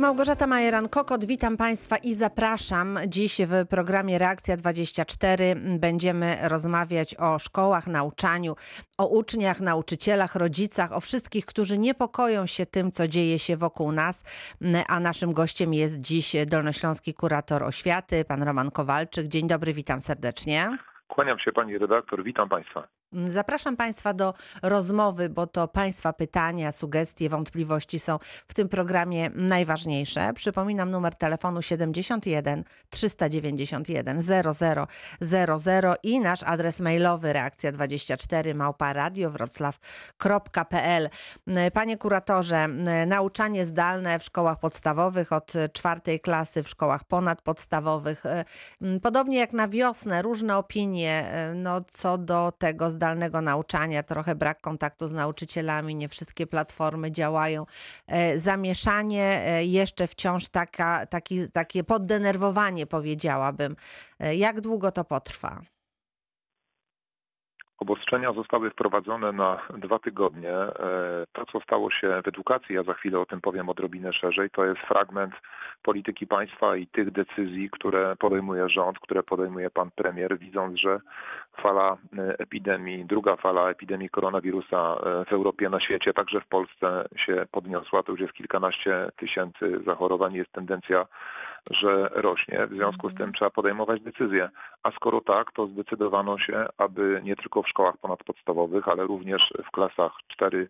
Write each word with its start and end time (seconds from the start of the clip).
Małgorzata 0.00 0.46
Majeran-Kokot, 0.46 1.24
witam 1.24 1.56
Państwa 1.56 1.96
i 1.96 2.14
zapraszam. 2.14 2.98
Dziś 3.06 3.40
w 3.46 3.66
programie 3.68 4.18
Reakcja 4.18 4.56
24 4.56 5.54
będziemy 5.78 6.36
rozmawiać 6.48 7.14
o 7.18 7.38
szkołach, 7.38 7.86
nauczaniu, 7.86 8.56
o 8.98 9.06
uczniach, 9.06 9.60
nauczycielach, 9.60 10.34
rodzicach, 10.34 10.92
o 10.92 11.00
wszystkich, 11.00 11.46
którzy 11.46 11.78
niepokoją 11.78 12.46
się 12.46 12.66
tym, 12.66 12.92
co 12.92 13.08
dzieje 13.08 13.38
się 13.38 13.56
wokół 13.56 13.92
nas. 13.92 14.24
A 14.88 15.00
naszym 15.00 15.32
gościem 15.32 15.74
jest 15.74 16.00
dziś 16.00 16.36
dolnośląski 16.46 17.14
kurator 17.14 17.62
oświaty, 17.62 18.24
pan 18.24 18.42
Roman 18.42 18.70
Kowalczyk. 18.70 19.28
Dzień 19.28 19.48
dobry, 19.48 19.74
witam 19.74 20.00
serdecznie. 20.00 20.78
Kłaniam 21.08 21.38
się 21.38 21.52
pani 21.52 21.78
redaktor, 21.78 22.24
witam 22.24 22.48
państwa. 22.48 22.99
Zapraszam 23.12 23.76
Państwa 23.76 24.14
do 24.14 24.34
rozmowy, 24.62 25.28
bo 25.28 25.46
to 25.46 25.68
Państwa 25.68 26.12
pytania, 26.12 26.72
sugestie, 26.72 27.28
wątpliwości 27.28 27.98
są 27.98 28.18
w 28.46 28.54
tym 28.54 28.68
programie 28.68 29.30
najważniejsze. 29.34 30.32
Przypominam 30.34 30.90
numer 30.90 31.14
telefonu 31.14 31.62
71 31.62 32.64
391 32.90 34.20
0000 34.20 34.86
i 36.02 36.20
nasz 36.20 36.42
adres 36.42 36.80
mailowy 36.80 37.32
reakcja24 37.32 38.54
małpa 38.54 38.92
radiowroclaw.pl. 38.92 41.10
Panie 41.72 41.98
kuratorze, 41.98 42.68
nauczanie 43.06 43.66
zdalne 43.66 44.18
w 44.18 44.24
szkołach 44.24 44.58
podstawowych 44.58 45.32
od 45.32 45.52
czwartej 45.72 46.20
klasy, 46.20 46.62
w 46.62 46.68
szkołach 46.68 47.04
ponadpodstawowych. 47.04 48.24
Podobnie 49.02 49.38
jak 49.38 49.52
na 49.52 49.68
wiosnę, 49.68 50.22
różne 50.22 50.56
opinie 50.56 51.32
no, 51.54 51.80
co 51.92 52.18
do 52.18 52.52
tego 52.58 52.90
zdalnego 53.00 53.40
nauczania, 53.40 54.02
trochę 54.02 54.34
brak 54.34 54.60
kontaktu 54.60 55.08
z 55.08 55.12
nauczycielami, 55.12 55.94
nie 55.94 56.08
wszystkie 56.08 56.46
platformy 56.46 57.10
działają. 57.12 57.66
E, 58.06 58.38
zamieszanie, 58.38 59.42
e, 59.44 59.64
jeszcze 59.64 60.06
wciąż 60.06 60.48
taka, 60.48 61.06
taki, 61.06 61.50
takie 61.50 61.84
poddenerwowanie 61.84 62.86
powiedziałabym. 62.86 63.76
E, 64.18 64.36
jak 64.36 64.60
długo 64.60 64.92
to 64.92 65.04
potrwa? 65.04 65.62
Obostrzenia 67.80 68.32
zostały 68.32 68.70
wprowadzone 68.70 69.32
na 69.32 69.58
dwa 69.78 69.98
tygodnie. 69.98 70.52
To, 71.32 71.46
co 71.52 71.60
stało 71.60 71.90
się 71.90 72.22
w 72.24 72.28
edukacji, 72.28 72.74
ja 72.74 72.82
za 72.82 72.94
chwilę 72.94 73.20
o 73.20 73.26
tym 73.26 73.40
powiem 73.40 73.68
odrobinę 73.68 74.12
szerzej, 74.12 74.50
to 74.50 74.64
jest 74.64 74.80
fragment 74.80 75.34
polityki 75.82 76.26
państwa 76.26 76.76
i 76.76 76.86
tych 76.86 77.10
decyzji, 77.10 77.70
które 77.70 78.16
podejmuje 78.16 78.68
rząd, 78.68 78.98
które 78.98 79.22
podejmuje 79.22 79.70
pan 79.70 79.90
premier, 79.90 80.38
widząc, 80.38 80.78
że 80.78 81.00
fala 81.62 81.96
e, 82.18 82.38
epidemii, 82.38 83.04
druga 83.04 83.36
fala 83.36 83.70
epidemii 83.70 84.08
koronawirusa 84.08 84.94
e, 84.94 85.24
w 85.24 85.32
Europie, 85.32 85.68
na 85.68 85.80
świecie, 85.80 86.12
także 86.12 86.40
w 86.40 86.46
Polsce 86.46 87.08
się 87.16 87.46
podniosła. 87.50 88.02
To 88.02 88.12
już 88.12 88.20
jest 88.20 88.32
kilkanaście 88.32 89.10
tysięcy 89.16 89.80
zachorowań. 89.86 90.34
Jest 90.34 90.52
tendencja, 90.52 91.06
że 91.70 92.08
rośnie. 92.12 92.66
W 92.66 92.74
związku 92.74 93.10
z 93.10 93.14
tym 93.14 93.32
trzeba 93.32 93.50
podejmować 93.50 94.02
decyzje. 94.02 94.48
A 94.82 94.90
skoro 94.90 95.20
tak, 95.20 95.52
to 95.52 95.66
zdecydowano 95.66 96.38
się, 96.38 96.66
aby 96.78 97.20
nie 97.24 97.36
tylko 97.36 97.62
w 97.62 97.68
szkołach 97.68 97.98
ponadpodstawowych, 97.98 98.88
ale 98.88 99.04
również 99.04 99.52
w 99.66 99.70
klasach 99.70 100.12
4 100.28 100.68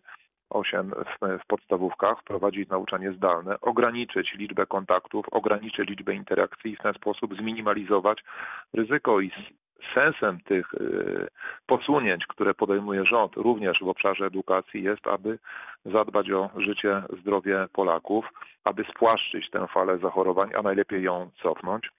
8 0.51 0.91
w, 1.43 1.47
podstawówkach, 1.47 2.19
wprowadzić 2.19 2.69
nauczanie 2.69 3.11
zdalne, 3.11 3.61
ograniczyć 3.61 4.33
liczbę 4.33 4.65
kontaktów, 4.65 5.25
ograniczyć 5.31 5.89
liczbę 5.89 6.13
interakcji 6.13 6.71
i 6.71 6.75
w 6.75 6.81
ten 6.81 6.93
sposób 6.93 7.35
zminimalizować 7.35 8.23
ryzyko 8.73 9.21
i 9.21 9.31
sensem 9.93 10.39
tych 10.39 10.73
y, 10.73 11.27
posunięć, 11.65 12.25
które 12.27 12.53
podejmuje 12.53 13.05
rząd, 13.05 13.35
również 13.35 13.79
w 13.81 13.87
obszarze 13.87 14.25
edukacji, 14.25 14.83
jest, 14.83 15.07
aby 15.07 15.39
zadbać 15.85 16.31
o 16.31 16.49
życie, 16.57 17.03
zdrowie 17.21 17.67
Polaków, 17.73 18.25
aby 18.63 18.83
spłaszczyć 18.83 19.49
tę 19.49 19.67
falę 19.67 19.97
zachorowań, 19.97 20.49
a 20.57 20.61
najlepiej 20.61 21.03
ją 21.03 21.29
cofnąć 21.43 21.89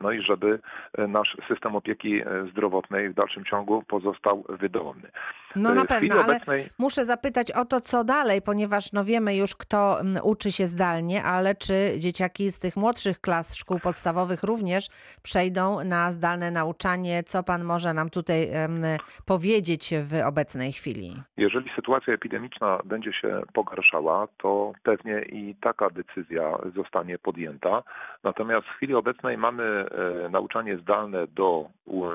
no 0.00 0.12
i 0.12 0.22
żeby 0.22 0.58
e, 0.98 1.06
nasz 1.06 1.36
system 1.48 1.76
opieki 1.76 2.20
e, 2.20 2.26
zdrowotnej 2.52 3.10
w 3.10 3.14
dalszym 3.14 3.44
ciągu 3.44 3.82
pozostał 3.82 4.44
wydolny. 4.48 5.10
No 5.56 5.74
na 5.74 5.84
pewno, 5.84 6.20
obecnej... 6.20 6.60
ale 6.60 6.70
muszę 6.78 7.04
zapytać 7.04 7.52
o 7.52 7.64
to, 7.64 7.80
co 7.80 8.04
dalej, 8.04 8.42
ponieważ 8.42 8.92
no 8.92 9.04
wiemy 9.04 9.36
już, 9.36 9.54
kto 9.56 9.98
uczy 10.22 10.52
się 10.52 10.66
zdalnie, 10.66 11.24
ale 11.24 11.54
czy 11.54 11.74
dzieciaki 11.98 12.50
z 12.50 12.60
tych 12.60 12.76
młodszych 12.76 13.20
klas 13.20 13.56
szkół 13.56 13.78
podstawowych 13.78 14.42
również 14.42 14.88
przejdą 15.22 15.84
na 15.84 16.12
zdalne 16.12 16.50
nauczanie? 16.50 17.22
Co 17.22 17.42
pan 17.42 17.64
może 17.64 17.94
nam 17.94 18.10
tutaj 18.10 18.46
um, 18.50 18.82
powiedzieć 19.26 19.94
w 20.02 20.26
obecnej 20.26 20.72
chwili? 20.72 21.14
Jeżeli 21.36 21.70
sytuacja 21.76 22.14
epidemiczna 22.14 22.78
będzie 22.84 23.12
się 23.12 23.42
pogarszała, 23.54 24.28
to 24.38 24.72
pewnie 24.82 25.22
i 25.22 25.54
taka 25.60 25.90
decyzja 25.90 26.58
zostanie 26.76 27.18
podjęta. 27.18 27.82
Natomiast 28.24 28.66
w 28.66 28.76
chwili 28.76 28.94
obecnej 28.94 29.38
mamy 29.38 29.89
E, 29.89 29.89
nauczanie 30.30 30.78
zdalne 30.78 31.26
do, 31.26 31.68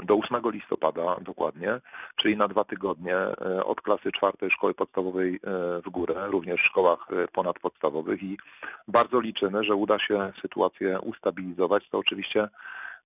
do 0.04 0.16
8 0.16 0.52
listopada 0.52 1.16
dokładnie, 1.22 1.80
czyli 2.16 2.38
na 2.38 2.48
dwa 2.48 2.64
tygodnie 2.64 3.16
e, 3.16 3.66
od 3.66 3.82
klasy 3.82 4.12
czwartej 4.12 4.52
szkoły 4.52 4.74
podstawowej 4.74 5.36
e, 5.36 5.40
w 5.82 5.90
górę, 5.90 6.28
również 6.28 6.62
w 6.62 6.66
szkołach 6.70 7.08
ponadpodstawowych 7.34 8.24
i 8.24 8.38
bardzo 8.88 9.20
liczymy, 9.20 9.64
że 9.64 9.76
uda 9.76 10.00
się 10.00 10.32
sytuację 10.42 11.00
ustabilizować. 11.00 11.90
To 11.90 11.98
oczywiście 11.98 12.50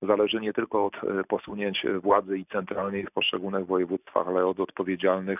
zależy 0.01 0.39
nie 0.39 0.53
tylko 0.53 0.85
od 0.85 0.95
e, 0.95 1.23
posunięć 1.23 1.85
władzy 2.03 2.37
i 2.37 2.45
centralnej 2.45 3.05
w 3.05 3.11
poszczególnych 3.11 3.65
województwach, 3.65 4.27
ale 4.27 4.45
od 4.45 4.59
odpowiedzialnych 4.59 5.39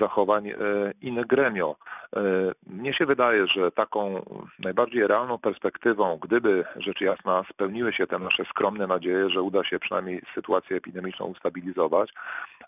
zachowań 0.00 0.48
e, 0.48 0.54
in 1.00 1.22
gremio. 1.28 1.76
E, 2.16 2.20
mnie 2.66 2.94
się 2.94 3.06
wydaje, 3.06 3.46
że 3.46 3.70
taką 3.70 4.24
najbardziej 4.58 5.06
realną 5.06 5.38
perspektywą, 5.38 6.18
gdyby 6.22 6.64
rzecz 6.76 7.00
jasna 7.00 7.44
spełniły 7.50 7.92
się 7.92 8.06
te 8.06 8.18
nasze 8.18 8.44
skromne 8.44 8.86
nadzieje, 8.86 9.30
że 9.30 9.42
uda 9.42 9.64
się 9.64 9.78
przynajmniej 9.78 10.22
sytuację 10.34 10.76
epidemiczną 10.76 11.26
ustabilizować, 11.26 12.12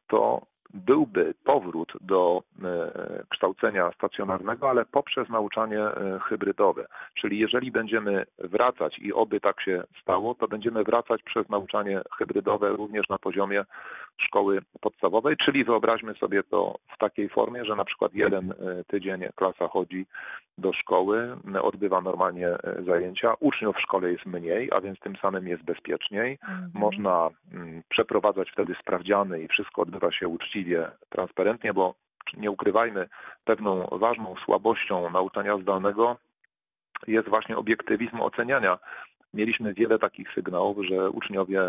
to 0.08 0.42
byłby 0.74 1.34
powrót 1.44 1.92
do 2.00 2.42
e, 2.64 3.24
kształcenia 3.28 3.92
stacjonarnego, 3.92 4.70
ale 4.70 4.84
poprzez 4.84 5.28
nauczanie 5.28 5.80
e, 5.80 6.18
hybrydowe. 6.28 6.86
Czyli 7.14 7.38
jeżeli 7.38 7.70
będziemy 7.72 8.26
wracać 8.38 8.98
i 8.98 9.12
oby 9.12 9.40
tak 9.40 9.60
się 9.60 9.84
stało, 10.02 10.34
to 10.34 10.48
będziemy 10.48 10.84
wracać 10.84 11.22
przez 11.22 11.48
nauczanie 11.48 12.00
hybrydowe 12.18 12.68
również 12.68 13.08
na 13.08 13.18
poziomie 13.18 13.64
szkoły 14.18 14.58
podstawowej, 14.80 15.36
czyli 15.36 15.64
wyobraźmy 15.64 16.14
sobie 16.14 16.42
to 16.42 16.78
w 16.94 16.98
takiej 16.98 17.28
formie, 17.28 17.64
że 17.64 17.76
na 17.76 17.84
przykład 17.84 18.14
jeden 18.14 18.52
e, 18.52 18.84
tydzień 18.84 19.24
klasa 19.34 19.68
chodzi 19.68 20.06
do 20.58 20.72
szkoły, 20.72 21.36
odbywa 21.62 22.00
normalnie 22.00 22.48
zajęcia, 22.86 23.34
uczniów 23.40 23.76
w 23.76 23.80
szkole 23.80 24.12
jest 24.12 24.26
mniej, 24.26 24.70
a 24.72 24.80
więc 24.80 25.00
tym 25.00 25.16
samym 25.16 25.48
jest 25.48 25.62
bezpieczniej. 25.62 26.38
Mhm. 26.42 26.70
Można 26.74 27.30
mm, 27.52 27.82
przeprowadzać 27.88 28.50
wtedy 28.50 28.74
sprawdziany 28.80 29.42
i 29.42 29.48
wszystko 29.48 29.82
odbywa 29.82 30.12
się 30.12 30.28
uczciwie, 30.28 30.90
transparentnie, 31.08 31.72
bo 31.72 31.94
nie 32.36 32.50
ukrywajmy, 32.50 33.08
pewną 33.44 33.86
ważną 33.92 34.34
słabością 34.44 35.10
nauczania 35.10 35.58
zdalnego 35.58 36.16
jest 37.06 37.28
właśnie 37.28 37.56
obiektywizm 37.56 38.20
oceniania. 38.20 38.78
Mieliśmy 39.34 39.74
wiele 39.74 39.98
takich 39.98 40.32
sygnałów, 40.34 40.86
że 40.86 41.10
uczniowie 41.10 41.60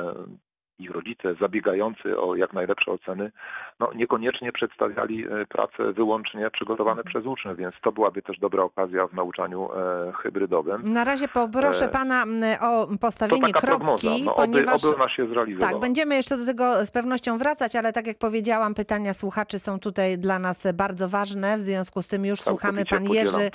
ich 0.79 0.91
rodzice 0.91 1.35
zabiegający 1.41 2.19
o 2.19 2.35
jak 2.35 2.53
najlepsze 2.53 2.91
oceny, 2.91 3.31
no 3.79 3.93
niekoniecznie 3.93 4.51
przedstawiali 4.51 5.25
e, 5.25 5.45
prace 5.45 5.93
wyłącznie 5.93 6.51
przygotowane 6.51 7.01
mhm. 7.01 7.07
przez 7.07 7.25
uczniów, 7.25 7.57
więc 7.57 7.75
to 7.83 7.91
byłaby 7.91 8.21
też 8.21 8.39
dobra 8.39 8.63
okazja 8.63 9.07
w 9.07 9.13
nauczaniu 9.13 9.69
e, 9.73 10.13
hybrydowym. 10.23 10.93
Na 10.93 11.03
razie 11.03 11.27
poproszę 11.27 11.85
e, 11.85 11.89
pana 11.89 12.23
o 12.61 12.87
postawienie 13.01 13.53
kropki, 13.53 14.23
no, 14.23 14.33
ponieważ 14.33 14.83
oby, 14.83 14.95
oby 14.95 15.09
się 15.09 15.27
zrealizowała. 15.27 15.71
Tak, 15.71 15.81
będziemy 15.81 16.15
jeszcze 16.15 16.37
do 16.37 16.45
tego 16.45 16.85
z 16.85 16.91
pewnością 16.91 17.37
wracać, 17.37 17.75
ale 17.75 17.93
tak 17.93 18.07
jak 18.07 18.17
powiedziałam, 18.17 18.73
pytania 18.73 19.13
słuchaczy 19.13 19.59
są 19.59 19.79
tutaj 19.79 20.17
dla 20.17 20.39
nas 20.39 20.67
bardzo 20.73 21.09
ważne, 21.09 21.57
w 21.57 21.59
związku 21.59 22.01
z 22.01 22.07
tym 22.07 22.25
już 22.25 22.41
słuchamy 22.41 22.85
pan 22.85 23.03
Jerzy, 23.03 23.51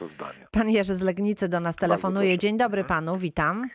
pan 0.50 0.70
Jerzy 0.70 0.94
z 0.94 1.02
Legnicy 1.02 1.48
do 1.48 1.60
nas 1.60 1.76
telefonuje. 1.76 2.38
Dzień 2.38 2.58
dobry 2.58 2.80
mhm. 2.80 3.04
panu, 3.04 3.18
witam. 3.18 3.68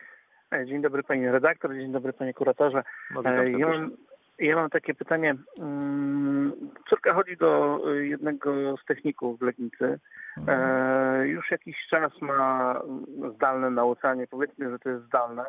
E, 0.50 0.66
dzień 0.66 0.82
dobry 0.82 1.02
pani 1.02 1.30
redaktor, 1.30 1.74
dzień 1.74 1.92
dobry 1.92 2.12
panie 2.12 2.34
kuratorze. 2.34 2.82
No, 3.10 3.24
e, 3.24 3.50
ja, 3.50 3.66
mam, 3.66 3.90
ja 4.38 4.56
mam 4.56 4.70
takie 4.70 4.94
pytanie. 4.94 5.34
Mm, 5.58 6.52
córka 6.88 7.14
chodzi 7.14 7.36
do 7.36 7.80
jednego 7.94 8.76
z 8.76 8.84
techników 8.84 9.38
w 9.38 9.42
Legnicy. 9.42 9.98
Mhm. 10.36 11.26
Już 11.26 11.50
jakiś 11.50 11.76
czas 11.90 12.20
ma 12.20 12.80
zdalne 13.34 13.70
nauczanie, 13.70 14.26
powiedzmy, 14.26 14.70
że 14.70 14.78
to 14.78 14.90
jest 14.90 15.04
zdalne. 15.04 15.44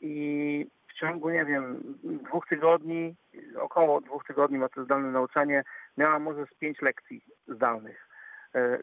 I 0.00 0.66
w 0.88 0.94
ciągu, 0.94 1.30
nie 1.30 1.44
wiem, 1.44 1.82
dwóch 2.04 2.46
tygodni, 2.48 3.14
około 3.58 4.00
dwóch 4.00 4.24
tygodni 4.24 4.58
ma 4.58 4.68
to 4.68 4.84
zdalne 4.84 5.10
nauczanie, 5.10 5.64
miała 5.96 6.18
może 6.18 6.46
z 6.46 6.54
pięć 6.54 6.82
lekcji 6.82 7.24
zdalnych. 7.48 8.08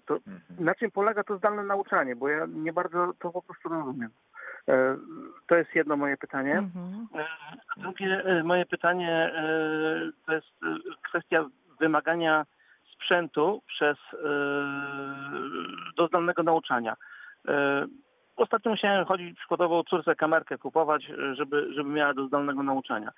To 0.05 0.15
mhm. 0.15 0.41
na 0.65 0.75
czym 0.75 0.91
polega 0.91 1.23
to 1.23 1.37
zdalne 1.37 1.63
nauczanie? 1.63 2.15
Bo 2.15 2.29
ja 2.29 2.45
nie 2.45 2.73
bardzo 2.73 3.13
to 3.19 3.31
po 3.31 3.41
prostu 3.41 3.69
rozumiem. 3.69 4.09
E, 4.67 4.97
to 5.47 5.55
jest 5.55 5.75
jedno 5.75 5.97
moje 5.97 6.17
pytanie. 6.17 6.57
Mhm. 6.57 7.07
E, 7.15 7.25
drugie 7.81 8.23
e, 8.25 8.43
moje 8.43 8.65
pytanie 8.65 9.33
to 10.25 10.33
jest 10.33 10.47
kwestia 11.09 11.45
wymagania 11.79 12.45
sprzętu 12.93 13.61
przez 13.67 13.97
do 15.97 16.07
zdalnego 16.07 16.43
nauczania. 16.43 16.95
Ostatnio 18.35 18.71
musiałem 18.71 19.05
chodzić 19.05 19.37
przykładowo 19.37 19.83
córce 19.83 20.15
kamerkę 20.15 20.57
kupować, 20.57 21.11
żeby, 21.33 21.73
żeby 21.73 21.89
miała 21.89 22.13
do 22.13 22.27
zdalnego 22.27 22.63
nauczania. 22.63 23.11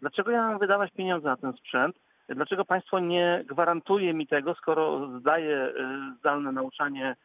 Dlaczego 0.00 0.30
ja 0.30 0.48
mam 0.48 0.58
wydawać 0.58 0.92
pieniądze 0.92 1.28
na 1.28 1.36
ten 1.36 1.52
sprzęt? 1.52 1.96
Dlaczego 2.28 2.64
państwo 2.64 2.98
nie 2.98 3.44
gwarantuje 3.46 4.14
mi 4.14 4.26
tego, 4.26 4.54
skoro 4.54 5.08
zdaje 5.18 5.72
zdalne 6.18 6.52
nauczanie, 6.52 7.16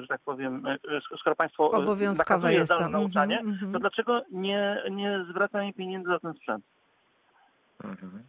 że 0.00 0.06
tak 0.08 0.20
powiem, 0.24 0.66
e, 0.66 0.78
skoro 1.20 1.36
państwo 1.36 1.64
e, 1.64 1.76
Obowiązkowe 1.76 2.52
jest 2.54 2.68
to. 2.68 2.76
zdalne 2.76 2.98
nauczanie, 2.98 3.38
Mhm, 3.38 3.54
mhm. 3.54 3.72
to 3.72 3.78
dlaczego 3.78 4.22
nie, 4.30 4.82
nie 4.90 5.24
zwraca 5.30 5.62
mi 5.62 5.74
pieniędzy 5.74 6.08
za 6.08 6.18
ten 6.18 6.34
sprzęt? 6.34 6.64
Mhm. 7.84 8.22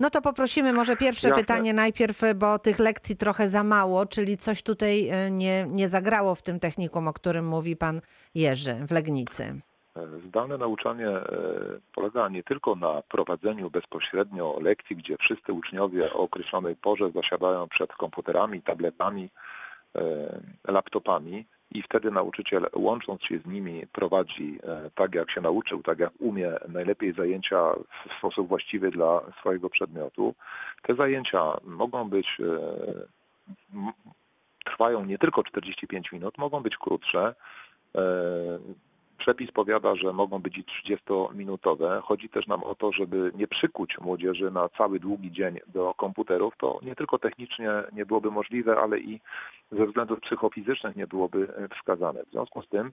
No 0.00 0.10
to 0.10 0.20
poprosimy 0.22 0.72
może 0.72 0.96
pierwsze 0.96 1.28
Jasne. 1.28 1.42
pytanie 1.42 1.74
najpierw, 1.74 2.20
bo 2.36 2.58
tych 2.58 2.78
lekcji 2.78 3.16
trochę 3.16 3.48
za 3.48 3.62
mało, 3.64 4.06
czyli 4.06 4.36
coś 4.36 4.62
tutaj 4.62 5.08
e, 5.08 5.30
nie, 5.30 5.66
nie 5.68 5.88
zagrało 5.88 6.34
w 6.34 6.42
tym 6.42 6.60
technikum, 6.60 7.08
o 7.08 7.12
którym 7.12 7.48
mówi 7.48 7.76
pan 7.76 8.00
Jerzy 8.34 8.74
w 8.74 8.90
Legnicy. 8.90 9.60
Zdalne 10.28 10.58
nauczanie 10.58 11.08
e, 11.08 11.22
polega 11.94 12.28
nie 12.28 12.42
tylko 12.42 12.74
na 12.74 13.02
prowadzeniu 13.02 13.70
bezpośrednio 13.70 14.58
lekcji, 14.60 14.96
gdzie 14.96 15.16
wszyscy 15.16 15.52
uczniowie 15.52 16.12
o 16.12 16.18
określonej 16.18 16.76
porze 16.76 17.10
zasiadają 17.10 17.68
przed 17.68 17.92
komputerami, 17.92 18.62
tabletami, 18.62 19.24
e, 19.24 19.30
laptopami 20.68 21.44
i 21.70 21.82
wtedy 21.82 22.10
nauczyciel 22.10 22.66
łącząc 22.74 23.22
się 23.22 23.38
z 23.38 23.46
nimi 23.46 23.86
prowadzi 23.92 24.58
e, 24.62 24.90
tak 24.94 25.14
jak 25.14 25.30
się 25.30 25.40
nauczył, 25.40 25.82
tak 25.82 25.98
jak 25.98 26.10
umie 26.18 26.52
najlepiej 26.68 27.12
zajęcia 27.12 27.72
w 28.08 28.18
sposób 28.18 28.48
właściwy 28.48 28.90
dla 28.90 29.20
swojego 29.40 29.70
przedmiotu. 29.70 30.34
Te 30.82 30.94
zajęcia 30.94 31.56
mogą 31.64 32.08
być 32.08 32.26
e, 32.40 32.44
trwają 34.64 35.04
nie 35.04 35.18
tylko 35.18 35.42
45 35.42 36.12
minut, 36.12 36.38
mogą 36.38 36.60
być 36.60 36.76
krótsze. 36.76 37.34
Przepis 39.18 39.50
powiada, 39.50 39.96
że 39.96 40.12
mogą 40.12 40.38
być 40.38 40.58
i 40.58 40.64
30-minutowe. 40.64 42.02
Chodzi 42.02 42.28
też 42.28 42.46
nam 42.46 42.64
o 42.64 42.74
to, 42.74 42.92
żeby 42.92 43.32
nie 43.34 43.46
przykuć 43.46 43.98
młodzieży 43.98 44.50
na 44.50 44.68
cały 44.68 45.00
długi 45.00 45.32
dzień 45.32 45.58
do 45.66 45.94
komputerów. 45.94 46.54
To 46.58 46.78
nie 46.82 46.94
tylko 46.94 47.18
technicznie 47.18 47.70
nie 47.92 48.06
byłoby 48.06 48.30
możliwe, 48.30 48.80
ale 48.80 48.98
i 48.98 49.20
ze 49.72 49.86
względów 49.86 50.20
psychofizycznych 50.20 50.96
nie 50.96 51.06
byłoby 51.06 51.48
e, 51.56 51.68
wskazane. 51.68 52.24
W 52.24 52.30
związku 52.30 52.62
z 52.62 52.68
tym 52.68 52.92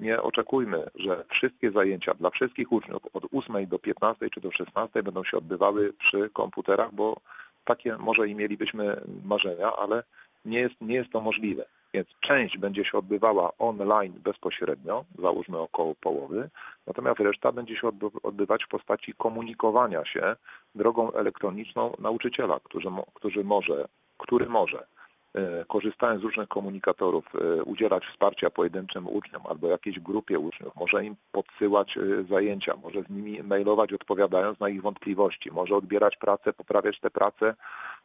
nie 0.00 0.22
oczekujmy, 0.22 0.90
że 0.94 1.24
wszystkie 1.28 1.70
zajęcia 1.70 2.14
dla 2.14 2.30
wszystkich 2.30 2.72
uczniów 2.72 3.02
od 3.12 3.24
8 3.32 3.66
do 3.66 3.78
15 3.78 4.30
czy 4.30 4.40
do 4.40 4.52
16 4.52 5.02
będą 5.02 5.24
się 5.24 5.36
odbywały 5.36 5.92
przy 5.92 6.30
komputerach, 6.30 6.94
bo 6.94 7.16
takie 7.64 7.96
może 7.98 8.28
i 8.28 8.34
mielibyśmy 8.34 9.00
marzenia, 9.24 9.76
ale 9.76 10.02
nie 10.44 10.60
jest, 10.60 10.80
nie 10.80 10.94
jest 10.94 11.12
to 11.12 11.20
możliwe. 11.20 11.66
Więc 11.94 12.08
część 12.20 12.58
będzie 12.58 12.84
się 12.84 12.98
odbywała 12.98 13.52
online 13.58 14.12
bezpośrednio, 14.24 15.04
załóżmy 15.18 15.58
około 15.58 15.94
połowy, 15.94 16.50
natomiast 16.86 17.20
reszta 17.20 17.52
będzie 17.52 17.76
się 17.76 17.86
odby- 17.88 18.20
odbywać 18.22 18.64
w 18.64 18.68
postaci 18.68 19.14
komunikowania 19.14 20.04
się 20.04 20.36
drogą 20.74 21.12
elektroniczną 21.12 21.92
nauczyciela, 21.98 22.60
który, 22.64 22.90
który 23.14 23.44
może, 23.44 23.88
który 24.18 24.46
może 24.46 24.86
e, 25.34 25.64
korzystając 25.64 26.20
z 26.20 26.24
różnych 26.24 26.48
komunikatorów, 26.48 27.24
e, 27.34 27.62
udzielać 27.62 28.04
wsparcia 28.06 28.50
pojedynczym 28.50 29.08
uczniom 29.08 29.42
albo 29.48 29.68
jakiejś 29.68 30.00
grupie 30.00 30.38
uczniów, 30.38 30.76
może 30.76 31.04
im 31.04 31.16
podsyłać 31.32 31.96
e, 31.96 32.24
zajęcia, 32.24 32.76
może 32.82 33.02
z 33.02 33.10
nimi 33.10 33.42
mailować 33.42 33.92
odpowiadając 33.92 34.60
na 34.60 34.68
ich 34.68 34.82
wątpliwości, 34.82 35.50
może 35.50 35.76
odbierać 35.76 36.16
pracę, 36.16 36.52
poprawiać 36.52 37.00
te 37.00 37.10
prace, 37.10 37.54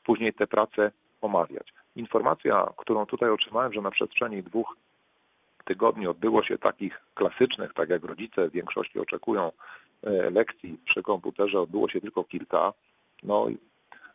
później 0.04 0.33
te 0.33 0.48
prace 0.48 0.92
omawiać. 1.21 1.73
Informacja, 1.95 2.68
którą 2.77 3.06
tutaj 3.06 3.29
otrzymałem, 3.29 3.73
że 3.73 3.81
na 3.81 3.91
przestrzeni 3.91 4.44
dwóch 4.44 4.75
tygodni 5.65 6.07
odbyło 6.07 6.44
się 6.44 6.57
takich 6.57 7.01
klasycznych, 7.13 7.73
tak 7.73 7.89
jak 7.89 8.03
rodzice 8.03 8.50
w 8.50 8.51
większości 8.51 9.00
oczekują, 9.00 9.51
e, 10.03 10.29
lekcji 10.29 10.77
przy 10.85 11.03
komputerze, 11.03 11.59
odbyło 11.59 11.89
się 11.89 12.01
tylko 12.01 12.23
kilka, 12.23 12.73
no 13.23 13.47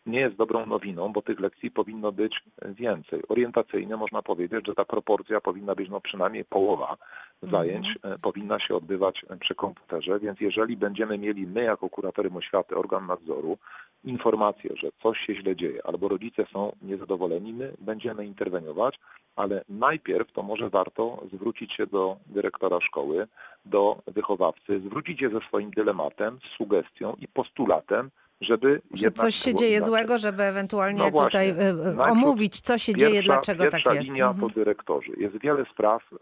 nie 0.06 0.20
jest 0.20 0.36
dobrą 0.36 0.66
nowiną, 0.66 1.12
bo 1.12 1.22
tych 1.22 1.40
lekcji 1.40 1.70
powinno 1.70 2.12
być 2.12 2.40
więcej. 2.62 3.22
Orientacyjnie 3.28 3.96
można 3.96 4.22
powiedzieć, 4.22 4.66
że 4.66 4.74
ta 4.74 4.84
proporcja 4.84 5.40
powinna 5.40 5.74
być 5.74 5.90
no 5.90 6.00
przynajmniej 6.00 6.44
połowa 6.44 6.96
zajęć 7.42 7.86
e, 8.02 8.18
powinna 8.18 8.60
się 8.60 8.74
odbywać 8.74 9.24
przy 9.40 9.54
komputerze, 9.54 10.18
więc 10.18 10.40
jeżeli 10.40 10.76
będziemy 10.76 11.18
mieli 11.18 11.46
my 11.46 11.62
jako 11.62 11.88
kuratorium 11.88 12.36
oświaty, 12.36 12.76
organ 12.76 13.06
nadzoru, 13.06 13.58
informację, 14.04 14.70
że 14.76 14.88
coś 15.02 15.18
się 15.18 15.34
źle 15.34 15.56
dzieje 15.56 15.86
albo 15.86 16.08
rodzice 16.08 16.46
są 16.52 16.72
niezadowoleni, 16.82 17.52
my 17.52 17.72
będziemy 17.78 18.26
interweniować, 18.26 18.98
ale 19.36 19.64
najpierw 19.68 20.32
to 20.32 20.42
może 20.42 20.70
warto 20.70 21.22
zwrócić 21.32 21.72
się 21.72 21.86
do 21.86 22.16
dyrektora 22.26 22.80
szkoły, 22.80 23.26
do 23.64 24.02
wychowawcy, 24.06 24.80
zwrócić 24.80 25.20
się 25.20 25.30
ze 25.30 25.40
swoim 25.40 25.70
dylematem, 25.70 26.38
z 26.38 26.56
sugestią 26.56 27.16
i 27.18 27.28
postulatem, 27.28 28.10
żeby 28.40 28.80
Że 28.94 29.10
coś 29.10 29.34
się 29.34 29.54
dzieje 29.54 29.70
inaczej. 29.76 29.86
złego, 29.88 30.18
żeby 30.18 30.42
ewentualnie 30.42 30.98
No 30.98 31.10
właśnie. 31.10 31.24
tutaj 31.52 31.66
e, 31.66 32.04
e, 32.06 32.10
omówić, 32.12 32.60
co 32.60 32.78
się 32.78 32.94
dzieje, 32.94 33.12
Pierwsza, 33.12 33.32
dlaczego 33.32 33.62
tak 33.64 33.72
pierwsza 33.72 33.94
jest. 33.94 34.08
linia 34.10 34.28
Mhm. 34.28 34.48
to 34.48 34.54
dyrektorzy. 34.54 35.12
Jest 35.16 35.38
wiele 35.40 35.64
spraw, 35.72 36.02
e, 36.12 36.16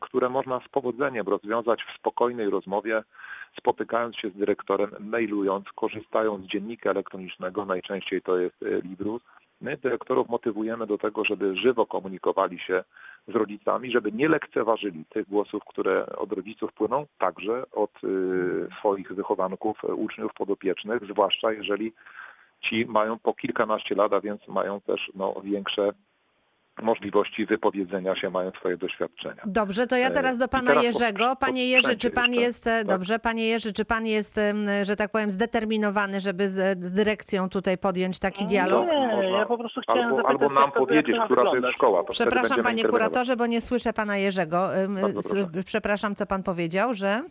które 0.00 0.28
można 0.28 0.60
z 0.66 0.68
powodzeniem 0.68 1.26
rozwiązać 1.28 1.80
w 1.82 1.98
spokojnej 1.98 2.50
rozmowie, 2.50 3.02
spotykając 3.58 4.16
się 4.16 4.30
z 4.30 4.34
dyrektorem, 4.36 4.90
mailując, 5.00 5.66
korzystając 5.74 6.44
z 6.44 6.48
dziennika 6.48 6.90
elektronicznego, 6.90 7.64
najczęściej 7.64 8.22
to 8.22 8.38
jest 8.38 8.56
Librus. 8.82 9.22
My 9.60 9.76
dyrektorów 9.76 10.28
motywujemy 10.28 10.86
do 10.86 10.98
tego, 10.98 11.24
żeby 11.24 11.56
żywo 11.56 11.86
komunikowali 11.86 12.58
się 12.58 12.84
z 13.28 13.34
rodzicami, 13.34 13.90
żeby 13.90 14.12
nie 14.12 14.28
lekceważyli 14.28 15.04
tych 15.04 15.28
głosów, 15.28 15.62
które 15.64 16.06
od 16.06 16.32
rodziców 16.32 16.72
płyną, 16.72 17.06
także 17.18 17.70
od 17.72 17.90
e, 18.04 18.08
swoich 18.78 19.12
wychowanków, 19.12 19.84
e, 19.84 19.94
uczniów 19.94 20.34
podopiecznych, 20.34 21.04
zwłaszcza 21.04 21.52
jeżeli 21.52 21.92
ci 22.60 22.86
mają 22.86 23.18
po 23.18 23.34
kilkanaście 23.34 23.94
lat, 23.94 24.12
a 24.12 24.20
więc 24.20 24.48
mają 24.48 24.80
też 24.80 25.10
no, 25.14 25.34
większe 25.44 25.92
możliwości 26.82 27.46
wypowiedzenia 27.46 28.16
się, 28.16 28.30
mają 28.30 28.50
swoje 28.50 28.76
doświadczenia. 28.76 29.42
Dobrze, 29.46 29.86
to 29.86 29.96
ja 29.96 30.10
E, 30.10 30.10
teraz 30.10 30.38
do 30.38 30.48
pana 30.48 30.68
teraz 30.68 30.84
Jerzego. 30.84 31.28
po 31.30 31.36
Panie 31.36 31.68
Jerzy, 31.68 31.96
czy 31.96 32.10
pan 32.10 32.30
jeszcze, 32.30 32.40
jest, 32.46 32.66
e, 32.66 32.70
tak? 32.78 32.86
dobrze, 32.86 33.18
panie 33.18 33.46
Jerzy, 33.48 33.72
czy 33.72 33.84
pan 33.84 34.06
jest, 34.06 34.40
że 34.82 34.96
tak 34.96 35.10
powiem, 35.10 35.30
zdeterminowany, 35.30 36.20
żeby 36.20 36.48
z, 36.48 36.84
z 36.84 36.92
dyrekcją 36.92 37.48
tutaj 37.48 37.78
podjąć 37.78 38.18
taki 38.18 38.46
dialog? 38.46 38.92
Nie, 38.92 38.98
Można 38.98 39.38
ja 39.38 39.46
po 39.46 39.58
prostu 39.58 39.80
chciałem 39.80 40.04
albo, 40.04 40.16
zapytać, 40.16 40.42
albo 40.42 40.54
nam 40.60 40.72
powiedzieć, 40.72 41.16
która 41.24 41.42
to 41.44 41.56
jest 41.56 41.68
szkoła. 41.74 42.04
To 42.04 42.12
Przepraszam, 42.12 42.62
panie 42.62 42.84
kuratorze, 42.84 43.36
bo 43.36 43.46
nie 43.46 43.60
słyszę 43.60 43.92
pana 43.92 44.16
Jerzego. 44.16 44.68
Przepraszam, 45.64 46.14
co 46.14 46.26
pan 46.26 46.42
powiedział, 46.42 46.94
że? 46.94 47.22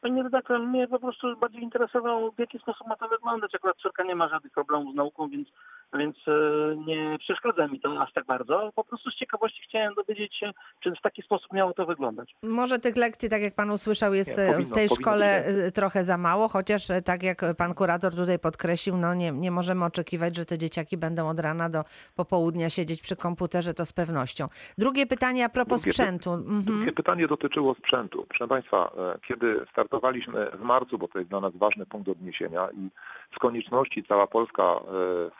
Panie 0.00 0.22
redaktor, 0.22 0.60
mnie 0.60 0.88
po 0.88 0.98
prostu 0.98 1.36
bardziej 1.36 1.62
interesowało, 1.62 2.30
w 2.30 2.38
jaki 2.38 2.58
sposób 2.58 2.86
ma 2.86 2.96
to 2.96 3.08
wyglądać. 3.08 3.54
Akurat 3.54 3.76
córka 3.76 4.04
nie 4.04 4.14
ma 4.14 4.28
żadnych 4.28 4.52
problemów 4.52 4.92
z 4.92 4.96
nauką, 4.96 5.28
więc, 5.28 5.48
więc 5.94 6.16
e, 6.28 6.76
nie 6.86 7.16
przeszkadza 7.18 7.66
mi 7.68 7.80
to 7.80 8.00
aż 8.02 8.12
tak 8.12 8.26
bardzo. 8.26 8.70
Po 8.74 8.84
prostu 8.84 9.10
z 9.10 9.14
ciekawości 9.16 9.62
chciałem 9.68 9.94
dowiedzieć 9.94 10.36
się, 10.38 10.50
czy 10.80 10.90
w 10.90 11.00
taki 11.02 11.22
sposób 11.22 11.52
miało 11.52 11.72
to 11.72 11.86
wyglądać. 11.86 12.34
Może 12.42 12.78
tych 12.78 12.96
lekcji, 12.96 13.30
tak 13.30 13.42
jak 13.42 13.54
pan 13.54 13.70
usłyszał, 13.70 14.14
jest 14.14 14.36
Nie, 14.38 14.44
e, 14.44 14.52
powinno- 14.52 14.70
w 14.70 14.74
tej 14.74 14.88
szkole 14.88 15.44
być 15.46 15.66
e, 15.66 15.72
trochę 15.72 16.04
za 16.04 16.16
mało, 16.18 16.48
chociaż 16.48 16.82
tak 17.04 17.22
jak 17.22 17.42
pan 17.58 17.74
kurator 17.74 18.14
tutaj 18.14 18.38
podkreślił, 18.38 18.96
no 18.96 19.14
nie, 19.14 19.32
nie 19.32 19.50
możemy 19.50 19.84
oczekiwać, 19.84 20.36
że 20.36 20.44
te 20.44 20.58
dzieciaki 20.58 20.96
będą 20.96 21.28
od 21.28 21.40
rana 21.40 21.68
do 21.68 21.84
popołudnia 22.16 22.70
siedzieć 22.70 23.02
przy 23.02 23.16
komputerze, 23.16 23.74
to 23.74 23.86
z 23.86 23.92
pewnością. 23.92 24.48
Drugie 24.78 25.06
pytanie 25.06 25.44
a 25.44 25.48
propos 25.48 25.80
Drugie 25.82 25.90
py- 25.96 26.02
sprzętu. 26.02 26.30
Mhm. 26.32 26.62
Drugie 26.62 26.92
pytanie 26.92 27.26
dotyczyło 27.28 27.74
sprzętu. 27.74 28.26
Proszę 28.28 28.48
Państwa, 28.48 28.90
kiedy 29.28 29.66
startowaliśmy 29.72 30.50
w 30.50 30.60
marcu, 30.60 30.98
bo 30.98 31.08
to 31.08 31.18
jest 31.18 31.30
dla 31.30 31.40
nas 31.40 31.56
ważny 31.56 31.86
punkt 31.86 32.08
odniesienia 32.08 32.68
i 32.72 32.88
z 33.36 33.38
konieczności 33.38 34.04
cała 34.08 34.26
Polska, 34.26 34.76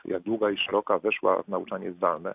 jak 0.05 0.23
długa 0.37 0.51
i 0.51 0.59
szeroka, 0.59 0.99
weszła 0.99 1.43
w 1.43 1.49
nauczanie 1.49 1.93
zdalne, 1.93 2.35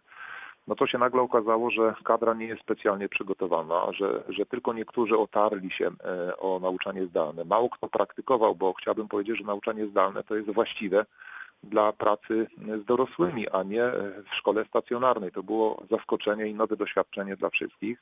no 0.68 0.76
to 0.76 0.88
się 0.88 0.98
nagle 0.98 1.22
okazało, 1.22 1.72
że 1.72 1.94
kadra 2.04 2.34
nie 2.34 2.46
jest 2.46 2.62
specjalnie 2.62 3.10
przygotowana, 3.10 3.92
że, 3.94 4.24
że 4.30 4.46
tylko 4.46 4.74
niektórzy 4.74 5.18
otarli 5.18 5.72
się 5.72 5.88
e, 5.88 6.38
o 6.38 6.60
nauczanie 6.60 7.06
zdalne. 7.06 7.46
Mało 7.46 7.70
kto 7.70 7.88
praktykował, 7.88 8.56
bo 8.56 8.74
chciałbym 8.74 9.08
powiedzieć, 9.08 9.38
że 9.38 9.44
nauczanie 9.44 9.88
zdalne 9.88 10.24
to 10.24 10.36
jest 10.36 10.52
właściwe 10.52 11.06
dla 11.64 11.94
pracy 11.94 12.48
z 12.82 12.86
dorosłymi, 12.86 13.50
a 13.50 13.64
nie 13.64 13.84
w 14.32 14.36
szkole 14.36 14.66
stacjonarnej. 14.66 15.32
To 15.32 15.44
było 15.44 15.84
zaskoczenie 15.90 16.48
i 16.48 16.54
nowe 16.54 16.78
doświadczenie 16.78 17.36
dla 17.36 17.50
wszystkich 17.50 17.98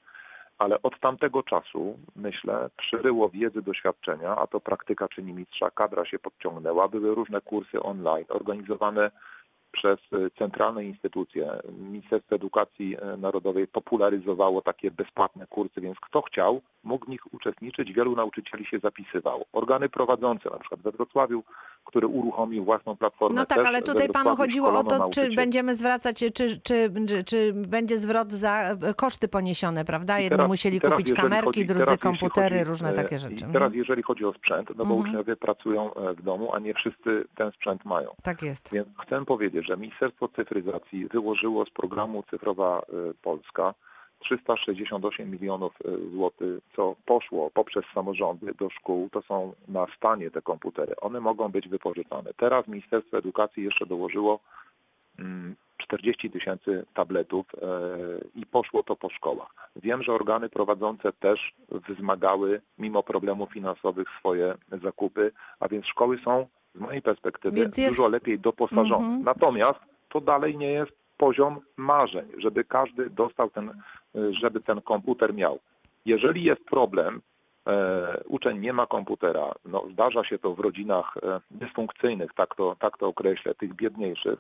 ale 0.60 0.82
od 0.82 1.00
tamtego 1.00 1.44
czasu, 1.44 2.00
myślę, 2.16 2.70
przyryło 2.78 3.30
wiedzy, 3.30 3.62
doświadczenia, 3.62 4.36
a 4.36 4.48
to 4.48 4.60
praktyka 4.60 5.08
czyni 5.08 5.34
mistrza, 5.34 5.72
kadra 5.72 6.06
się 6.06 6.20
podciągnęła, 6.20 6.88
były 6.88 7.16
różne 7.16 7.42
kursy 7.42 7.84
online, 7.84 8.26
organizowane 8.30 9.12
przez 9.72 10.00
e, 10.14 10.30
centralne 10.40 10.84
instytucje. 10.86 11.52
Ministerstwo 11.80 12.36
Edukacji 12.36 12.98
e, 13.02 13.18
Narodowej 13.18 13.68
popularyzowało 13.68 14.62
takie 14.62 14.92
bezpłatne 14.92 15.48
kursy, 15.48 15.82
więc 15.82 15.98
kto 16.00 16.22
chciał, 16.22 16.62
mógł 16.84 17.06
w 17.06 17.10
nich 17.10 17.34
uczestniczyć. 17.34 17.94
Wielu 17.94 18.16
nauczycieli 18.16 18.66
się 18.66 18.80
zapisywało. 18.80 19.46
Organy 19.54 19.90
prowadzące, 19.90 20.50
na 20.50 20.58
przykład 20.60 20.82
we 20.82 20.92
Wrocławiu, 20.92 21.44
który 21.86 22.08
uruchomił 22.08 22.66
własną 22.66 22.96
platformę. 22.98 23.36
No 23.36 23.46
tak, 23.46 23.66
ale 23.66 23.82
tutaj 23.82 24.10
panu 24.10 24.36
chodziło 24.36 24.80
o 24.80 24.84
to, 24.84 25.10
czy 25.10 25.36
będziemy 25.36 25.76
zwracać, 25.76 26.18
czy, 26.18 26.32
czy, 26.32 26.62
czy, 26.62 27.24
czy 27.26 27.54
będzie 27.54 27.98
zwrot 27.98 28.32
za 28.32 28.62
e, 28.82 28.94
koszty 28.94 29.28
poniesione, 29.28 29.86
prawda? 29.86 30.18
Teraz- 30.30 30.48
musieli 30.48 30.82
teraz, 30.82 30.98
kupić 30.98 31.14
kamerki, 31.16 31.46
chodzi- 31.46 31.66
drudzy 31.66 31.86
teraz, 31.86 32.00
komputery, 32.00 32.58
chodzi, 32.58 32.70
różne 32.70 32.94
takie 32.94 33.20
rzeczy. 33.20 33.34
I 33.34 33.44
Mhm. 33.44 33.54
teraz 33.54 33.74
jeżeli 33.74 34.04
chodzi 34.04 34.26
o 34.26 34.34
sprzęt, 34.34 34.70
no 34.70 34.86
bo 34.86 34.94
Mhm. 34.96 35.00
uczniowie 35.02 35.36
pracują 35.36 35.90
w 36.18 36.22
domu, 36.22 36.54
a 36.54 36.60
nie 36.60 36.74
wszyscy 36.74 37.26
ten 37.36 37.52
sprzęt 37.52 37.86
mają. 37.86 38.10
Tak 38.24 38.42
jest. 38.42 38.74
Więc 38.74 38.88
chcę 39.06 39.26
powiedzieć, 39.26 39.59
że 39.64 39.78
Ministerstwo 39.78 40.28
Cyfryzacji 40.28 41.08
wyłożyło 41.08 41.66
z 41.66 41.70
programu 41.70 42.24
Cyfrowa 42.24 42.82
y, 42.82 43.14
Polska 43.22 43.74
368 44.20 45.32
milionów 45.32 45.74
y, 45.86 46.10
złotych, 46.10 46.60
co 46.76 46.96
poszło 47.06 47.52
poprzez 47.54 47.86
samorządy 47.94 48.54
do 48.54 48.70
szkół. 48.70 49.10
To 49.10 49.22
są 49.22 49.54
na 49.68 49.86
stanie 49.98 50.32
te 50.32 50.42
komputery. 50.42 50.96
One 50.96 51.20
mogą 51.20 51.50
być 51.50 51.68
wypożyczane. 51.68 52.32
Teraz 52.38 52.68
Ministerstwo 52.68 53.18
Edukacji 53.18 53.64
jeszcze 53.64 53.86
dołożyło 53.86 54.40
mm, 55.20 55.56
40 55.78 56.30
tysięcy 56.30 56.86
tabletów 56.94 57.46
e, 57.56 57.60
i 58.36 58.46
poszło 58.46 58.84
to 58.84 58.96
po 58.96 59.10
szkołach. 59.10 59.70
Wiem, 59.76 60.04
że 60.04 60.14
organy 60.14 60.50
prowadzące 60.50 61.14
też 61.14 61.54
wzmagały 61.90 62.62
mimo 62.78 63.04
problemów 63.04 63.54
finansowych 63.54 64.08
swoje 64.20 64.56
zakupy, 64.84 65.32
a 65.60 65.68
więc 65.68 65.86
szkoły 65.86 66.18
są 66.24 66.48
z 66.76 66.80
mojej 66.80 67.02
perspektywy 67.02 67.60
jest- 67.60 67.88
dużo 67.90 68.08
lepiej 68.08 68.40
doposażone. 68.40 69.06
Mhm. 69.06 69.24
Natomiast 69.24 69.80
to 70.10 70.22
dalej 70.22 70.58
nie 70.58 70.72
jest 70.72 70.92
poziom 71.18 71.60
marzeń, 71.78 72.26
żeby 72.38 72.64
każdy 72.64 73.10
dostał 73.10 73.50
ten, 73.50 73.70
y, 74.16 74.34
żeby 74.34 74.62
ten 74.62 74.82
komputer 74.82 75.34
miał. 75.34 75.60
Jeżeli 76.06 76.44
jest 76.44 76.66
problem, 76.66 77.22
e, 77.68 78.24
uczeń 78.28 78.60
nie 78.60 78.74
ma 78.74 78.88
komputera, 78.88 79.52
no 79.66 79.84
zdarza 79.94 80.24
się 80.24 80.40
to 80.40 80.54
w 80.56 80.60
rodzinach 80.60 81.18
e, 81.18 81.42
dysfunkcyjnych, 81.52 82.34
tak 82.34 82.56
to, 82.56 82.76
tak 82.80 82.98
to 82.98 83.08
określę, 83.08 83.56
tych 83.56 83.74
biedniejszych, 83.76 84.40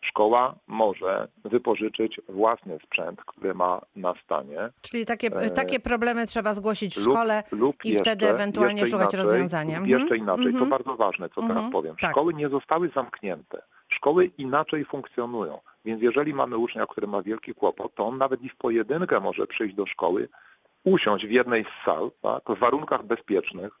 szkoła 0.00 0.54
może 0.66 1.28
wypożyczyć 1.44 2.20
własny 2.28 2.78
sprzęt, 2.84 3.20
który 3.26 3.54
ma 3.54 3.80
na 3.96 4.14
stanie. 4.24 4.58
Czyli 4.82 5.06
takie, 5.06 5.26
E, 5.28 5.50
takie 5.50 5.80
problemy 5.80 6.26
trzeba 6.26 6.54
zgłosić 6.54 6.94
w 6.94 7.06
lub, 7.06 7.14
szkole. 7.14 7.42
lub 7.52 7.84
i 7.84 7.88
jeszcze, 7.88 8.02
wtedy 8.10 8.28
ewentualnie 8.30 8.86
szukać 8.86 9.14
inaczej, 9.14 9.20
rozwiązania. 9.20 9.78
lub 9.78 9.88
Jeszcze 9.88 10.02
Mhm, 10.14 10.20
inaczej, 10.22 10.46
mhm. 10.46 10.64
to 10.64 10.70
bardzo 10.70 10.96
ważne, 10.96 11.28
co 11.28 11.40
Mhm, 11.40 11.58
teraz 11.58 11.72
powiem. 11.72 11.96
tak. 12.00 12.10
Szkoły 12.10 12.34
nie 12.34 12.48
zostały 12.48 12.88
zamknięte. 12.94 13.62
Szkoły 13.88 14.30
inaczej 14.38 14.84
funkcjonują. 14.84 15.58
Więc 15.84 16.02
jeżeli 16.02 16.34
mamy 16.34 16.56
ucznia, 16.56 16.86
który 16.86 17.06
ma 17.06 17.22
wielki 17.22 17.54
kłopot, 17.54 17.94
to 17.94 18.06
on 18.06 18.18
nawet 18.18 18.42
i 18.42 18.48
w 18.48 18.56
pojedynkę 18.56 19.20
może 19.20 19.46
przyjść 19.46 19.74
do 19.74 19.86
szkoły, 19.86 20.28
usiąść 20.84 21.26
w 21.26 21.30
jednej 21.30 21.64
z 21.64 21.84
sal, 21.84 22.10
tak, 22.22 22.42
w 22.56 22.58
warunkach 22.58 23.04
bezpiecznych 23.06 23.72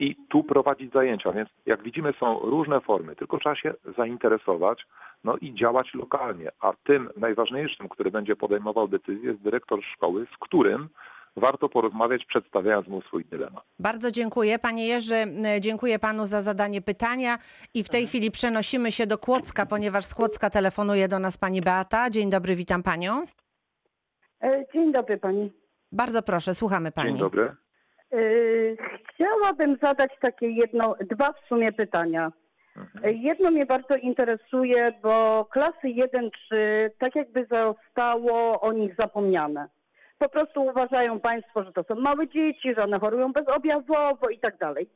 i 0.00 0.16
tu 0.28 0.44
prowadzić 0.44 0.92
zajęcia. 0.92 1.32
Więc 1.32 1.48
jak 1.66 1.82
widzimy 1.82 2.12
są 2.20 2.38
różne 2.38 2.80
formy, 2.80 3.16
tylko 3.16 3.38
trzeba 3.38 3.56
się 3.56 3.74
zainteresować 3.96 4.86
no 5.24 5.36
i 5.36 5.54
działać 5.54 5.94
lokalnie. 5.94 6.50
A 6.60 6.72
tym 6.84 7.10
najważniejszym, 7.16 7.88
który 7.88 8.10
będzie 8.10 8.36
podejmował 8.36 8.88
decyzję 8.88 9.30
jest 9.30 9.42
dyrektor 9.42 9.82
szkoły, 9.94 10.26
z 10.34 10.38
którym 10.40 10.88
warto 11.36 11.68
porozmawiać, 11.68 12.24
przedstawiając 12.24 12.88
mu 12.88 13.02
swój 13.02 13.24
dylemat. 13.24 13.64
Bardzo 13.78 14.10
dziękuję. 14.10 14.58
Panie 14.58 14.86
Jerzy, 14.86 15.14
dziękuję 15.60 15.98
panu 15.98 16.26
za 16.26 16.42
zadanie 16.42 16.82
pytania 16.82 17.38
i 17.74 17.84
w 17.84 17.88
tej 17.88 18.00
Mhm. 18.00 18.08
chwili 18.08 18.30
przenosimy 18.30 18.92
się 18.92 19.06
do 19.06 19.18
Kłodzka, 19.18 19.66
ponieważ 19.66 20.04
z 20.04 20.14
Kłodzka 20.14 20.50
telefonuje 20.50 21.08
do 21.08 21.18
nas 21.18 21.38
pani 21.38 21.60
Beata. 21.62 22.10
Dzień 22.10 22.30
dobry, 22.30 22.56
witam 22.56 22.82
panią. 22.82 23.26
E, 24.42 24.64
Dzień 24.72 24.92
dobry 24.92 25.18
pani. 25.18 25.52
Bardzo 25.92 26.22
proszę, 26.22 26.54
słuchamy 26.54 26.92
pani. 26.92 27.08
Dzień 27.08 27.18
dobry. 27.18 27.56
E, 28.12 28.16
Chciałabym 29.14 29.76
zadać 29.82 30.10
takie 30.20 30.50
jedno, 30.50 30.94
dwa 31.10 31.32
w 31.32 31.48
sumie 31.48 31.72
pytania. 31.72 32.32
Mhm. 32.76 33.04
E, 33.04 33.12
Jedno 33.12 33.50
mnie 33.50 33.66
bardzo 33.66 33.96
interesuje, 33.96 34.92
bo 35.02 35.44
klasy 35.52 35.88
1-3 35.88 36.30
tak 36.98 37.16
jakby 37.16 37.46
zostało 37.50 38.60
o 38.60 38.72
nich 38.72 38.94
zapomniane. 39.00 39.68
Po 40.18 40.28
prostu 40.28 40.62
uważają 40.62 41.20
państwo, 41.20 41.64
że 41.64 41.72
to 41.72 41.82
są 41.84 41.94
małe 41.94 42.28
dzieci, 42.28 42.74
że 42.76 42.84
one 42.84 42.98
chorują 43.00 43.32
bezobjawowo 43.32 44.28
i 44.28 44.38
tak 44.38 44.56
dalej. 44.58 44.88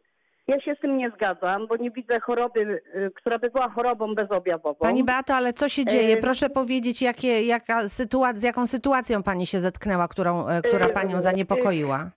Ja 0.47 0.61
się 0.61 0.75
z 0.75 0.81
tym 0.81 0.97
nie 0.99 1.11
zgadzam, 1.11 1.67
bo 1.67 1.77
nie 1.77 1.91
widzę 1.91 2.21
choroby, 2.21 2.83
e, 2.95 3.11
która 3.11 3.39
by 3.39 3.51
była 3.51 3.69
chorobą 3.69 4.15
bezobjawową. 4.15 4.75
Pani 4.75 5.05
Beato, 5.05 5.35
ale 5.35 5.53
co 5.53 5.69
się 5.69 5.85
dzieje? 5.85 6.17
Proszę 6.17 6.51
powiedzieć, 6.51 7.03
jakie, 7.03 7.43
jaka 7.43 7.83
sytua- 7.85 8.37
z 8.37 8.43
jaką 8.43 8.67
sytuacją 8.67 9.23
pani 9.23 9.47
się 9.47 9.61
zetknęła, 9.61 10.09
którą, 10.09 10.49
e, 10.49 10.63
która 10.63 10.89
panią 10.89 11.21
zaniepokoiła? 11.21 12.11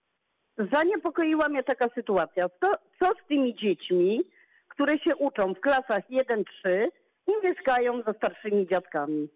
Zaniepokoiła 0.71 1.49
mnie 1.49 1.63
taka 1.63 1.89
sytuacja. 1.95 2.49
Co, 2.49 2.71
co 2.99 3.11
z 3.23 3.27
tymi 3.27 3.55
dziećmi, 3.55 4.21
które 4.67 4.99
się 4.99 5.15
uczą 5.15 5.53
w 5.53 5.59
klasach 5.59 6.09
1-3 6.09 6.43
i 7.27 7.31
mieszkają 7.47 8.01
ze 8.07 8.13
starszymi 8.13 8.67
dziadkami? 8.67 9.29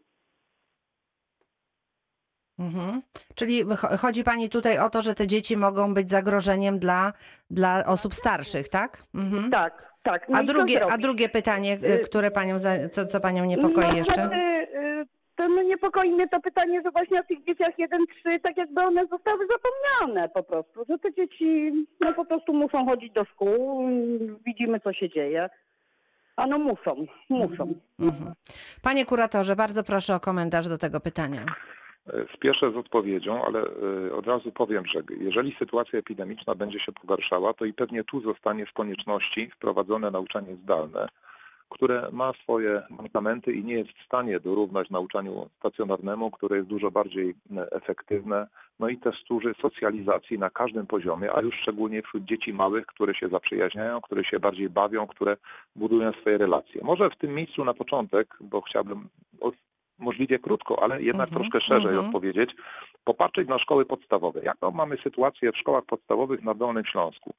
Mhm. 2.60 3.02
Czyli 3.36 3.66
cho- 3.66 3.98
chodzi 3.98 4.24
pani 4.24 4.50
tutaj 4.50 4.80
o 4.80 4.90
to, 4.90 5.02
że 5.02 5.14
te 5.16 5.28
dzieci 5.28 5.58
mogą 5.58 5.94
być 5.94 6.10
zagrożeniem 6.10 6.80
dla, 6.80 7.14
dla 7.50 7.86
osób 7.86 8.16
starszych, 8.16 8.70
tak? 8.70 9.04
Mhm. 9.16 9.52
Tak, 9.52 9.94
tak. 10.04 10.30
No 10.30 10.38
A 10.40 10.44
drugie, 10.44 10.86
a 10.92 10.98
drugie 10.98 11.30
pytanie, 11.30 11.74
Y- 11.84 12.00
które 12.00 12.32
panią, 12.32 12.58
co, 12.92 13.06
co 13.06 13.20
panią 13.20 13.46
niepokoi 13.46 13.88
no, 13.88 13.94
jeszcze? 13.98 14.30
No, 15.50 15.64
niepokoi 15.64 16.12
mnie 16.12 16.28
to 16.28 16.40
pytanie, 16.40 16.82
że 16.86 16.92
właśnie 16.92 17.20
o 17.20 17.24
tych 17.24 17.44
dzieciach 17.44 17.78
1-3, 17.78 18.40
tak 18.44 18.58
jakby 18.58 18.82
one 18.82 19.08
zostały 19.08 19.48
zapomniane 19.48 20.30
po 20.30 20.44
prostu, 20.44 20.86
że 20.90 21.00
te 21.00 21.14
dzieci 21.14 21.72
no, 22.00 22.14
po 22.14 22.26
prostu 22.26 22.54
muszą 22.54 22.86
chodzić 22.86 23.14
do 23.14 23.26
szkół, 23.26 23.86
widzimy 24.46 24.80
co 24.80 24.94
się 24.94 25.10
dzieje. 25.10 25.50
A 26.36 26.48
no 26.48 26.60
muszą, 26.60 27.06
muszą. 27.30 27.74
Mhm. 28.00 28.34
Panie 28.82 29.06
kuratorze, 29.06 29.56
bardzo 29.56 29.84
proszę 29.84 30.16
o 30.16 30.20
komentarz 30.20 30.68
do 30.68 30.78
tego 30.78 31.00
pytania. 31.00 31.46
E, 32.08 32.26
Spieszę 32.36 32.72
z 32.72 32.76
odpowiedzią, 32.76 33.46
ale 33.46 33.60
e, 33.60 34.16
od 34.16 34.28
razu 34.28 34.52
powiem, 34.52 34.86
że 34.86 35.04
jeżeli 35.20 35.56
sytuacja 35.60 36.00
epidemiczna 36.00 36.56
będzie 36.56 36.80
się 36.80 36.92
pogarszała, 36.92 37.54
to 37.54 37.66
i 37.66 37.74
pewnie 37.74 38.04
tu 38.04 38.22
zostanie 38.22 38.66
z 38.66 38.72
konieczności 38.72 39.52
wprowadzone 39.56 40.12
nauczanie 40.12 40.56
zdalne, 40.56 41.08
które 41.72 42.10
ma 42.12 42.34
swoje 42.34 42.82
mankamenty 42.90 43.54
i 43.54 43.64
nie 43.64 43.74
jest 43.74 43.92
w 43.92 44.06
stanie 44.06 44.40
dorównać 44.40 44.90
nauczaniu 44.90 45.50
stacjonarnemu, 45.58 46.32
które 46.32 46.58
jest 46.58 46.70
dużo 46.70 46.92
bardziej 46.92 47.30
e, 47.58 47.72
efektywne, 47.72 48.48
no 48.80 48.90
i 48.90 48.98
też 48.98 49.16
służy 49.28 49.54
socjalizacji 49.62 50.40
na 50.40 50.50
każdym 50.50 50.88
poziomie, 50.88 51.34
a 51.36 51.42
już 51.42 51.56
szczególnie 51.56 52.02
wśród 52.02 52.24
dzieci 52.24 52.54
małych, 52.54 52.86
które 52.86 53.16
się 53.16 53.28
zaprzyjaźniają, 53.30 54.02
które 54.02 54.24
się 54.24 54.40
bardziej 54.40 54.70
bawią, 54.70 55.08
które 55.08 55.38
budują 55.76 56.12
swoje 56.12 56.38
relacje. 56.38 56.82
Może 56.84 57.10
w 57.10 57.18
tym 57.18 57.36
miejscu 57.36 57.66
na 57.66 57.74
początek, 57.74 58.38
bo 58.42 58.62
chciałbym 58.62 59.10
możliwie 60.02 60.40
krótko, 60.40 60.84
ale 60.84 61.02
jednak 61.02 61.30
Mhm, 61.30 61.42
troszkę 61.42 61.68
szerzej 61.68 61.92
mhm. 61.92 62.06
odpowiedzieć, 62.06 62.56
popatrzeć 63.04 63.48
na 63.48 63.60
szkoły 63.60 63.86
podstawowe. 63.86 64.42
Jaką 64.44 64.72
mamy 64.72 64.98
sytuację 64.98 65.52
w 65.52 65.58
szkołach 65.58 65.86
podstawowych 65.86 66.44
na 66.44 66.54
Dolnym 66.54 66.86
Śląsku? 66.86 67.34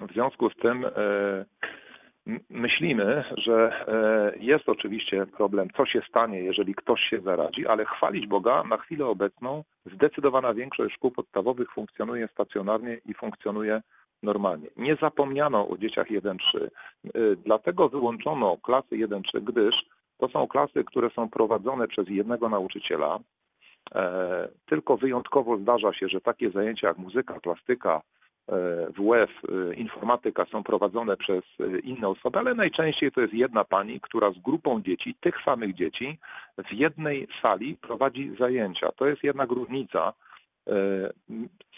w 0.02 0.12
związku 0.14 0.50
z 0.50 0.56
tym 0.56 0.86
m- 0.86 0.92
myślimy, 2.50 3.24
że 3.38 3.86
e, 3.88 4.38
jest 4.40 4.70
oczywiście 4.70 5.26
problem, 5.26 5.68
co 5.78 5.86
się 5.86 6.02
stanie, 6.10 6.40
jeżeli 6.40 6.76
ktoś 6.76 7.02
się 7.02 7.22
zaradzi, 7.22 7.68
ale 7.68 7.86
chwalić 7.86 8.28
Boga 8.28 8.64
na 8.64 8.78
chwilę 8.78 9.06
obecną 9.06 9.64
zdecydowana 9.86 10.54
większość 10.54 10.96
szkół 10.96 11.12
podstawowych 11.12 11.72
funkcjonuje 11.74 12.28
stacjonarnie 12.28 12.98
i 13.06 13.14
funkcjonuje 13.14 13.82
normalnie. 14.24 14.68
Nie 14.78 14.96
zapomniano 14.96 15.70
o 15.70 15.78
dzieciach 15.78 16.08
1-3. 16.08 16.38
Y, 17.16 17.38
Dlatego 17.46 17.90
wyłączono 17.90 18.58
klasy 18.58 18.96
1-3, 18.96 19.22
gdyż 19.42 19.76
to 20.18 20.30
są 20.30 20.48
klasy, 20.48 20.84
które 20.84 21.10
są 21.10 21.30
prowadzone 21.30 21.88
przez 21.88 22.08
jednego 22.10 22.50
nauczyciela. 22.50 23.20
E, 23.96 24.48
Tylko 24.66 24.98
wyjątkowo 24.98 25.58
zdarza 25.58 25.94
się, 25.94 26.08
że 26.08 26.22
takie 26.22 26.50
zajęcia 26.50 26.88
jak 26.88 26.98
muzyka, 26.98 27.40
plastyka, 27.40 27.96
e, 27.96 28.21
WF, 28.98 29.30
e, 29.50 29.74
informatyka 29.74 30.46
są 30.46 30.64
prowadzone 30.64 31.18
przez 31.18 31.44
e, 31.60 31.80
inne 31.80 32.08
osoby, 32.08 32.40
ale 32.40 32.54
najczęściej 32.56 33.12
to 33.12 33.22
jest 33.22 33.34
jedna 33.34 33.64
pani, 33.64 34.00
która 34.02 34.32
z 34.32 34.40
grupą 34.40 34.82
dzieci, 34.82 35.16
tych 35.22 35.36
samych 35.46 35.76
dzieci, 35.76 36.18
w 36.70 36.74
jednej 36.74 37.28
sali 37.42 37.78
prowadzi 37.78 38.32
zajęcia. 38.40 38.92
To 38.92 39.06
jest 39.08 39.24
jednak 39.24 39.50
różnica 39.52 40.14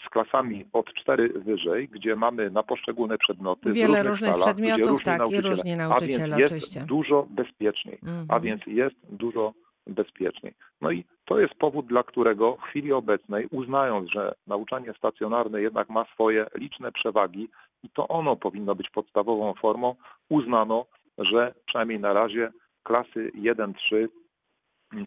z 0.06 0.10
klasami 0.10 0.64
od 0.72 0.94
4 0.94 1.28
wyżej, 1.28 1.88
gdzie 1.88 2.16
mamy 2.16 2.50
na 2.50 2.62
poszczególne 2.62 3.18
przedmioty 3.18 3.72
Wiele 3.72 3.86
różnych 3.86 4.06
różnych 4.06 4.30
salach, 4.30 4.44
przedmiotów, 4.44 5.02
tak, 5.02 5.16
i 5.16 5.18
nauczyciele. 5.18 5.48
różni 5.48 5.72
A 5.72 5.76
nauczyciele, 5.76 6.36
więc 6.36 6.50
oczywiście. 6.50 6.80
jest 6.80 6.88
dużo 6.88 7.26
bezpieczniej. 7.30 7.98
A 8.02 8.08
Mhm. 8.10 8.42
więc 8.42 8.62
jest 8.66 8.96
dużo 9.10 9.52
bezpieczniej. 9.86 10.54
No 10.80 10.90
i 10.90 11.04
to 11.24 11.38
jest 11.38 11.54
powód, 11.54 11.86
dla 11.86 12.02
którego 12.02 12.56
w 12.56 12.62
chwili 12.62 12.92
obecnej, 12.92 13.46
uznając, 13.50 14.10
że 14.10 14.34
nauczanie 14.46 14.92
stacjonarne 14.98 15.62
jednak 15.62 15.88
ma 15.88 16.04
swoje 16.04 16.46
liczne 16.54 16.92
przewagi 16.92 17.48
i 17.82 17.90
to 17.90 18.08
ono 18.08 18.36
powinno 18.36 18.74
być 18.74 18.90
podstawową 18.90 19.54
formą, 19.54 19.94
uznano, 20.28 20.86
że 21.18 21.54
przynajmniej 21.66 22.00
na 22.00 22.12
razie 22.12 22.52
klasy 22.82 23.32
1-3 23.34 24.08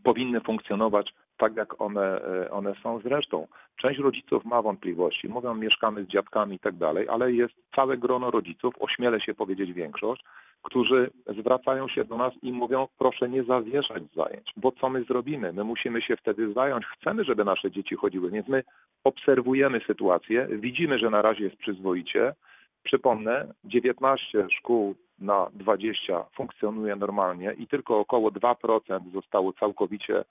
powinny 0.04 0.42
funkcjonować 0.42 1.14
tak, 1.38 1.56
jak 1.56 1.82
one, 1.82 2.22
e, 2.22 2.52
one 2.52 2.76
są. 2.84 3.00
Zresztą 3.00 3.48
część 3.82 4.00
rodziców 4.00 4.46
ma 4.46 4.62
wątpliwości, 4.62 5.30
mówią, 5.30 5.56
mieszkamy 5.56 6.04
z 6.04 6.08
dziadkami 6.08 6.56
i 6.56 6.60
tak 6.60 6.76
dalej, 6.76 7.10
ale 7.10 7.32
jest 7.32 7.54
całe 7.76 7.98
grono 7.98 8.32
rodziców, 8.32 8.74
ośmielę 8.80 9.22
się 9.22 9.34
powiedzieć 9.34 9.74
większość, 9.74 10.24
którzy 10.64 11.12
zwracają 11.40 11.88
się 11.88 12.06
do 12.06 12.18
nas 12.18 12.34
i 12.42 12.52
mówią, 12.52 12.88
proszę 12.98 13.30
nie 13.30 13.44
zawieszać 13.44 14.04
zajęć, 14.16 14.52
bo 14.58 14.72
co 14.72 14.90
my 14.90 15.04
zrobimy? 15.04 15.54
My 15.54 15.64
musimy 15.64 16.02
się 16.02 16.16
wtedy 16.16 16.54
zająć, 16.54 16.86
chcemy, 16.86 17.24
żeby 17.24 17.46
nasze 17.46 17.72
dzieci 17.72 17.96
chodziły, 17.96 18.32
więc 18.32 18.48
my 18.48 18.64
obserwujemy 19.04 19.82
sytuację, 19.88 20.48
widzimy, 20.52 21.00
że 21.00 21.10
na 21.10 21.22
razie 21.22 21.44
jest 21.44 21.58
przyzwoicie. 21.58 22.34
Przypomnę, 22.84 23.54
19 23.66 24.48
szkół 24.52 24.96
na 25.20 25.50
20 25.54 26.26
funkcjonuje 26.36 26.96
normalnie 26.96 27.54
i 27.58 27.68
tylko 27.68 28.00
około 28.00 28.32
2% 28.32 29.12
zostało 29.14 29.54
całkowicie 29.54 30.20
e, 30.20 30.24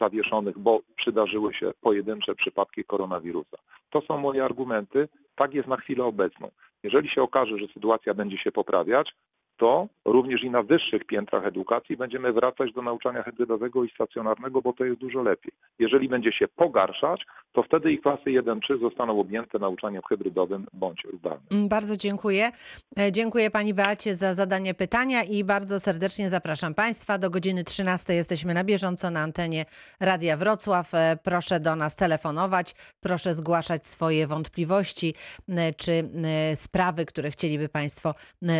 zawieszonych, 0.00 0.58
bo 0.58 0.80
przydarzyły 0.96 1.54
się 1.54 1.72
pojedyncze 1.80 2.34
przypadki 2.34 2.84
koronawirusa. 2.84 3.56
To 3.90 4.00
są 4.00 4.18
moje 4.18 4.44
argumenty. 4.44 5.08
Tak 5.36 5.54
jest 5.54 5.68
na 5.68 5.76
chwilę 5.76 6.04
obecną. 6.04 6.50
Jeżeli 6.84 7.10
się 7.10 7.22
okaże, 7.22 7.58
że 7.58 7.66
sytuacja 7.68 8.14
będzie 8.14 8.38
się 8.38 8.52
poprawiać, 8.52 9.12
to 9.56 9.88
również 10.04 10.42
i 10.42 10.50
na 10.50 10.62
wyższych 10.62 11.04
piętrach 11.04 11.46
edukacji 11.46 11.96
będziemy 11.96 12.32
wracać 12.32 12.72
do 12.72 12.82
nauczania 12.82 13.22
hybrydowego 13.22 13.84
i 13.84 13.90
stacjonarnego, 13.90 14.62
bo 14.62 14.72
to 14.72 14.84
jest 14.84 15.00
dużo 15.00 15.22
lepiej. 15.22 15.52
Jeżeli 15.78 16.08
będzie 16.08 16.32
się 16.32 16.48
pogarszać, 16.48 17.24
to 17.54 17.62
wtedy 17.62 17.92
i 17.92 17.98
klasy 17.98 18.22
1-3 18.24 18.80
zostaną 18.80 19.20
objęte 19.20 19.58
nauczaniem 19.58 20.02
hybrydowym 20.08 20.66
bądź 20.72 21.02
zdalnym. 21.18 21.46
Mm, 21.50 21.68
Bardzo 21.68 21.96
dziękuję. 21.96 22.50
E, 22.98 23.12
Dziękuję 23.12 23.50
Pani 23.50 23.74
Beacie 23.74 24.16
za 24.16 24.34
zadanie 24.34 24.74
pytania 24.74 25.22
i 25.22 25.44
bardzo 25.44 25.80
serdecznie 25.80 26.30
zapraszam 26.30 26.74
Państwa. 26.74 27.18
Do 27.18 27.30
godziny 27.30 27.64
13 27.64 28.14
jesteśmy 28.14 28.54
na 28.54 28.64
bieżąco 28.64 29.10
na 29.10 29.20
antenie 29.20 29.64
Radia 30.00 30.36
Wrocław. 30.36 30.94
E, 30.94 31.16
Proszę 31.22 31.60
do 31.60 31.76
nas 31.76 31.96
telefonować, 31.96 32.74
proszę 33.00 33.34
zgłaszać 33.34 33.86
swoje 33.86 34.26
wątpliwości 34.26 35.14
m, 35.48 35.58
czy 35.76 36.08
sprawy, 36.54 37.04
które 37.04 37.30
chcieliby 37.30 37.68
Państwo 37.68 38.14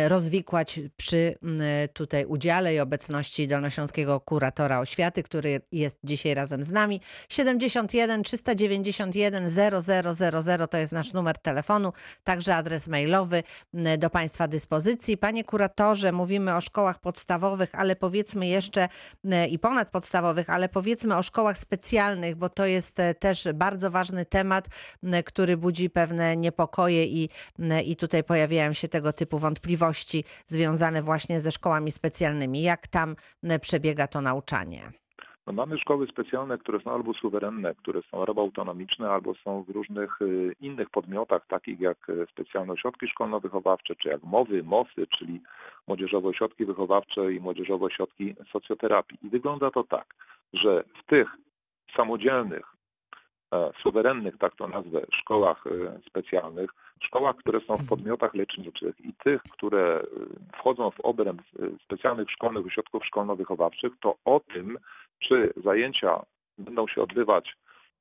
rozwikłać 0.07 0.79
przy 0.97 1.35
tutaj 1.93 2.25
udziale 2.25 2.75
i 2.75 2.79
obecności 2.79 3.47
Dolnośląskiego 3.47 4.19
Kuratora 4.19 4.79
Oświaty, 4.79 5.23
który 5.23 5.61
jest 5.71 5.99
dzisiaj 6.03 6.33
razem 6.33 6.63
z 6.63 6.71
nami. 6.71 6.99
71 7.29 8.23
391 8.93 9.49
0000 10.43 10.67
to 10.67 10.77
jest 10.77 10.91
nasz 10.91 11.13
numer 11.13 11.37
telefonu, 11.37 11.93
także 12.23 12.55
adres 12.55 12.87
mailowy 12.87 13.43
m, 13.73 13.99
do 13.99 14.09
Państwa 14.09 14.47
dyspozycji. 14.47 15.17
Panie 15.17 15.43
kuratorze, 15.43 16.11
mówimy 16.11 16.55
o 16.55 16.61
szkołach 16.61 16.99
podstawowych, 16.99 17.69
ale 17.73 17.95
powiedzmy 17.95 18.47
jeszcze 18.47 18.89
m, 19.25 19.49
i 19.49 19.59
ponadpodstawowych, 19.59 20.49
ale 20.49 20.69
powiedzmy 20.69 21.17
o 21.17 21.23
szkołach 21.23 21.57
specjalnych, 21.57 22.35
bo 22.35 22.49
to 22.49 22.65
jest 22.65 22.99
e, 22.99 23.13
też 23.13 23.47
bardzo 23.53 23.91
ważny 23.91 24.25
temat, 24.25 24.67
m, 25.03 25.23
który 25.23 25.57
budzi 25.57 25.89
pewne 25.89 26.37
niepokoje 26.37 27.05
i, 27.05 27.29
i 27.85 27.95
tutaj 27.95 28.23
pojawiają 28.23 28.73
się 28.73 28.87
tego 28.87 29.13
typu 29.13 29.39
wątpliwości 29.39 30.23
związane 30.47 31.01
właśnie 31.01 31.41
ze 31.41 31.51
szkołami 31.51 31.91
specjalnymi. 31.91 32.61
Jak 32.61 32.87
tam 32.87 33.15
przebiega 33.61 34.07
to 34.07 34.21
nauczanie? 34.21 35.04
No 35.47 35.53
mamy 35.53 35.77
szkoły 35.77 36.07
specjalne, 36.07 36.57
które 36.57 36.79
są 36.79 36.91
albo 36.91 37.13
suwerenne, 37.13 37.75
które 37.75 38.01
są 38.01 38.25
albo 38.25 38.41
autonomiczne, 38.41 39.09
albo 39.09 39.35
są 39.35 39.63
w 39.63 39.69
różnych 39.69 40.21
y, 40.21 40.55
innych 40.61 40.89
podmiotach, 40.89 41.47
takich 41.47 41.79
jak 41.79 42.09
y, 42.09 42.27
specjalne 42.31 42.73
ośrodki 42.73 43.07
szkolno-wychowawcze, 43.07 43.95
czy 43.95 44.09
jak 44.09 44.23
MOWy, 44.23 44.63
MOSy, 44.63 45.07
czyli 45.17 45.41
Młodzieżowe 45.87 46.29
Ośrodki 46.29 46.65
Wychowawcze 46.65 47.33
i 47.33 47.39
Młodzieżowe 47.39 47.85
Ośrodki 47.85 48.35
Socjoterapii. 48.51 49.17
I 49.23 49.29
wygląda 49.29 49.71
to 49.71 49.83
tak, 49.83 50.15
że 50.53 50.83
w 50.83 51.05
tych 51.05 51.27
samodzielnych, 51.95 52.74
suwerennych, 53.83 54.37
tak 54.37 54.55
to 54.55 54.67
nazwę, 54.67 55.01
szkołach 55.11 55.63
e, 55.67 55.99
specjalnych, 56.07 56.69
szkołach, 57.01 57.35
które 57.35 57.59
są 57.59 57.77
w 57.77 57.87
podmiotach 57.87 58.33
leczniczych 58.33 58.95
i 58.99 59.13
tych, 59.13 59.41
które 59.43 60.01
e, 60.01 60.05
wchodzą 60.57 60.91
w 60.91 60.99
obręb 60.99 61.41
e, 61.41 61.43
specjalnych 61.83 62.31
szkolnych 62.31 62.65
ośrodków 62.65 63.05
szkolno-wychowawczych, 63.05 63.91
to 64.01 64.15
o 64.25 64.39
tym, 64.39 64.77
czy 65.19 65.53
zajęcia 65.63 66.21
będą 66.57 66.87
się 66.87 67.01
odbywać 67.01 67.55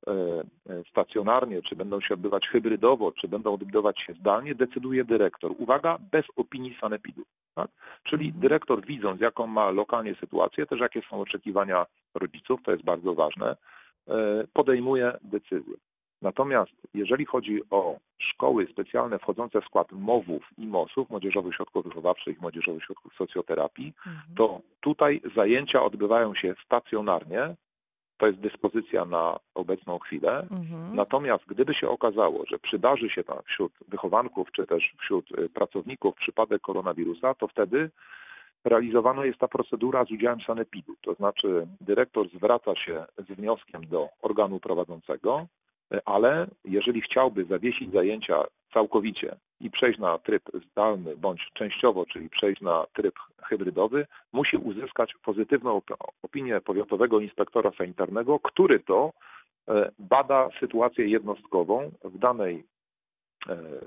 e, 0.07 0.13
e, 0.13 0.45
stacjonarnie, 0.91 1.63
czy 1.63 1.77
będą 1.77 2.01
się 2.01 2.15
odbywać 2.15 2.49
hybrydowo, 2.49 3.13
czy 3.13 3.29
będą 3.29 3.55
odbywać 3.55 4.01
się 4.01 4.13
zdalnie, 4.13 4.55
decyduje 4.55 5.05
dyrektor. 5.05 5.53
Uwaga, 5.59 5.99
bez 6.13 6.25
opinii 6.37 6.77
sanepidu. 6.81 7.23
Tak? 7.55 7.71
Czyli 8.05 8.33
dyrektor 8.33 8.87
widząc, 8.87 9.21
jaką 9.21 9.47
ma 9.47 9.71
lokalnie 9.71 10.15
sytuację, 10.15 10.67
też 10.67 10.81
jakie 10.81 11.03
są 11.11 11.21
oczekiwania 11.21 11.87
rodziców, 12.15 12.61
to 12.65 12.73
jest 12.73 12.85
bardzo 12.85 13.15
ważne, 13.15 13.51
e, 13.51 13.57
podejmuje 14.53 15.19
decyzję. 15.23 15.75
Natomiast 16.25 16.73
jeżeli 16.95 17.25
chodzi 17.25 17.61
o 17.71 17.97
szkoły 18.19 18.67
specjalne 18.73 19.19
wchodzące 19.19 19.61
w 19.61 19.65
skład 19.65 19.93
MOW-ów 19.93 20.51
i 20.59 20.67
MOS-ów, 20.67 21.11
Młodzieżowych 21.11 21.53
Ośrodków 21.53 21.85
Wychowawczych 21.85 22.39
i 22.39 22.41
Młodzieżowych 22.41 22.83
Ośrodków 22.83 23.15
Socjoterapii, 23.15 23.93
to 24.37 24.61
tutaj 24.81 25.21
zajęcia 25.37 25.83
odbywają 25.83 26.35
się 26.35 26.55
stacjonarnie. 26.65 27.55
To 28.17 28.27
jest 28.27 28.39
dyspozycja 28.39 29.05
na 29.05 29.39
obecną 29.55 29.99
chwilę. 29.99 30.47
Mhm. 30.51 30.97
Natomiast 30.97 31.45
gdyby 31.47 31.75
się 31.75 31.89
okazało, 31.89 32.45
że 32.47 32.59
przydarzy 32.59 33.11
się 33.11 33.25
tam 33.25 33.39
wśród 33.45 33.73
wychowanków 33.89 34.53
czy 34.53 34.67
też 34.67 34.95
wśród 34.99 35.39
y, 35.39 35.49
pracowników 35.49 36.15
przypadek 36.15 36.63
koronawirusa, 36.63 37.35
to 37.35 37.49
wtedy 37.49 37.91
realizowana 38.65 39.25
jest 39.25 39.39
ta 39.39 39.49
procedura 39.49 40.05
z 40.05 40.11
udziałem 40.11 40.41
sanepidu. 40.41 40.95
To 41.03 41.15
znaczy 41.15 41.67
dyrektor 41.81 42.29
zwraca 42.29 42.77
się 42.77 43.05
z 43.19 43.37
wnioskiem 43.37 43.87
do 43.87 44.09
organu 44.23 44.61
prowadzącego, 44.61 45.47
ale 46.05 46.47
jeżeli 46.65 47.01
chciałby 47.01 47.45
zawiesić 47.45 47.93
zajęcia 47.93 48.45
całkowicie 48.73 49.37
i 49.61 49.71
przejść 49.71 49.99
na 49.99 50.19
tryb 50.19 50.43
zdalny 50.71 51.17
bądź 51.17 51.51
częściowo, 51.55 52.07
czyli 52.07 52.31
przejść 52.31 52.61
na 52.61 52.87
tryb 52.93 53.15
hybrydowy, 53.43 54.07
musi 54.33 54.57
uzyskać 54.57 55.15
pozytywną 55.25 55.79
op- 55.79 55.97
opinię 56.23 56.61
powiatowego 56.61 57.21
inspektora 57.21 57.71
sanitarnego, 57.79 58.39
który 58.39 58.81
to 58.81 59.13
e, 59.69 59.91
bada 59.99 60.49
sytuację 60.61 61.09
jednostkową 61.09 61.91
w 62.05 62.19
danej 62.19 62.65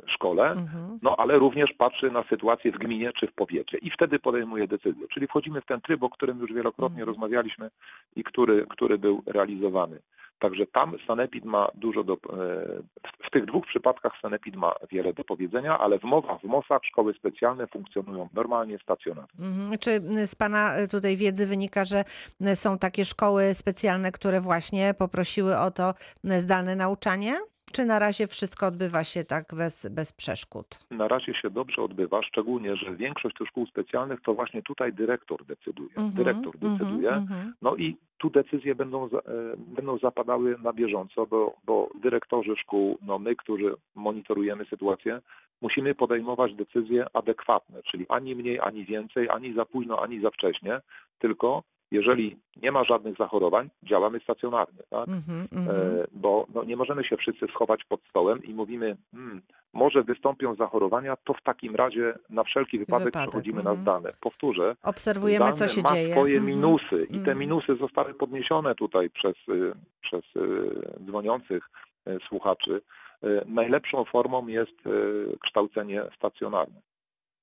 szkole, 0.07 0.43
Mhm. 0.51 0.99
no 1.01 1.15
ale 1.17 1.37
również 1.39 1.73
patrzy 1.77 2.11
na 2.11 2.23
sytuację 2.23 2.71
w 2.71 2.77
gminie 2.77 3.11
czy 3.19 3.27
w 3.27 3.33
powiecie 3.33 3.77
i 3.77 3.89
wtedy 3.91 4.19
podejmuje 4.19 4.67
decyzję. 4.67 5.07
Czyli 5.13 5.27
wchodzimy 5.27 5.61
w 5.61 5.65
ten 5.65 5.81
tryb, 5.81 6.03
o 6.03 6.09
którym 6.09 6.39
już 6.39 6.53
wielokrotnie 6.53 6.99
Mhm. 7.01 7.07
rozmawialiśmy 7.07 7.69
i 8.15 8.23
który, 8.23 8.65
który 8.69 8.97
był 8.97 9.23
realizowany. 9.25 9.99
Także 10.39 10.65
tam 10.67 10.93
Sanepid 11.07 11.45
ma 11.45 11.67
dużo 11.75 12.03
do. 12.03 12.13
e, 12.13 12.17
W, 13.27 13.29
tych 13.31 13.45
dwóch 13.45 13.65
przypadkach 13.67 14.13
Sanepid 14.21 14.55
ma 14.55 14.73
wiele 14.91 15.13
do 15.13 15.23
powiedzenia, 15.23 15.79
ale 15.79 15.99
w 15.99 16.03
MOWach, 16.03 16.41
w 16.41 16.43
MOSach 16.43 16.81
szkoły 16.85 17.13
specjalne 17.13 17.67
funkcjonują 17.67 18.29
normalnie, 18.33 18.79
stacjonarnie. 18.79 19.29
Mhm. 19.39 19.77
Czy 19.79 19.89
z 20.27 20.35
Pana 20.35 20.79
y, 20.79 20.87
tutaj 20.87 21.17
wiedzy 21.17 21.47
wynika, 21.47 21.85
że 21.85 22.03
są 22.55 22.77
takie 22.77 23.05
szkoły 23.05 23.53
specjalne, 23.53 24.11
które 24.11 24.41
właśnie 24.41 24.93
poprosiły 24.99 25.57
o 25.59 25.71
to 25.71 25.93
zdalne 26.23 26.75
nauczanie? 26.75 27.33
Czy 27.71 27.85
na 27.85 27.99
razie 27.99 28.27
wszystko 28.27 28.65
odbywa 28.67 29.03
się 29.03 29.23
tak 29.23 29.55
bez, 29.55 29.87
bez 29.91 30.13
przeszkód? 30.13 30.79
Na 30.91 31.07
razie 31.07 31.33
się 31.33 31.49
dobrze 31.49 31.81
odbywa, 31.81 32.23
szczególnie, 32.23 32.75
że 32.75 32.95
większość 32.95 33.35
tych 33.37 33.47
szkół 33.47 33.65
specjalnych 33.67 34.21
to 34.21 34.33
właśnie 34.33 34.63
tutaj 34.63 34.93
dyrektor 34.93 35.45
decyduje. 35.45 35.89
Mhm, 35.89 36.11
Dyrektor 36.11 36.55
mhm, 36.55 36.77
decyduje. 36.77 37.09
mhm. 37.09 37.53
No 37.61 37.75
i 37.75 37.97
tu 38.17 38.29
decyzje 38.29 38.75
będą, 38.75 39.05
e, 39.05 39.09
będą 39.57 39.97
zapadały 39.97 40.55
na 40.63 40.73
bieżąco, 40.73 41.25
bo, 41.25 41.55
bo 41.65 41.89
dyrektorzy 42.01 42.55
szkół, 42.55 42.97
no 43.01 43.19
my, 43.19 43.35
którzy 43.35 43.75
monitorujemy 43.95 44.65
sytuację, 44.65 45.21
musimy 45.61 45.95
podejmować 45.95 46.53
decyzje 46.53 47.05
adekwatne, 47.13 47.83
czyli 47.83 48.05
ani 48.09 48.35
mniej, 48.35 48.59
ani 48.59 48.85
więcej, 48.85 49.29
ani 49.29 49.53
za 49.53 49.65
późno, 49.65 50.01
ani 50.01 50.21
za 50.21 50.29
wcześnie, 50.31 50.81
tylko 51.19 51.63
Jeżeli 51.91 52.37
nie 52.61 52.71
ma 52.71 52.83
żadnych 52.83 53.17
zachorowań, 53.17 53.69
działamy 53.83 54.19
stacjonarnie, 54.19 54.79
tak? 54.89 55.07
Mhm, 55.07 55.47
E, 55.51 55.55
mhm. 55.55 56.07
bo 56.11 56.45
no, 56.53 56.63
nie 56.63 56.75
możemy 56.75 57.03
się 57.03 57.17
wszyscy 57.17 57.47
schować 57.47 57.83
pod 57.83 58.01
stołem 58.09 58.43
i 58.43 58.53
mówimy, 58.53 58.97
hmm, 59.11 59.41
może 59.73 60.03
wystąpią 60.03 60.55
zachorowania, 60.55 61.15
to 61.15 61.33
w 61.33 61.41
takim 61.43 61.75
razie 61.75 62.13
na 62.29 62.43
wszelki 62.43 62.79
wypadek, 62.79 63.05
Wypadek, 63.05 63.29
przechodzimy 63.29 63.59
mhm. 63.59 63.75
na 63.75 63.81
zdane. 63.81 64.09
Powtórzę, 64.21 64.75
Obserwujemy, 64.83 65.53
co 65.53 65.67
się 65.67 65.81
ma 65.81 65.93
dzieje. 65.93 66.11
swoje 66.11 66.37
Mhm, 66.37 66.55
minusy 66.55 67.03
i 67.03 67.13
te 67.13 67.17
mhm. 67.17 67.37
minusy 67.39 67.75
zostały 67.75 68.13
podniesione 68.13 68.75
tutaj 68.75 69.09
przez, 69.09 69.35
y, 69.49 69.73
przez 70.01 70.35
y, 70.35 70.99
dzwoniących 71.05 71.69
y, 72.07 72.17
słuchaczy. 72.27 72.81
Najlepszą 73.45 74.05
formą 74.05 74.47
jest 74.47 74.75
kształcenie 75.43 76.03
stacjonarne. 76.15 76.81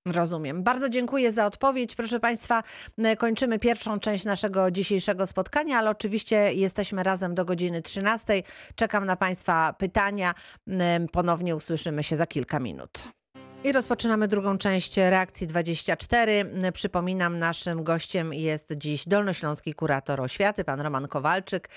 Rozumiem. 0.07 0.63
Bardzo 0.63 0.89
dziękuję 0.89 1.33
za 1.33 1.47
odpowiedź. 1.47 1.95
Proszę 1.95 2.21
Państwa, 2.21 2.63
m, 2.99 3.17
kończymy 3.17 3.59
pierwszą 3.59 4.01
część 4.01 4.25
naszego 4.25 4.71
dzisiejszego 4.71 5.27
spotkania, 5.27 5.79
ale 5.79 5.91
oczywiście 5.91 6.53
jesteśmy 6.53 7.03
razem 7.03 7.35
do 7.35 7.45
godziny 7.45 7.83
13. 7.83 8.43
Czekam 8.75 9.07
na 9.07 9.17
Państwa 9.17 9.73
pytania. 9.73 10.35
M, 10.69 11.09
Ponownie 11.09 11.57
usłyszymy 11.57 12.03
się 12.03 12.17
za 12.17 12.27
kilka 12.27 12.61
minut. 12.61 13.09
I 13.65 13.73
rozpoczynamy 13.73 14.29
drugą 14.29 14.59
część 14.59 14.97
reakcji 14.97 15.47
24. 15.47 16.33
M, 16.33 16.73
Przypominam, 16.73 17.39
naszym 17.39 17.85
gościem 17.85 18.35
jest 18.35 18.73
dziś 18.77 19.09
dolnośląski 19.09 19.75
kurator 19.75 20.21
oświaty, 20.21 20.65
pan 20.65 20.81
Roman 20.81 21.09
Kowalczyk, 21.09 21.69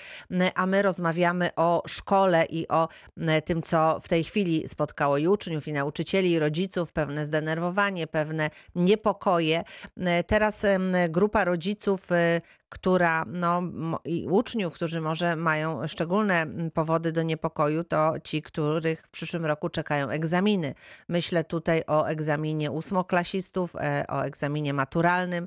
a 0.54 0.66
my 0.66 0.82
rozmawiamy 0.82 1.50
o 1.56 1.82
szkole 1.86 2.44
i 2.50 2.68
o 2.68 2.88
m, 3.18 3.42
tym, 3.42 3.62
co 3.62 4.00
w 4.02 4.08
tej 4.08 4.24
chwili 4.24 4.68
spotkało 4.68 5.18
i 5.18 5.28
uczniów, 5.28 5.68
i 5.68 5.72
nauczycieli, 5.72 6.30
i 6.30 6.38
rodziców, 6.38 6.92
pewne 6.92 7.26
zdenerwowanie, 7.26 8.06
pewne 8.06 8.50
niepokoje. 8.74 9.64
M, 9.96 10.24
Teraz 10.26 10.62
grupa 11.08 11.44
rodziców, 11.44 12.12
y, 12.12 12.40
która 12.68 13.24
no, 13.26 13.62
i 14.04 14.26
uczniów, 14.30 14.74
którzy 14.74 15.00
może 15.00 15.36
mają 15.36 15.88
szczególne 15.88 16.42
mm, 16.42 16.70
powody 16.70 17.12
do 17.12 17.22
niepokoju, 17.22 17.84
to 17.84 18.14
ci, 18.24 18.42
których 18.42 19.06
w 19.06 19.10
przyszłym 19.10 19.46
roku 19.46 19.68
czekają 19.68 20.08
egzaminy. 20.08 20.74
Myślę 21.08 21.44
tutaj 21.44 21.82
o 21.86 22.06
egzaminie 22.06 22.70
ósmoklasistów, 22.70 23.76
e, 23.76 24.04
o 24.08 24.24
egzaminie 24.24 24.74
maturalnym. 24.74 25.46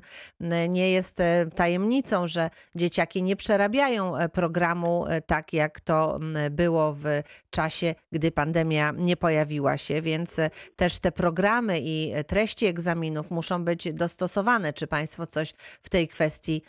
Nie 0.68 0.90
jest 0.90 1.20
e, 1.20 1.46
tajemnicą, 1.54 2.26
że 2.26 2.50
dzieciaki 2.74 3.22
nie 3.22 3.36
przerabiają 3.36 4.16
e, 4.16 4.28
programu 4.28 5.04
tak, 5.26 5.52
jak 5.52 5.80
to 5.80 6.18
było 6.50 6.92
w 6.92 7.04
czasie, 7.50 7.94
gdy 8.12 8.30
pandemia 8.30 8.92
nie 8.96 9.16
pojawiła 9.16 9.76
się, 9.76 10.02
więc 10.02 10.36
też 10.76 10.98
te 10.98 11.12
programy 11.12 11.80
i 11.80 12.12
treści 12.26 12.66
egzaminów 12.66 13.30
muszą 13.30 13.64
być 13.64 13.92
dostosowane. 13.92 14.72
Czy 14.72 14.86
Państwo 14.86 15.26
coś 15.26 15.54
w 15.82 15.88
tej 15.88 16.08
kwestii 16.08 16.62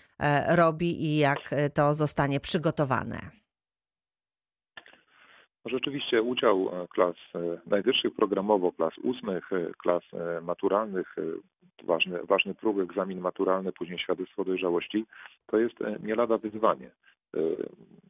robi 0.56 1.06
i 1.06 1.18
jak 1.18 1.54
e, 1.54 1.70
to 1.70 1.94
zostanie 1.94 2.40
przygotowane? 2.40 3.20
Rzeczywiście 5.66 6.22
udział 6.22 6.70
e, 6.70 6.88
klas 6.88 7.16
e, 7.36 7.40
najwyższych 7.66 8.16
programowo, 8.16 8.72
klas 8.72 8.98
ósmych, 8.98 9.54
e, 9.54 9.72
klas 9.78 10.04
e, 10.14 10.42
maturalnych, 10.42 11.16
e, 11.18 11.22
ważny, 11.86 12.20
ważny 12.24 12.56
próg, 12.56 12.80
egzamin 12.80 13.20
maturalny, 13.20 13.72
później 13.72 14.00
świadectwo 14.00 14.44
dojrzałości, 14.44 15.06
to 15.48 15.58
jest 15.58 15.82
e, 15.82 15.98
nie 16.04 16.16
lada 16.16 16.38
wyzwanie. 16.38 16.92
E, 17.38 17.40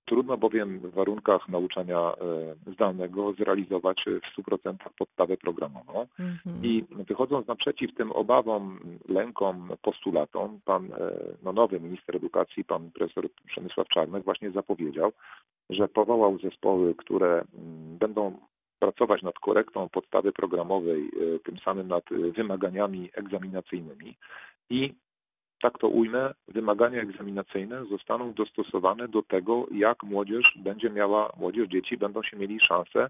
Trudno 0.05 0.38
bowiem 0.38 0.79
w 0.79 0.93
warunkach 0.93 1.49
nauczania 1.49 1.99
e, 1.99 2.71
zdalnego 2.73 3.33
zrealizować 3.33 4.05
w 4.05 4.41
100% 4.41 4.75
podstawę 4.97 5.38
programową. 5.38 6.07
Mhm. 6.19 6.65
I 6.65 6.86
wychodząc 7.07 7.47
naprzeciw 7.47 7.95
tym 7.95 8.12
obawom, 8.12 8.79
lękom, 9.07 9.69
postulatom, 9.81 10.59
pan 10.65 10.86
e, 10.86 11.12
no, 11.43 11.53
nowy 11.53 11.79
minister 11.79 12.15
edukacji, 12.15 12.65
pan 12.65 12.91
profesor 12.91 13.27
Przemysław 13.47 13.88
Czarnek 13.88 14.23
właśnie 14.23 14.51
zapowiedział, 14.51 15.12
że 15.69 15.88
powołał 15.88 16.39
zespoły, 16.39 16.95
które 16.95 17.31
mm, 17.31 17.97
będą 17.97 18.38
pracować 18.79 19.21
nad 19.21 19.39
korektą 19.39 19.89
podstawy 19.89 20.31
programowej, 20.31 21.12
tym 21.43 21.57
samym 21.57 21.88
nad 21.88 22.03
wymaganiami 22.36 23.09
egzaminacyjnymi 23.13 24.17
i 24.69 24.93
tak 25.61 25.77
to 25.79 25.87
ujmę, 25.87 26.33
wymagania 26.47 27.01
egzaminacyjne 27.01 27.85
zostaną 27.85 28.33
dostosowane 28.33 29.07
do 29.07 29.23
tego, 29.23 29.65
jak 29.71 30.03
młodzież 30.03 30.53
będzie 30.55 30.89
miała, 30.89 31.33
młodzież, 31.37 31.67
dzieci 31.67 31.97
będą 31.97 32.23
się 32.23 32.37
mieli 32.37 32.59
szansę 32.59 33.09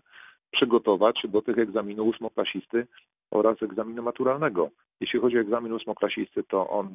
przygotować 0.51 1.21
do 1.29 1.41
tych 1.41 1.57
egzaminów 1.57 2.07
ósmoklasisty 2.07 2.87
oraz 3.31 3.63
egzaminu 3.63 4.03
maturalnego. 4.03 4.69
Jeśli 4.99 5.19
chodzi 5.19 5.37
o 5.37 5.41
egzamin 5.41 5.73
ósmoklasisty, 5.73 6.43
to 6.43 6.69
on 6.69 6.87
e, 6.87 6.91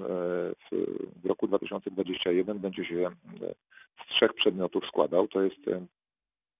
w, 1.22 1.26
roku 1.26 1.46
2021 1.46 2.58
będzie 2.58 2.84
się 2.84 3.06
e, 3.06 3.10
z 4.04 4.08
trzech 4.08 4.34
przedmiotów 4.34 4.86
składał. 4.86 5.28
To 5.28 5.42
jest 5.42 5.68
e, 5.68 5.86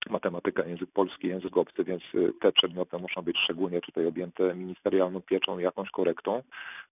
matematyka, 0.09 0.65
język 0.65 0.91
polski, 0.91 1.27
język 1.27 1.57
obcy, 1.57 1.83
więc 1.83 2.03
e, 2.15 2.33
te 2.41 2.51
przedmioty 2.51 2.97
muszą 2.97 3.21
być 3.21 3.37
szczególnie 3.43 3.81
tutaj 3.81 4.05
objęte 4.05 4.55
ministerialną 4.55 5.21
pieczą 5.21 5.59
jakąś 5.59 5.89
korektą. 5.89 6.43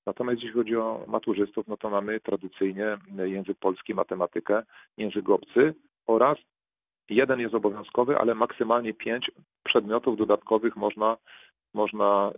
Natomiast 0.05 0.41
jeśli 0.41 0.53
chodzi 0.53 0.75
o 0.75 1.05
maturzystów, 1.07 1.67
no 1.67 1.77
to 1.77 1.89
mamy 1.89 2.19
tradycyjnie 2.19 2.97
e, 3.19 3.29
język 3.29 3.57
polski, 3.57 3.93
matematykę, 3.93 4.63
język 4.97 5.29
obcy 5.29 5.73
oraz 6.07 6.37
jeden 7.09 7.39
jest 7.39 7.55
obowiązkowy, 7.55 8.17
ale 8.17 8.35
maksymalnie 8.35 8.93
pięć 8.93 9.31
przedmiotów 9.63 10.17
dodatkowych 10.17 10.75
można, 10.75 11.17
można 11.73 12.31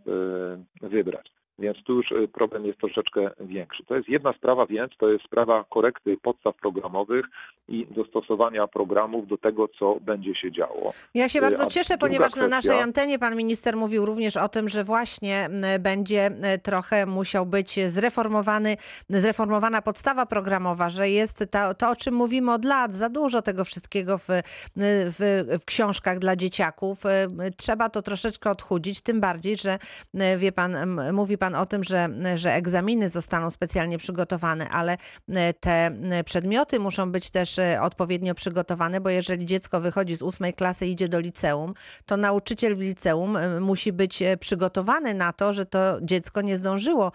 e, 0.81 0.87
wybrać. 0.87 1.38
Więc 1.59 1.77
tu 1.83 1.93
już 1.93 2.11
e, 2.11 2.27
problem 2.27 2.65
jest 2.65 2.79
troszeczkę 2.79 3.29
większy. 3.39 3.83
To 3.85 3.95
jest 3.95 4.09
jedna 4.09 4.33
sprawa, 4.33 4.65
więc 4.65 4.91
to 4.97 5.09
jest 5.09 5.25
sprawa 5.25 5.65
korekty 5.69 6.17
podstaw 6.17 6.55
programowych 6.55 7.25
i 7.67 7.87
dostosowania 7.91 8.67
programów 8.67 9.27
do 9.27 9.37
tego, 9.37 9.67
co 9.79 9.97
będzie 10.01 10.35
się 10.35 10.51
działo. 10.51 10.93
Ja 11.13 11.29
się 11.29 11.39
Y, 11.39 11.41
bardzo 11.41 11.63
a 11.63 11.67
cieszę, 11.67 11.97
ponieważ 11.97 12.35
na 12.35 12.47
naszej 12.47 12.71
kwestia- 12.71 12.83
antenie 12.83 13.19
pan 13.19 13.35
minister 13.35 13.75
mówił 13.77 14.05
również 14.05 14.37
o 14.37 14.49
tym, 14.49 14.69
że 14.69 14.83
właśnie 14.83 15.49
będzie 15.79 16.25
m, 16.25 16.35
trochę 16.63 17.05
musiał 17.05 17.45
być 17.45 17.79
zreformowany, 17.89 18.77
zreformowana 19.09 19.81
podstawa 19.81 20.25
programowa, 20.25 20.89
że 20.89 21.09
jest 21.09 21.45
to, 21.51 21.73
to, 21.75 21.89
o 21.89 21.95
czym 21.95 22.13
mówimy 22.13 22.53
od 22.53 22.65
lat, 22.65 22.93
za 22.93 23.09
dużo 23.09 23.41
tego 23.41 23.65
wszystkiego 23.65 24.17
w, 24.17 24.27
w, 24.75 25.43
w 25.61 25.65
książkach 25.65 26.19
dla 26.19 26.35
dzieciaków. 26.35 27.05
Y, 27.05 27.09
Trzeba 27.57 27.89
to 27.89 28.01
troszeczkę 28.01 28.51
odchudzić, 28.51 29.01
tym 29.01 29.21
bardziej, 29.21 29.57
że 29.57 29.77
y, 30.15 30.37
wie 30.37 30.51
pan, 30.51 30.99
mówi 31.13 31.37
pan 31.37 31.48
o 31.55 31.65
tym, 31.65 31.83
że, 31.83 32.09
że 32.35 32.53
egzaminy 32.53 33.09
zostaną 33.09 33.49
specjalnie 33.49 33.97
przygotowane, 33.97 34.69
ale 34.69 34.93
y, 35.29 35.33
te 35.59 35.91
y, 36.19 36.23
przedmioty 36.23 36.79
muszą 36.79 37.11
być 37.11 37.29
też 37.29 37.57
y, 37.57 37.81
odpowiednio 37.81 38.35
przygotowane, 38.35 39.01
bo 39.01 39.09
jeżeli 39.09 39.45
dziecko 39.45 39.81
wychodzi 39.81 40.15
z 40.15 40.21
ósmej 40.21 40.53
klasy 40.53 40.87
i 40.87 40.91
idzie 40.91 41.09
do 41.09 41.19
liceum, 41.19 41.73
to 42.05 42.17
nauczyciel 42.17 42.75
w 42.75 42.79
liceum 42.79 43.37
musi 43.59 43.93
być 43.93 44.23
przygotowany 44.39 45.13
na 45.13 45.33
to, 45.33 45.53
że 45.53 45.65
to 45.65 45.79
dziecko 46.01 46.41
nie 46.41 46.57
zdążyło 46.57 47.11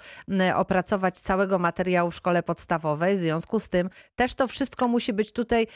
opracować 0.55 1.19
całego 1.19 1.59
materiału 1.59 2.11
w 2.11 2.15
szkole 2.15 2.43
podstawowej. 2.43 3.17
W 3.17 3.19
związku 3.19 3.61
z 3.61 3.69
tym 3.69 3.91
też 4.17 4.35
to 4.35 4.47
wszystko 4.47 4.89
musi 4.89 5.13
być 5.13 5.33
tutaj 5.33 5.67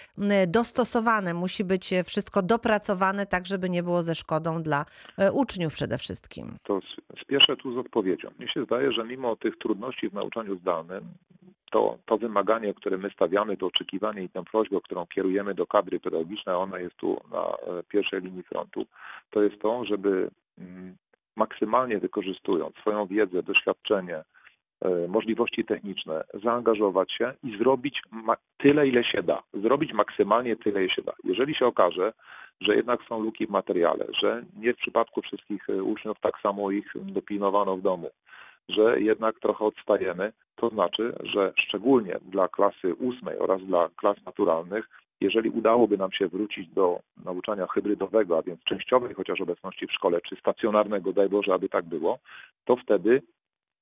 dostosowane, 0.49 1.35
musi 1.35 1.64
być 1.64 1.90
wszystko 2.05 2.42
dopracowane, 2.42 3.27
tak 3.27 3.47
żeby 3.47 3.71
nie 3.71 3.83
było 3.83 4.03
ze 4.03 4.14
szkodą 4.14 4.62
dla 4.62 4.85
uczniów 5.33 5.73
przede 5.73 5.99
wszystkim. 5.99 6.59
To 6.64 6.81
spieszę 7.23 7.57
tu 7.57 7.75
z 7.75 7.79
odpowiedzią. 7.79 8.31
Się 8.54 8.64
zdaje, 8.64 8.92
że 8.92 9.04
mimo 9.04 9.37
tych 9.37 9.58
trudności 9.58 10.08
w 10.08 10.14
nauczaniu 10.14 10.56
zdalnym, 10.56 11.04
to, 11.70 11.98
to 12.06 12.18
wymaganie, 12.18 12.74
które 12.74 12.98
my 12.98 13.11
stawiamy, 13.11 13.56
to 13.56 13.66
oczekiwanie 13.66 14.22
i 14.22 14.28
tę 14.28 14.44
prośbę, 14.44 14.78
którą 14.84 15.06
kierujemy 15.06 15.54
do 15.54 15.66
kadry 15.66 16.00
pedagogicznej, 16.00 16.56
ona 16.56 16.78
jest 16.78 16.96
tu 16.96 17.20
na 17.30 17.42
e, 17.42 17.82
pierwszej 17.88 18.20
linii 18.20 18.42
frontu, 18.42 18.87
to 19.30 19.42
jest 19.42 19.61
to, 19.61 19.84
żeby 19.84 20.30
mm, 20.58 20.96
maksymalnie 21.37 21.98
wykorzystując 21.98 22.76
swoją 22.76 23.06
wiedzę, 23.06 23.42
doświadczenie, 23.42 24.16
e, 24.16 25.08
możliwości 25.08 25.64
techniczne, 25.64 26.24
zaangażować 26.44 27.12
się 27.12 27.32
i 27.44 27.58
zrobić 27.58 28.02
tyle, 28.58 28.88
ile 28.88 29.04
się 29.04 29.22
da. 29.22 29.42
Zrobić 29.54 29.92
maksymalnie 29.92 30.56
tyle, 30.56 30.80
ile 30.80 30.94
się 30.94 31.02
da. 31.02 31.12
Jeżeli 31.24 31.54
się 31.54 31.66
okaże, 31.66 32.12
że 32.61 32.77
jednak 32.77 33.01
są 33.09 33.21
luki 33.21 33.47
w 33.47 33.51
materiale, 33.51 34.07
że 34.21 34.44
nie 34.57 34.75
w 34.75 34.77
przypadku 34.77 35.23
wszystkich 35.23 35.71
e, 35.71 35.83
uczniów 35.83 36.21
tak 36.21 36.40
samo 36.40 36.71
ich 36.71 36.92
dopilnowano 36.97 37.77
w 37.77 37.83
domu, 37.83 38.11
że 38.68 39.01
jednak 39.01 39.40
trochę 39.40 39.64
odstajemy, 39.64 40.33
to 40.57 40.68
znaczy, 40.68 41.12
że 41.23 41.53
szczególnie 41.57 42.16
dla 42.23 42.49
klasy 42.49 42.94
ósmej 42.94 43.38
oraz 43.38 43.62
dla 43.62 43.88
klas 43.97 44.16
naturalnych, 44.27 44.88
jeżeli 45.21 45.51
udałoby 45.51 45.99
nam 45.99 46.12
się 46.12 46.29
wrócić 46.29 46.68
do 46.68 47.01
nauczania 47.25 47.66
hybrydowego, 47.66 48.38
a 48.38 48.42
więc 48.42 48.64
częściowej 48.64 49.14
chociaż 49.14 49.40
obecności 49.40 49.87
w 49.87 49.92
szkole, 49.92 50.21
czy 50.21 50.37
stacjonarnego, 50.37 51.12
daj 51.12 51.29
Boże, 51.29 51.55
aby 51.55 51.68
tak 51.68 51.85
było, 51.85 52.18
to 52.64 52.77
wtedy 52.77 53.23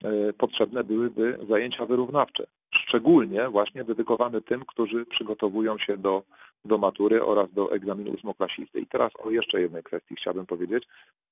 e, 0.05 0.33
potrzebne 0.33 0.85
byłyby 0.85 1.39
zajęcia 1.49 1.87
wyrównawcze, 1.87 2.47
szczególnie 2.75 3.49
właśnie 3.49 3.85
dedykowane 3.85 4.41
tym, 4.41 4.65
którzy 4.65 5.07
przygotowują 5.07 5.79
się 5.79 5.97
do, 5.97 6.23
do 6.64 6.79
matury 6.79 7.25
oraz 7.25 7.53
do 7.53 7.73
egzaminu 7.73 8.11
ósmoklasisty. 8.11 8.81
I 8.81 8.87
teraz 8.87 9.12
o 9.19 9.31
jeszcze 9.31 9.61
jednej 9.61 9.83
kwestii 9.83 10.16
chciałbym 10.16 10.47
powiedzieć, 10.47 10.85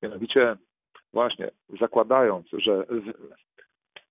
mianowicie 0.03 0.57
właśnie 1.13 1.51
zakładając, 1.81 2.47
że 2.53 2.87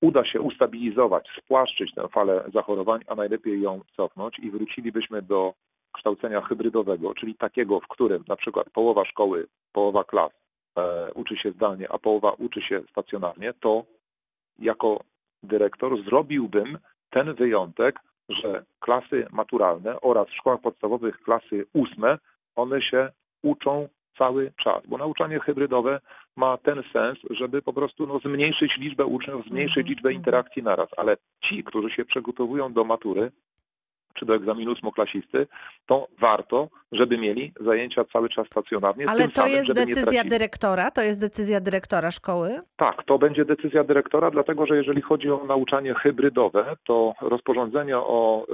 uda 0.01 0.25
się 0.25 0.41
ustabilizować, 0.41 1.29
spłaszczyć 1.43 1.93
tę 1.93 2.07
falę 2.07 2.43
zachorowań, 2.53 3.01
a 3.07 3.15
najlepiej 3.15 3.61
ją 3.61 3.81
cofnąć 3.95 4.39
i 4.39 4.51
wrócilibyśmy 4.51 5.21
do 5.21 5.53
kształcenia 5.93 6.41
hybrydowego, 6.41 7.13
czyli 7.13 7.35
takiego, 7.35 7.79
w 7.79 7.87
którym 7.87 8.23
na 8.27 8.35
przykład 8.35 8.69
połowa 8.69 9.05
szkoły, 9.05 9.47
połowa 9.73 10.03
klas 10.03 10.31
e, 10.77 11.13
uczy 11.13 11.37
się 11.37 11.51
zdalnie, 11.51 11.91
a 11.91 11.97
połowa 11.99 12.31
uczy 12.31 12.61
się 12.61 12.81
stacjonarnie, 12.91 13.53
to 13.53 13.83
jako 14.59 14.99
dyrektor 15.43 16.03
zrobiłbym 16.03 16.77
ten 17.09 17.33
wyjątek, 17.33 17.99
że 18.41 18.63
klasy 18.79 19.27
maturalne 19.31 20.01
oraz 20.01 20.27
w 20.27 20.35
szkołach 20.35 20.61
podstawowych 20.61 21.21
klasy 21.21 21.65
ósme, 21.73 22.17
one 22.55 22.81
się 22.81 23.09
uczą 23.43 23.87
cały 24.17 24.51
czas, 24.63 24.87
bo 24.87 24.97
nauczanie 24.97 25.39
hybrydowe 25.39 25.99
ma 26.35 26.57
ten 26.57 26.83
sens, 26.93 27.19
żeby 27.29 27.61
po 27.61 27.73
prostu 27.73 28.07
no, 28.07 28.19
zmniejszyć 28.19 28.77
liczbę 28.77 29.05
uczniów, 29.05 29.45
zmniejszyć 29.45 29.77
Mhm, 29.77 29.93
liczbę 29.93 30.13
interakcji 30.13 30.63
naraz, 30.63 30.89
ale 30.97 31.17
ci, 31.43 31.63
którzy 31.63 31.89
się 31.89 32.05
przygotowują 32.05 32.73
do 32.73 32.83
matury 32.83 33.31
czy 34.13 34.25
do 34.25 34.35
egzaminu 34.35 34.71
ósmoklasisty, 34.71 35.47
to 35.85 36.07
warto, 36.19 36.69
żeby 36.91 37.17
mieli 37.17 37.51
zajęcia 37.59 38.05
cały 38.13 38.29
czas 38.29 38.47
stacjonarnie. 38.47 39.05
Ale 39.09 39.27
to 39.27 39.41
samym, 39.41 39.51
jest 39.51 39.73
decyzja 39.73 40.23
dyrektora? 40.23 40.91
To 40.91 41.01
jest 41.01 41.19
decyzja 41.19 41.59
dyrektora 41.59 42.11
szkoły? 42.11 42.49
Tak, 42.75 43.03
to 43.05 43.17
będzie 43.17 43.45
decyzja 43.45 43.83
dyrektora, 43.83 44.31
dlatego 44.31 44.65
że 44.65 44.77
jeżeli 44.77 45.01
chodzi 45.01 45.29
o 45.29 45.45
nauczanie 45.45 45.93
hybrydowe, 45.93 46.75
to 46.85 47.13
rozporządzenie 47.21 47.97
o 47.97 48.45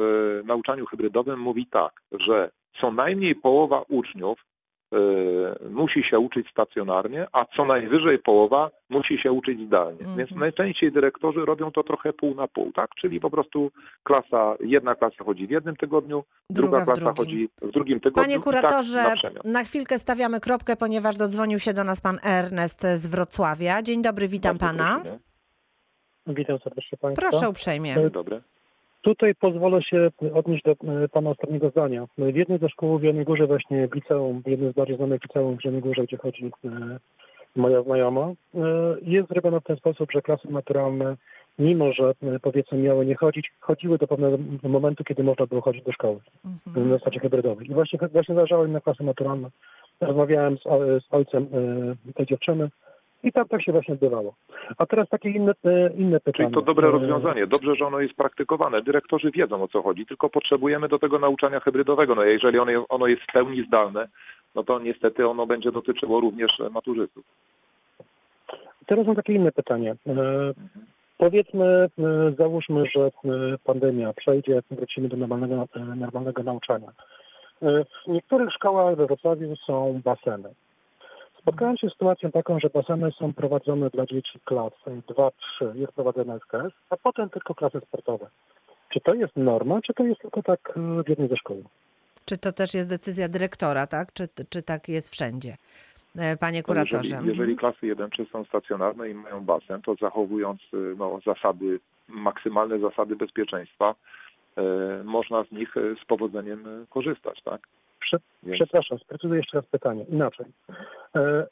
y, 0.42 0.44
nauczaniu 0.44 0.86
hybrydowym 0.86 1.40
mówi 1.40 1.68
tak, 1.72 1.92
że 2.12 2.50
co 2.82 2.92
najmniej 2.92 3.36
połowa 3.36 3.84
uczniów 3.90 4.40
musi 5.70 6.04
się 6.04 6.20
uczyć 6.20 6.48
stacjonarnie, 6.52 7.28
a 7.32 7.46
co 7.46 7.66
najwyżej 7.66 8.20
połowa 8.20 8.72
musi 8.90 9.18
się 9.18 9.32
uczyć 9.32 9.60
zdalnie. 9.68 10.00
Mhm. 10.00 10.18
Więc 10.18 10.32
najczęściej 10.32 10.92
dyrektorzy 10.92 11.46
robią 11.46 11.72
to 11.72 11.84
trochę 11.84 12.14
pół 12.14 12.36
na 12.36 12.48
pół, 12.48 12.72
tak? 12.72 12.90
Czyli 12.96 13.20
po 13.20 13.30
prostu 13.30 13.72
klasa, 14.04 14.56
jedna 14.60 14.96
klasa 14.96 15.24
chodzi 15.24 15.48
w 15.48 15.50
jednym 15.50 15.76
tygodniu, 15.76 16.24
Druga 16.50 16.78
druga, 16.78 16.86
klasa 16.86 17.02
drugim. 17.14 17.16
chodzi 17.16 17.50
w 17.62 17.72
drugim 17.72 18.00
tygodniu. 18.00 18.24
Panie 18.24 18.36
tak 18.36 18.44
kuratorze, 18.44 19.04
na 19.04 19.16
przemian. 19.16 19.42
na 19.46 19.64
chwilkę 19.64 20.00
stawiamy 20.00 20.40
kropkę, 20.40 20.76
ponieważ 20.76 21.16
dodzwonił 21.18 21.60
się 21.60 21.74
do 21.74 21.84
nas 21.84 22.02
pan 22.02 22.18
Ernest 22.24 22.82
z 22.96 23.08
Wrocławia. 23.08 23.82
Dzień 23.82 24.02
dobry, 24.02 24.28
witam 24.28 24.58
Bardzo 24.58 24.78
pana. 24.78 24.96
prosimy. 24.96 25.20
Witam 26.28 26.60
serdecznie 26.60 26.98
Państwa. 26.98 27.30
Proszę 27.30 27.50
uprzejmie. 27.50 27.96
Dzień 27.96 28.12
dobry. 28.12 28.42
Tutaj 29.02 29.36
pozwolę 29.36 29.82
się 29.84 30.10
odnieść 30.34 30.64
do 30.64 30.72
e, 30.72 31.08
Pana 31.10 31.30
ostatniego 31.30 31.70
zdania. 31.70 32.06
W 32.18 32.36
jednej 32.36 32.60
ze 32.60 32.70
szkół 32.70 33.00
w 33.00 33.04
Jeleniej 33.04 33.26
Górze, 33.26 33.48
właśnie 33.48 33.88
w 33.88 33.96
liceum, 33.96 34.42
w 34.42 34.48
jednym 34.48 34.72
z 34.72 34.76
bardziej 34.76 34.98
znanych 34.98 35.24
liceum 35.24 35.58
w 35.58 35.66
Jeleniej 35.66 35.82
Górze, 35.84 36.04
gdzie 36.04 36.18
chodzi 36.18 36.46
e, 36.46 37.00
moja 37.56 37.82
znajoma, 37.82 38.22
e, 38.22 38.34
jest 39.02 39.30
zrobione 39.30 39.62
w 39.62 39.64
ten 39.64 39.78
sposób, 39.78 40.12
że 40.12 40.22
klasy 40.22 40.52
naturalne, 40.52 41.18
mimo 41.60 41.94
że 41.94 42.14
powiedzmy 42.42 42.78
miały 42.78 43.06
nie 43.06 43.16
chodzić, 43.16 43.52
chodziły 43.60 43.98
do 43.98 44.08
pewnego 44.08 44.38
momentu, 44.64 45.04
kiedy 45.04 45.24
można 45.24 45.46
było 45.46 45.62
chodzić 45.62 45.84
do 45.84 45.92
szkoły 45.92 46.20
Mhm. 46.46 46.90
na 46.90 46.98
zasadzie 46.98 47.20
hybrydowej. 47.20 47.72
I 47.72 47.74
właśnie, 47.74 48.00
właśnie 48.12 48.36
zależało 48.36 48.66
im 48.66 48.72
na 48.72 48.82
klasy 48.82 49.04
naturalne. 49.04 49.50
Rozmawiałem 50.02 50.58
z, 50.58 50.62
z 51.04 51.08
ojcem 51.12 51.48
tej 52.16 52.26
dziewczyny 52.26 52.70
i 53.24 53.32
tam 53.32 53.48
tak 53.48 53.64
się 53.64 53.72
właśnie 53.72 53.94
odbywało. 53.94 54.34
A 54.78 54.86
teraz 54.86 55.10
takie 55.10 55.30
inne, 55.30 55.52
e, 55.66 55.94
inne 55.94 56.20
pytanie. 56.20 56.50
Czyli 56.50 56.56
to 56.56 56.62
dobre 56.62 56.88
E, 56.88 56.92
rozwiązanie. 56.92 57.48
Dobrze, 57.48 57.76
że 57.76 57.86
ono 57.86 58.00
jest 58.00 58.14
praktykowane. 58.14 58.82
Dyrektorzy 58.82 59.32
wiedzą 59.32 59.64
o 59.64 59.68
co 59.68 59.82
chodzi, 59.82 60.06
tylko 60.06 60.30
potrzebujemy 60.30 60.88
do 60.88 61.00
tego 61.00 61.20
nauczania 61.20 61.60
hybrydowego. 61.60 62.16
No 62.16 62.24
jeżeli 62.24 62.60
ono, 62.60 62.86
ono 62.90 63.08
jest 63.08 63.22
w 63.22 63.34
pełni 63.34 63.66
zdalne, 63.68 64.08
no 64.56 64.64
to 64.64 64.80
niestety 64.80 65.28
ono 65.28 65.46
będzie 65.46 65.72
dotyczyło 65.72 66.20
również 66.20 66.52
maturzystów. 66.72 67.26
Teraz 68.86 69.08
mam 69.08 69.16
takie 69.16 69.34
inne 69.34 69.52
pytanie. 69.52 69.96
E, 70.08 70.54
Powiedzmy, 71.20 71.90
załóżmy, 72.38 72.84
że 72.96 73.12
pandemia 73.64 74.14
przejdzie, 74.14 74.62
wrócimy 74.72 75.10
do 75.10 75.18
normalnego, 75.18 75.68
normalnego 75.96 76.44
nauczania. 76.44 76.92
W 77.62 78.08
niektórych 78.08 78.54
szkołach 78.54 78.96
we 78.96 79.06
Wrocławiu 79.06 79.56
są 79.56 80.02
baseny. 80.04 80.50
Spotkałem 81.42 81.78
się 81.78 81.90
z 81.90 81.92
sytuacją 81.92 82.32
taką, 82.32 82.60
że 82.60 82.70
baseny 82.70 83.12
są 83.12 83.34
prowadzone 83.34 83.90
dla 83.90 84.06
dzieci 84.06 84.40
klas 84.46 84.74
2-3, 84.88 85.32
jest 85.76 85.94
prowadzone 85.94 86.40
SKS, 86.40 86.74
a 86.90 86.98
potem 86.98 87.30
tylko 87.30 87.56
klasy 87.56 87.80
sportowe. 87.88 88.30
Czy 88.90 89.00
to 89.02 89.14
jest 89.14 89.36
norma, 89.36 89.82
czy 89.82 89.94
to 89.94 90.04
jest 90.04 90.22
tylko 90.22 90.44
tak 90.44 90.60
e, 90.78 91.04
w 91.04 91.10
jednej 91.10 91.30
ze 91.30 91.38
szkół? 91.38 91.64
Czy 92.26 92.38
to 92.38 92.52
też 92.52 92.74
jest 92.74 92.90
decyzja 92.90 93.30
dyrektora, 93.30 93.88
tak? 93.88 94.14
Czy, 94.14 94.28
czy 94.50 94.62
tak 94.62 94.90
jest 94.90 95.12
wszędzie? 95.12 95.56
E, 96.18 96.38
Panie 96.38 96.60
No 96.60 96.66
kuratorze. 96.66 97.10
Jeżeli, 97.10 97.30
jeżeli 97.30 97.56
klasy 97.56 97.96
1-3 97.96 98.32
są 98.32 98.44
stacjonarne 98.44 99.10
i 99.10 99.14
mają 99.14 99.46
basen, 99.46 99.82
to 99.82 99.96
zachowując 99.96 100.62
y, 100.74 100.96
no, 100.98 101.20
zasady, 101.26 101.80
maksymalne 102.08 102.80
zasady 102.80 103.16
bezpieczeństwa, 103.16 103.96
e, 104.58 104.62
można 105.04 105.44
z 105.44 105.52
nich 105.52 105.76
z 106.04 106.06
powodzeniem 106.06 106.86
korzystać, 106.90 107.42
tak? 107.44 107.62
Prze- 108.00 108.18
Więc- 108.44 108.56
Przepraszam, 108.56 109.00
sprecyzuję 109.00 109.38
jeszcze 109.40 109.58
raz 109.58 109.66
pytanie. 109.66 110.04
Inaczej. 110.10 110.46
E, 111.16 111.46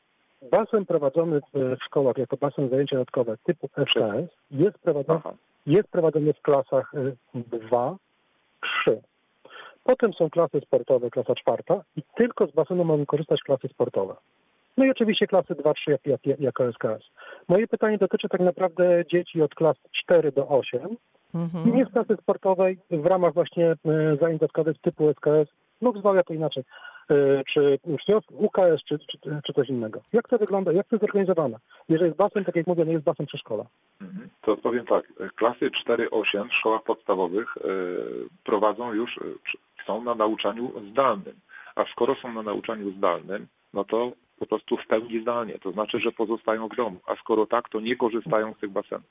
Basen 0.51 0.85
prowadzony 0.85 1.41
w 1.53 1.75
w 1.79 1.83
szkołach 1.85 2.17
jako 2.17 2.37
basen 2.37 2.69
zajęcia 2.69 2.95
dodatkowe 2.95 3.37
typu 3.43 3.69
SKS 3.77 4.35
jest 4.51 4.77
prowadzony, 4.79 5.19
Aha. 5.25 5.33
jest 5.65 5.87
prowadzony 5.89 6.33
w 6.33 6.41
klasach 6.41 6.91
e, 6.95 7.11
2, 7.35 7.95
3. 8.83 9.01
Potem 9.83 10.13
są 10.13 10.29
klasy 10.29 10.61
sportowe, 10.61 11.09
klasa 11.09 11.35
czwarta 11.35 11.83
i 11.95 12.01
tylko 12.15 12.47
z 12.47 12.51
basenu 12.51 12.83
mogą 12.83 13.05
korzystać 13.05 13.41
klasy 13.43 13.67
sportowe. 13.67 14.15
No 14.77 14.85
i 14.85 14.89
oczywiście 14.91 15.27
klasy 15.27 15.55
2, 15.55 15.73
3 15.73 15.91
jak, 15.91 16.05
jak, 16.25 16.39
jako 16.39 16.63
SKS. 16.73 17.03
Moje 17.47 17.67
pytanie 17.67 17.97
dotyczy 17.97 18.29
tak 18.29 18.41
naprawdę 18.41 19.03
dzieci 19.11 19.41
od 19.41 19.55
klas 19.55 19.77
4 19.91 20.31
do 20.31 20.47
8, 20.47 20.81
Mhm. 21.35 21.75
nie 21.75 21.85
z 21.85 21.89
klasy 21.91 22.15
sportowej 22.21 22.77
w 22.91 23.05
ramach 23.05 23.33
właśnie 23.33 23.71
e, 23.71 23.75
zajęć 24.21 24.39
dodatkowych 24.39 24.77
typu 24.81 25.09
SKS 25.09 25.49
lub 25.81 25.97
zwał 25.99 26.15
jako 26.15 26.33
inaczej, 26.33 26.63
e, 27.11 27.43
czy 27.53 27.79
UKS, 28.31 28.83
czy, 28.87 28.99
czy, 28.99 29.17
czy 29.45 29.53
coś 29.53 29.69
innego. 29.69 29.99
Jak 30.13 30.27
to 30.27 30.37
wygląda, 30.37 30.71
jak 30.71 30.87
to 30.87 30.95
jest 30.95 31.01
zorganizowane? 31.01 31.57
Jeżeli 31.89 32.07
jest 32.07 32.17
basen, 32.17 32.45
tak 32.45 32.55
jak 32.55 32.67
mówię, 32.67 32.85
nie 32.85 32.93
jest 32.93 33.05
basen 33.05 33.25
przedszkola. 33.25 33.65
Mhm. 34.01 34.29
To 34.41 34.57
powiem 34.57 34.85
tak, 34.85 35.05
klasy 35.35 35.69
4-8 35.87 36.49
w 36.49 36.53
szkołach 36.53 36.83
podstawowych 36.83 37.57
e, 37.57 37.61
prowadzą 38.43 38.93
już, 38.93 39.17
e, 39.17 39.21
są 39.85 40.03
na 40.03 40.15
nauczaniu 40.15 40.71
zdalnym. 40.91 41.35
A 41.75 41.85
skoro 41.91 42.13
są 42.15 42.33
na 42.33 42.43
nauczaniu 42.43 42.91
zdalnym, 42.91 43.47
no 43.73 43.83
to 43.83 44.11
po 44.39 44.45
prostu 44.45 44.77
w 44.77 44.87
pełni 44.87 45.21
zdalnie. 45.21 45.59
To 45.59 45.71
znaczy, 45.71 45.99
że 45.99 46.11
pozostają 46.11 46.67
w 46.67 46.75
domu. 46.75 46.97
A 47.07 47.15
skoro 47.15 47.45
tak, 47.45 47.69
to 47.69 47.79
nie 47.79 47.95
korzystają 47.95 48.53
z 48.53 48.57
tych 48.59 48.69
basenów. 48.71 49.05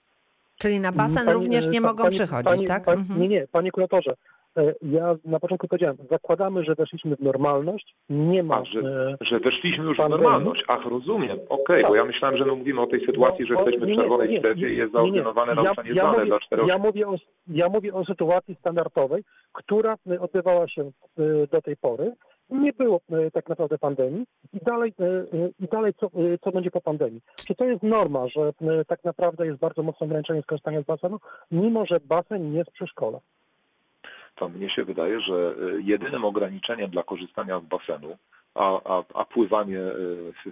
Czyli 0.58 0.80
na 0.80 0.92
basen 0.92 1.24
Pani- 1.26 1.32
również 1.38 1.66
nie 1.66 1.80
pa- 1.80 1.86
mogą 1.86 2.02
pani- 2.02 2.14
przychodzić, 2.14 2.48
pani- 2.50 2.66
tak? 2.66 2.84
pani- 2.84 3.00
Mhm. 3.00 3.20
Nie, 3.20 3.28
nie, 3.28 3.46
panie 3.52 3.70
kuratorze. 3.70 4.14
E, 4.56 4.74
Ja 4.82 5.14
na 5.24 5.40
początku 5.40 5.68
powiedziałem, 5.68 5.96
zakładamy, 6.10 6.64
że 6.64 6.74
weszliśmy 6.74 7.16
w 7.16 7.20
normalność, 7.20 7.94
nie 8.08 8.42
ma... 8.42 8.56
A, 8.56 8.64
że, 8.64 8.80
e, 8.80 9.16
że 9.20 9.40
weszliśmy 9.40 9.84
już 9.84 9.94
w 9.94 10.00
Pan 10.00 10.10
normalność. 10.10 10.64
Ach, 10.68 10.84
rozumiem. 10.86 11.38
Okej, 11.48 11.82
bo 11.82 11.88
Tak. 11.88 11.96
ja 11.96 12.04
myślałem, 12.04 12.36
że 12.36 12.44
my 12.44 12.52
mówimy 12.52 12.80
o 12.80 12.86
tej 12.86 13.06
sytuacji, 13.06 13.46
że 13.46 13.54
bo- 13.54 13.60
jesteśmy 13.60 13.94
w 13.94 13.96
czerwonej 13.98 14.28
nie, 14.28 14.38
strefie 14.38 14.68
i 14.72 14.76
jest 14.76 14.92
zaordynowane 14.92 15.52
Ja- 15.54 15.62
nauczanie 15.62 15.88
ja 15.88 15.94
zdalne 15.94 16.18
mówię- 16.18 16.26
dla 16.30 16.40
4 16.40 16.62
Ja 16.66 16.78
mówię, 16.78 17.08
o, 17.08 17.14
ja 17.48 17.68
mówię 17.68 17.94
o 17.94 18.04
sytuacji 18.04 18.54
standardowej, 18.54 19.22
która 19.52 19.96
e, 20.10 20.20
odbywała 20.20 20.68
się 20.68 20.90
do 21.52 21.62
tej 21.62 21.76
pory. 21.76 22.12
Nie 22.50 22.72
było 22.72 23.00
tak 23.32 23.48
naprawdę 23.48 23.78
pandemii 23.78 24.24
i 24.52 24.58
dalej, 24.64 24.92
i 25.60 25.68
dalej 25.68 25.92
co, 25.94 26.10
co 26.44 26.52
będzie 26.52 26.70
po 26.70 26.80
pandemii. 26.80 27.20
Czy 27.36 27.54
to 27.54 27.64
jest 27.64 27.82
norma, 27.82 28.28
że 28.28 28.52
tak 28.86 29.04
naprawdę 29.04 29.46
jest 29.46 29.58
bardzo 29.58 29.82
mocne 29.82 30.06
ograniczenie 30.06 30.42
skorzystania 30.42 30.82
z 30.82 30.84
basenu, 30.84 31.18
mimo 31.50 31.86
że 31.86 32.00
basen 32.00 32.50
nie 32.52 32.58
jest 32.58 32.70
przy 32.70 32.86
szkole? 32.86 33.18
To 34.36 34.48
mnie 34.48 34.70
się 34.70 34.84
wydaje, 34.84 35.20
że 35.20 35.54
y, 35.78 35.82
jedynym 35.82 36.24
ograniczeniem 36.24 36.90
dla 36.90 37.02
korzystania 37.02 37.60
z 37.60 37.64
basenu, 37.64 38.16
a, 38.54 38.80
a, 38.98 39.02
a 39.14 39.24
pływanie 39.24 39.78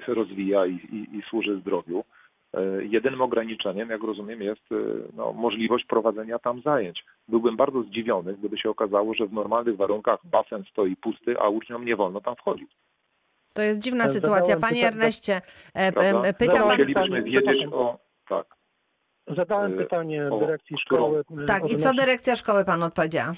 y, 0.08 0.14
rozwija 0.14 0.66
i, 0.66 0.74
i, 0.74 1.16
i 1.18 1.22
służy 1.30 1.60
zdrowiu, 1.60 2.04
y, 2.54 2.86
jedynym 2.86 3.20
ograniczeniem, 3.20 3.90
jak 3.90 4.02
rozumiem, 4.02 4.42
jest 4.42 4.62
no, 5.16 5.32
możliwość 5.32 5.84
prowadzenia 5.84 6.38
tam 6.38 6.60
zajęć. 6.62 7.04
Byłbym 7.28 7.56
bardzo 7.56 7.82
zdziwiony, 7.82 8.34
gdyby 8.34 8.58
się 8.58 8.70
okazało, 8.70 9.14
że 9.14 9.26
w 9.26 9.32
normalnych 9.32 9.76
warunkach 9.76 10.20
basen 10.24 10.64
stoi 10.70 10.96
pusty, 10.96 11.38
a 11.40 11.48
uczniom 11.48 11.84
nie 11.84 11.96
wolno 11.96 12.20
tam 12.20 12.36
wchodzić. 12.36 12.70
To 13.54 13.62
jest 13.62 13.80
dziwna 13.80 14.08
Zadałem 14.08 14.14
sytuacja. 14.22 14.56
Panie 14.56 14.80
pyta- 14.82 14.88
Erneście, 14.88 15.40
e, 15.74 15.92
Prawda? 15.92 16.28
e, 16.28 16.32
pyta 16.32 16.52
Zadałem 16.52 16.68
pan... 16.68 16.74
Chcielibyśmy 16.86 17.22
pytanie, 17.22 17.22
wiedzieć 17.22 17.66
o... 17.72 17.98
Tak. 18.28 18.46
Zadałem 19.36 19.72
E, 19.74 19.76
pytanie 19.76 20.28
o 20.32 20.38
dyrekcji 20.38 20.78
szkoły. 20.78 21.22
e, 21.42 21.46
Tak, 21.46 21.70
i 21.72 21.76
co 21.76 21.92
dyrekcja 21.94 22.36
szkoły 22.36 22.64
pan 22.64 22.82
odpowiedziała? 22.82 23.32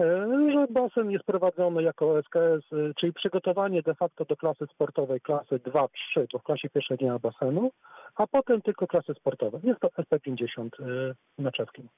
E, 0.00 0.52
że 0.52 0.66
basen 0.70 1.10
jest 1.10 1.24
prowadzony 1.24 1.82
jako 1.82 2.22
SKS, 2.22 2.72
e, 2.72 2.94
czyli 2.94 3.12
przygotowanie 3.12 3.82
de 3.82 3.94
facto 3.94 4.24
do 4.24 4.36
klasy 4.36 4.66
sportowej 4.66 5.20
klasy 5.20 5.58
2-3, 5.58 5.88
bo 6.32 6.38
w 6.38 6.42
klasie 6.42 6.70
pierwszej 6.70 6.98
nie 7.00 7.10
ma 7.10 7.18
basenu, 7.18 7.70
a 8.14 8.26
potem 8.26 8.62
tylko 8.62 8.86
klasy 8.86 9.14
sportowe. 9.14 9.60
Jest 9.62 9.80
to 9.80 9.88
SP50 9.88 10.68
e, 10.80 11.14
na 11.38 11.52
czeskim. 11.52 11.88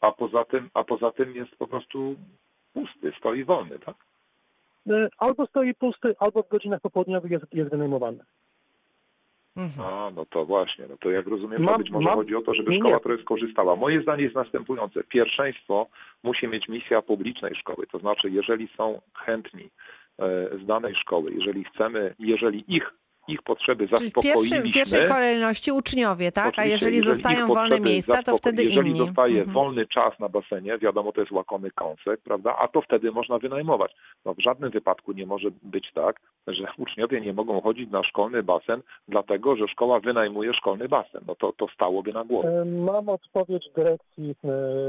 A 0.00 0.12
poza 0.12 0.44
tym, 0.44 0.70
a 0.74 0.84
poza 0.84 1.10
tym 1.10 1.34
jest 1.34 1.56
po 1.56 1.66
prostu 1.66 2.16
pusty, 2.72 3.12
stoi 3.18 3.44
wolny, 3.44 3.78
tak? 3.78 3.96
Albo 5.18 5.46
stoi 5.46 5.74
pusty, 5.74 6.14
albo 6.18 6.42
w 6.42 6.48
godzinach 6.48 6.80
popołudniowych 6.80 7.30
jest, 7.30 7.54
jest 7.54 7.70
wynajmowany. 7.70 8.24
Mhm. 9.56 9.86
A, 9.86 10.10
no 10.10 10.26
to 10.26 10.44
właśnie, 10.46 10.86
no 10.88 10.96
to 10.96 11.10
jak 11.10 11.26
rozumiem, 11.26 11.58
to 11.58 11.64
Mam- 11.70 11.78
być 11.78 11.90
może 11.90 12.04
mam- 12.04 12.14
chodzi 12.14 12.34
o 12.36 12.42
to, 12.42 12.54
żeby 12.54 12.70
nie, 12.70 12.78
szkoła 12.78 12.94
nie. 12.94 13.00
trochę 13.00 13.22
skorzystała. 13.22 13.76
Moje 13.76 14.02
zdanie 14.02 14.22
jest 14.22 14.34
następujące. 14.34 15.04
Pierwszeństwo 15.04 15.86
musi 16.22 16.48
mieć 16.48 16.68
misja 16.68 17.02
publicznej 17.02 17.54
szkoły, 17.54 17.86
to 17.86 17.98
znaczy 17.98 18.30
jeżeli 18.30 18.68
są 18.76 19.00
chętni 19.14 19.70
e, 20.18 20.58
z 20.62 20.66
danej 20.66 20.94
szkoły, 20.94 21.32
jeżeli 21.34 21.64
chcemy, 21.64 22.14
jeżeli 22.18 22.64
ich, 22.76 22.94
ich 23.28 23.42
potrzeby 23.42 23.88
Czyli 23.88 24.10
w, 24.10 24.12
pierwszym, 24.12 24.32
zaspokoiliśmy, 24.32 24.70
w 24.70 24.74
pierwszej 24.74 25.08
kolejności 25.08 25.72
uczniowie, 25.72 26.32
tak? 26.32 26.44
A 26.46 26.48
Oczywiście, 26.48 26.72
jeżeli, 26.72 26.96
ich 26.96 27.04
zostają 27.04 27.46
wolne 27.46 27.80
miejsca, 27.80 28.22
to 28.22 28.36
wtedy 28.38 28.64
jeżeli 28.64 28.88
inni. 28.88 28.98
zostaje 28.98 29.38
Mhm. 29.38 29.52
wolny 29.54 29.86
czas 29.86 30.18
na 30.20 30.28
basenie, 30.28 30.78
wiadomo, 30.78 31.12
to 31.12 31.20
jest 31.20 31.32
łakomy 31.32 31.70
kąsek, 31.70 32.20
prawda? 32.20 32.56
A 32.58 32.68
to 32.68 32.80
wtedy 32.82 33.12
można 33.12 33.38
wynajmować. 33.38 33.92
No, 34.24 34.34
w 34.34 34.42
żadnym 34.42 34.70
wypadku 34.70 35.12
nie 35.12 35.26
może 35.26 35.48
być 35.62 35.92
tak, 35.94 36.20
że 36.46 36.64
uczniowie 36.78 37.20
nie 37.20 37.32
mogą 37.32 37.60
chodzić 37.60 37.90
na 37.90 38.02
szkolny 38.04 38.42
basen, 38.42 38.80
dlatego 39.08 39.56
że 39.56 39.68
szkoła 39.68 40.00
wynajmuje 40.00 40.54
szkolny 40.54 40.88
basen. 40.88 41.20
No 41.26 41.34
to, 41.34 41.52
to 41.52 41.66
stałoby 41.74 42.12
na 42.12 42.24
głowie. 42.24 42.48
E, 42.48 42.64
Mam 42.64 43.08
odpowiedź 43.08 43.64
dyrekcji, 43.76 44.34
e, 44.44 44.48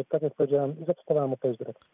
tak 0.10 0.22
jak 0.22 0.34
powiedziałem, 0.36 0.76
zacytowałem 0.88 1.34
odpowiedź 1.34 1.58
dyrekcji. 1.58 1.88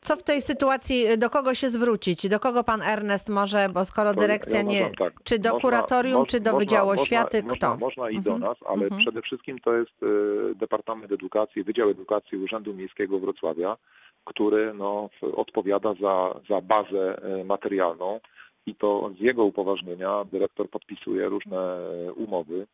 Co 0.00 0.16
w 0.16 0.22
tej 0.22 0.42
sytuacji, 0.42 1.18
do 1.18 1.30
kogo 1.30 1.54
się 1.54 1.70
zwrócić? 1.70 2.28
Do 2.28 2.40
kogo 2.40 2.64
pan 2.64 2.82
Ernest 2.82 3.28
może, 3.28 3.68
bo 3.68 3.84
skoro 3.84 4.14
To 4.14 4.20
dyrekcja 4.20 4.56
ja 4.56 4.62
nie... 4.62 4.78
uważam 4.78 4.94
tak. 4.94 5.12
Czy 5.24 5.38
do 5.38 5.48
Można- 5.52 5.60
kuratorium, 5.60 6.20
moż- 6.20 6.28
czy 6.28 6.40
do 6.40 6.52
można- 6.52 6.58
Wydziału 6.58 6.90
Oświaty? 6.90 7.42
Można, 7.42 7.56
Kto? 7.56 7.76
można 7.76 8.10
i 8.10 8.16
Mhm. 8.16 8.40
do 8.40 8.46
nas, 8.46 8.56
ale 8.66 8.82
Mhm. 8.84 9.00
przede 9.00 9.22
wszystkim 9.22 9.58
to 9.58 9.74
jest 9.74 10.02
e, 10.02 10.54
Departament 10.54 11.12
Edukacji, 11.12 11.64
Wydział 11.64 11.90
Edukacji 11.90 12.38
Urzędu 12.38 12.74
Miejskiego 12.74 13.18
Wrocławia, 13.18 13.76
który 14.24 14.74
no, 14.74 15.10
odpowiada 15.36 15.94
za, 16.00 16.34
za 16.50 16.60
bazę 16.60 17.22
e, 17.40 17.44
materialną 17.44 18.20
i 18.66 18.74
to 18.74 19.10
z 19.18 19.20
jego 19.20 19.44
upoważnienia 19.44 20.24
dyrektor 20.32 20.70
podpisuje 20.70 21.28
różne 21.28 21.76
umowy. 22.16 22.66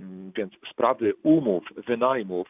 Mm, 0.00 0.32
Więc 0.36 0.52
sprawy 0.72 1.12
umów, 1.22 1.64
wynajmów, 1.86 2.48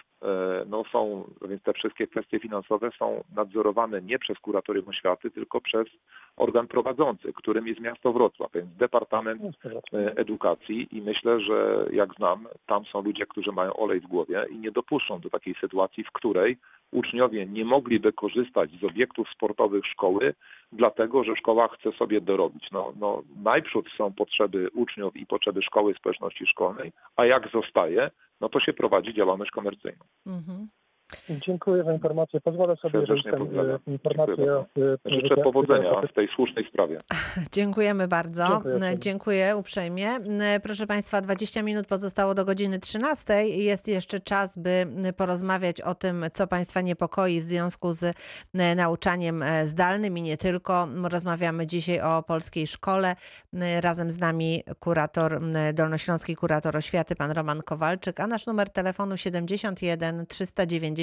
no 0.67 0.85
są, 0.93 1.25
więc 1.49 1.63
te 1.63 1.73
wszystkie 1.73 2.07
kwestie 2.07 2.41
finansowe 2.41 2.91
są 2.99 3.25
nadzorowane 3.35 4.03
nie 4.03 4.19
przez 4.19 4.39
kuratorium 4.39 4.89
oświaty, 4.89 5.31
tylko 5.31 5.61
przez 5.61 5.89
organ 6.37 6.69
prowadzący, 6.69 7.33
którym 7.33 7.67
jest 7.67 7.81
miasto 7.81 8.13
Wrocław, 8.13 8.53
więc 8.55 8.77
Departament 8.77 9.43
No, 9.43 9.99
e, 9.99 10.17
Edukacji 10.17 10.89
i 10.97 11.03
myślę, 11.03 11.41
że 11.41 11.87
jak 11.93 12.15
znam, 12.15 12.49
tam 12.67 12.85
są 12.85 13.03
ludzie, 13.03 13.27
którzy 13.27 13.53
mają 13.53 13.73
olej 13.77 14.01
w 14.01 14.07
głowie 14.07 14.47
i 14.51 14.59
nie 14.59 14.71
dopuszczą 14.71 15.21
do 15.21 15.31
takiej 15.31 15.55
sytuacji, 15.61 16.05
w 16.05 16.13
której 16.13 16.57
uczniowie 16.93 17.47
nie 17.47 17.65
mogliby 17.65 18.13
korzystać 18.13 18.71
z 18.81 18.85
obiektów 18.85 19.29
sportowych 19.29 19.87
szkoły, 19.87 20.35
dlatego 20.73 21.25
że 21.25 21.37
szkoła 21.37 21.69
chce 21.69 21.93
sobie 21.93 22.21
dorobić. 22.21 22.69
No, 22.73 22.93
no, 23.01 23.23
najprzód 23.43 23.89
są 23.97 24.13
potrzeby 24.13 24.69
uczniów 24.75 25.17
i 25.17 25.27
potrzeby 25.27 25.63
szkoły 25.63 25.95
społeczności 25.95 26.47
szkolnej, 26.47 26.93
a 27.17 27.27
jak 27.27 27.49
zostaje, 27.49 28.11
no 28.43 28.49
to 28.49 28.61
się 28.61 28.73
prowadzi 28.73 29.15
działalność 29.15 29.51
komercyjną. 29.51 30.05
Mhm. 30.27 30.69
Dziękuję 31.47 31.85
za 31.85 31.93
informację. 31.93 32.41
Pozwolę 32.41 32.77
sobie, 32.77 33.01
że 33.01 33.07
Serdecznie 33.07 33.31
tę 33.33 33.39
pozdrawiam. 33.39 33.79
e, 33.89 33.91
informację... 33.93 34.65
E, 35.07 35.11
Życzę 35.23 35.35
e, 35.35 35.43
powodzenia 35.43 36.01
w 36.11 36.15
tej 36.15 36.29
słusznej 36.37 36.69
sprawie. 36.69 36.99
Dziękujemy 37.53 38.09
bardzo. 38.09 38.63
Dziękuję 38.99 38.99
Dziękuję, 38.99 39.57
uprzejmie. 39.57 40.09
E, 40.41 40.61
Proszę 40.61 40.87
Państwa, 40.87 41.21
20 41.21 41.63
minut 41.63 41.87
pozostało 41.87 42.35
do 42.35 42.45
godziny 42.45 42.79
13. 42.79 43.35
Jest 43.49 43.89
jeszcze 43.89 44.21
czas, 44.21 44.59
by 44.59 44.87
porozmawiać 45.17 45.81
o 45.81 45.95
tym, 45.95 46.25
co 46.33 46.47
Państwa 46.47 46.81
niepokoi 46.81 47.41
w 47.41 47.45
związku 47.45 47.93
z 47.93 48.05
e, 48.55 48.75
nauczaniem 48.75 49.43
e, 49.43 49.67
zdalnym 49.67 50.19
i 50.19 50.23
nie 50.23 50.37
tylko. 50.37 50.89
Rozmawiamy 51.11 51.67
dzisiaj 51.67 52.01
o 52.01 52.23
polskiej 52.23 52.67
szkole. 52.67 53.17
E, 53.61 53.81
Razem 53.81 54.11
z 54.11 54.19
nami 54.19 54.63
kurator, 54.81 55.41
dolnośląski 55.75 56.37
kurator 56.37 56.77
oświaty, 56.77 57.17
pan 57.17 57.31
Roman 57.31 57.63
Kowalczyk, 57.63 58.21
a 58.21 58.27
nasz 58.27 58.47
numer 58.47 58.71
telefonu 58.71 59.17
71 59.17 60.27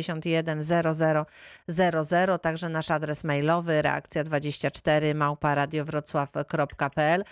391 0.04 1.26
0000, 1.68 2.40
także 2.40 2.70
nasz 2.70 2.92
adres 2.92 3.24
mailowy 3.24 3.82
reakcja24 3.82 5.16
małparadiowrocław.pl. 5.16 7.24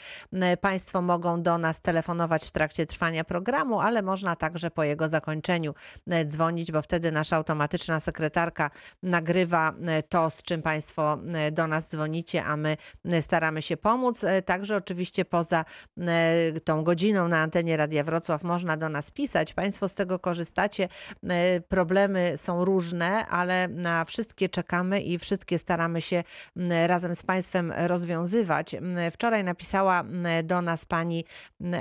Państwo 0.61 1.01
mogą 1.01 1.43
do 1.43 1.57
nas 1.57 1.81
telefonować 1.81 2.47
w 2.47 2.51
trakcie 2.51 2.85
trwania 2.85 3.23
programu, 3.23 3.79
ale 3.79 4.01
można 4.01 4.35
także 4.35 4.71
po 4.71 4.83
jego 4.83 5.09
zakończeniu 5.09 5.73
dzwonić, 6.25 6.71
bo 6.71 6.81
wtedy 6.81 7.11
nasza 7.11 7.35
automatyczna 7.35 7.99
sekretarka 7.99 8.71
nagrywa 9.03 9.73
to, 10.09 10.29
z 10.29 10.43
czym 10.43 10.61
Państwo 10.61 11.17
do 11.51 11.67
nas 11.67 11.87
dzwonicie, 11.87 12.45
a 12.45 12.57
my 12.57 12.77
staramy 13.21 13.61
się 13.61 13.77
pomóc. 13.77 14.23
E, 14.23 14.41
Także 14.41 14.75
oczywiście 14.75 15.25
poza 15.25 15.65
tą 16.63 16.83
godziną 16.83 17.27
na 17.27 17.37
antenie 17.37 17.77
Radia 17.77 18.03
Wrocław 18.03 18.43
można 18.43 18.77
do 18.77 18.89
nas 18.89 19.11
pisać. 19.11 19.53
Państwo 19.53 19.89
z 19.89 19.93
tego 19.93 20.19
korzystacie. 20.19 20.87
Problemy 21.69 22.33
są 22.47 22.65
różne, 22.65 23.27
ale 23.27 23.67
na 23.67 24.05
wszystkie 24.05 24.49
czekamy 24.49 25.01
i 25.01 25.19
wszystkie 25.19 25.59
staramy 25.59 26.01
się 26.01 26.23
m, 26.57 26.71
razem 26.87 27.15
z 27.15 27.23
Państwem 27.23 27.73
rozwiązywać. 27.77 28.73
M, 28.73 28.97
Wczoraj 29.11 29.43
napisała 29.43 29.99
m, 29.99 30.27
do 30.43 30.61
nas 30.61 30.85
pani, 30.85 31.25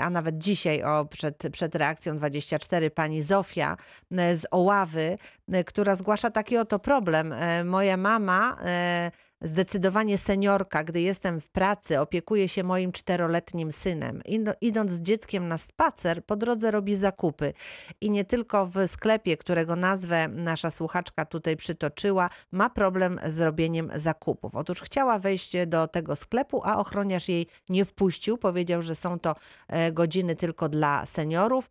a 0.00 0.10
nawet 0.10 0.38
dzisiaj 0.38 0.82
o, 0.82 1.04
przed, 1.04 1.42
przed 1.52 1.74
reakcją 1.74 2.16
24, 2.16 2.90
pani 2.90 3.22
Zofia 3.22 3.76
z 4.10 4.46
Oławy, 4.50 5.18
która 5.66 5.94
zgłasza 5.96 6.30
taki 6.30 6.58
oto 6.58 6.78
problem. 6.78 7.32
E, 7.32 7.64
Moja 7.64 7.96
mama 7.96 8.56
e, 8.64 9.10
Zdecydowanie 9.42 10.18
seniorka, 10.18 10.84
gdy 10.84 11.00
jestem 11.00 11.40
w 11.40 11.50
pracy, 11.50 12.00
opiekuje 12.00 12.48
się 12.48 12.62
moim 12.62 12.92
czteroletnim 12.92 13.72
synem. 13.72 14.22
Ido- 14.28 14.54
Idąc 14.60 14.92
z 14.92 15.00
dzieckiem 15.00 15.48
na 15.48 15.58
spacer, 15.58 16.24
po 16.24 16.36
drodze 16.36 16.70
robi 16.70 16.96
zakupy. 16.96 17.52
I 18.00 18.10
nie 18.10 18.24
tylko 18.24 18.66
w 18.66 18.74
sklepie, 18.86 19.36
którego 19.36 19.76
nazwę 19.76 20.28
nasza 20.28 20.70
słuchaczka 20.70 21.24
tutaj 21.24 21.56
przytoczyła, 21.56 22.30
ma 22.52 22.70
problem 22.70 23.20
z 23.28 23.40
robieniem 23.40 23.90
zakupów. 23.96 24.54
Otóż 24.54 24.80
chciała 24.80 25.18
wejść 25.18 25.52
do 25.66 25.88
tego 25.88 26.16
sklepu, 26.16 26.60
a 26.64 26.78
ochroniarz 26.78 27.28
jej 27.28 27.46
nie 27.68 27.84
wpuścił. 27.84 28.38
Powiedział, 28.38 28.82
że 28.82 28.94
są 28.94 29.18
to 29.18 29.34
e, 29.68 29.92
godziny 29.92 30.36
tylko 30.36 30.68
dla 30.68 31.06
seniorów, 31.06 31.70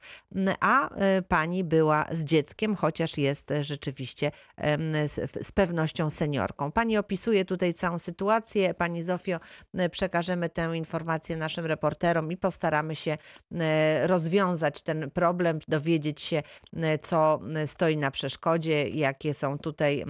a 0.60 0.90
e, 0.90 1.22
pani 1.22 1.64
była 1.64 2.06
z 2.12 2.24
dzieckiem, 2.24 2.76
chociaż 2.76 3.18
jest 3.18 3.54
rzeczywiście 3.62 4.32
z, 5.08 5.52
pewnością 5.52 6.10
seniorką. 6.10 6.72
Pani 6.72 6.98
opisuje 6.98 7.46
tutaj 7.56 7.74
całą 7.74 8.00
sytuację. 8.00 8.74
Pani 8.74 9.04
Zofio, 9.04 9.40
e, 9.74 9.90
przekażemy 9.90 10.50
tę 10.50 10.78
informację 10.78 11.38
naszym 11.38 11.66
reporterom 11.66 12.32
i 12.32 12.38
postaramy 12.38 12.96
się 12.96 13.18
e, 13.52 14.08
rozwiązać 14.08 14.82
ten 14.82 15.12
problem, 15.12 15.60
dowiedzieć 15.68 16.22
się, 16.22 16.44
e, 16.76 17.00
co 17.00 17.40
stoi 17.66 17.98
na 17.98 18.12
przeszkodzie, 18.12 18.90
jakie 18.90 19.34
są 19.34 19.58
tutaj 19.58 20.04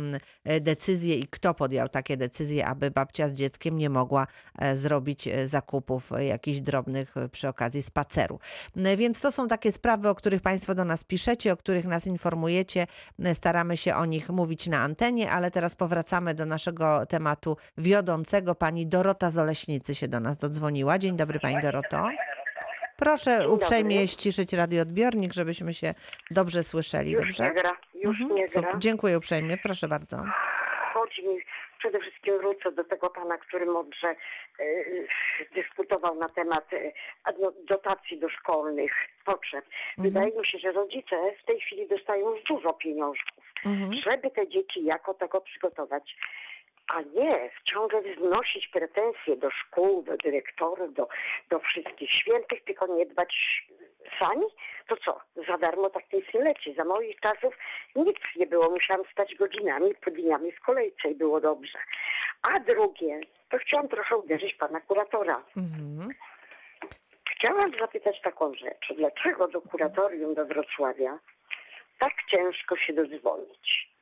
decyzje 0.62 1.16
i 1.16 1.28
kto 1.28 1.54
podjął 1.54 1.90
takie 1.90 2.18
decyzje, 2.18 2.68
aby 2.68 2.92
babcia 2.92 3.30
z 3.30 3.34
dzieckiem 3.34 3.78
nie 3.78 3.90
mogła 3.90 4.28
zrobić 4.76 5.30
zakupów 5.46 6.12
jakichś 6.20 6.60
drobnych 6.60 7.16
przy 7.32 7.48
okazji 7.48 7.84
spaceru. 7.84 8.40
Więc 8.98 9.22
to 9.22 9.32
są 9.32 9.48
takie 9.48 9.72
sprawy, 9.72 10.10
o 10.10 10.16
których 10.16 10.42
Państwo 10.42 10.76
do 10.76 10.86
nas 10.86 11.04
piszecie, 11.04 11.54
o 11.54 11.58
których 11.58 11.86
nas 11.86 12.08
informujecie. 12.08 12.88
Staramy 13.34 13.78
się 13.78 13.96
o 13.96 14.06
nich 14.06 14.30
mówić 14.30 14.68
na 14.68 14.80
antenie, 14.80 15.32
ale 15.32 15.52
teraz 15.52 15.76
powracamy 15.76 16.34
do 16.34 16.46
naszego 16.46 17.06
tematu 17.06 17.35
wiodącego. 17.78 18.56
Pani 18.56 18.88
Dorota 18.88 19.30
z 19.30 19.38
Oleśnicy 19.38 19.96
się 19.96 20.08
do 20.08 20.20
nas 20.20 20.38
dodzwoniła. 20.38 20.98
Dzień 20.98 21.18
dobry 21.18 21.40
Pani 21.40 21.62
Doroto. 21.62 22.10
Proszę 22.98 23.50
uprzejmie 23.50 24.08
ściszyć 24.08 24.54
radioodbiornik, 24.54 25.34
żebyśmy 25.34 25.74
się 25.74 25.94
dobrze 26.32 26.64
słyszeli, 26.64 27.12
Już 27.12 27.22
dobrze? 27.22 27.44
nie 27.44 27.52
gra, 27.62 27.78
już 27.96 28.22
Mhm, 28.22 28.36
nie 28.40 28.48
gra. 28.48 28.74
Dziękuję 28.78 29.18
uprzejmie, 29.18 29.58
proszę 29.64 29.88
bardzo. 29.88 30.18
Chodzi 30.94 31.28
mi, 31.28 31.38
przede 31.80 32.00
wszystkim 32.00 32.38
wrócę 32.38 32.72
do 32.72 32.84
tego 32.84 33.10
pana, 33.10 33.38
który 33.38 33.66
mądrze 33.66 34.08
e, 34.08 34.16
dyskutował 35.56 36.16
na 36.16 36.30
temat 36.30 36.70
no, 37.40 37.52
dotacji 37.68 38.20
do 38.20 38.30
szkolnych 38.30 38.92
potrzeb. 39.26 39.66
Wydaje 39.98 40.32
mi 40.40 40.46
się, 40.46 40.60
że 40.60 40.72
rodzice 40.72 41.16
w 41.44 41.46
tej 41.46 41.60
chwili 41.62 41.88
dostają 41.88 42.36
już 42.36 42.44
dużo 42.44 42.74
pieniążków, 42.74 43.44
Mhm. 43.66 43.94
żeby 43.94 44.32
te 44.32 44.48
dzieci 44.48 44.84
jako 44.86 45.14
tego 45.14 45.42
przygotować. 45.42 46.16
A 46.88 47.02
nie 47.02 47.50
ciągle 47.64 48.02
wznosić 48.02 48.68
pretensje 48.68 49.38
do 49.38 49.52
szkół, 49.52 50.04
do 50.04 50.18
dyrektorów, 50.18 50.94
do, 50.94 51.08
do 51.50 51.60
wszystkich 51.60 52.12
świętych, 52.12 52.64
tylko 52.64 52.88
nie 52.88 53.06
dbać 53.06 53.64
sami? 54.20 54.46
To 54.88 54.98
co, 54.98 55.22
za 55.48 55.58
darmo 55.58 55.90
tak 55.90 56.14
nic 56.14 56.26
nie 56.34 56.44
leci. 56.44 56.74
Za 56.74 56.84
moich 56.84 57.20
czasów 57.20 57.58
nic 57.96 58.18
nie 58.36 58.48
było. 58.48 58.70
Musiałam 58.70 59.04
stać 59.12 59.36
godzinami 59.36 59.96
dniami 60.26 60.52
w 60.52 60.62
kolejce 60.62 61.10
i 61.10 61.16
było 61.16 61.42
dobrze. 61.42 61.80
A 62.42 62.60
drugie, 62.60 63.22
to 63.50 63.58
chciałam 63.58 63.88
trochę 63.88 64.18
uderzyć 64.18 64.54
pana 64.54 64.82
kuratora. 64.82 65.44
Mhm. 65.58 66.10
Chciałam 67.32 67.72
zapytać 67.80 68.22
taką 68.22 68.54
rzecz. 68.54 68.94
Dlaczego 68.98 69.48
do 69.48 69.62
kuratorium 69.62 70.34
do 70.34 70.46
Wrocławia 70.46 71.20
tak 72.00 72.14
ciężko 72.32 72.78
się 72.78 72.94
dodzwonić? 72.94 73.95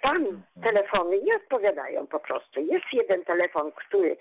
Tam 0.00 0.42
telefony 0.62 1.18
nie 1.22 1.36
odpowiadają 1.36 2.06
po 2.06 2.20
prostu. 2.20 2.60
Jest 2.60 2.84
jeden 2.92 3.24
telefon, 3.24 3.72
który 3.72 4.16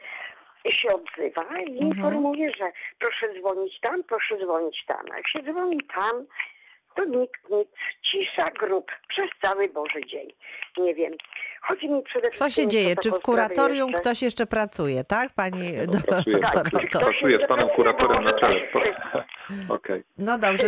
się 0.70 0.90
odzywa 0.96 1.44
i 1.60 1.72
Mhm. 1.72 1.78
informuje, 1.78 2.52
że 2.52 2.72
proszę 3.00 3.34
dzwonić 3.40 3.80
tam, 3.80 4.04
proszę 4.04 4.38
dzwonić 4.38 4.86
tam. 4.86 5.06
A 5.12 5.18
jak 5.18 5.28
się 5.28 5.40
dzwoni 5.44 5.80
tam, 5.96 6.26
to 6.96 7.06
nikt 7.06 7.50
nic, 7.50 7.68
cisza 8.12 8.52
grup 8.52 8.92
przez 9.08 9.30
cały 9.44 9.70
Boży 9.70 10.02
dzień. 10.08 10.28
Nie 10.78 10.96
wiem. 10.96 11.14
Chodzi 11.62 11.90
mi 11.90 12.04
przede 12.04 12.30
wszystkim... 12.32 12.50
Co 12.52 12.62
się 12.62 12.68
dzieje? 12.68 12.96
Czy 13.04 13.12
w 13.12 13.20
kuratorium 13.20 13.90
sprawę 13.90 14.02
ktoś 14.02 14.22
jeszcze 14.22 14.46
pracuje, 14.46 15.04
tak, 15.04 15.30
pani 15.36 15.72
No, 15.88 15.94
do- 15.94 16.08
pracuję, 16.08 16.40
Tak, 16.40 16.64
ktoś- 16.68 16.90
pracuję 16.90 17.40
z 17.46 17.48
panem 17.48 17.70
kuratorem 17.70 18.24
na 18.24 18.34
czele. 18.34 18.56
Okej. 19.70 20.04
No 20.18 20.38
dobrze, 20.38 20.64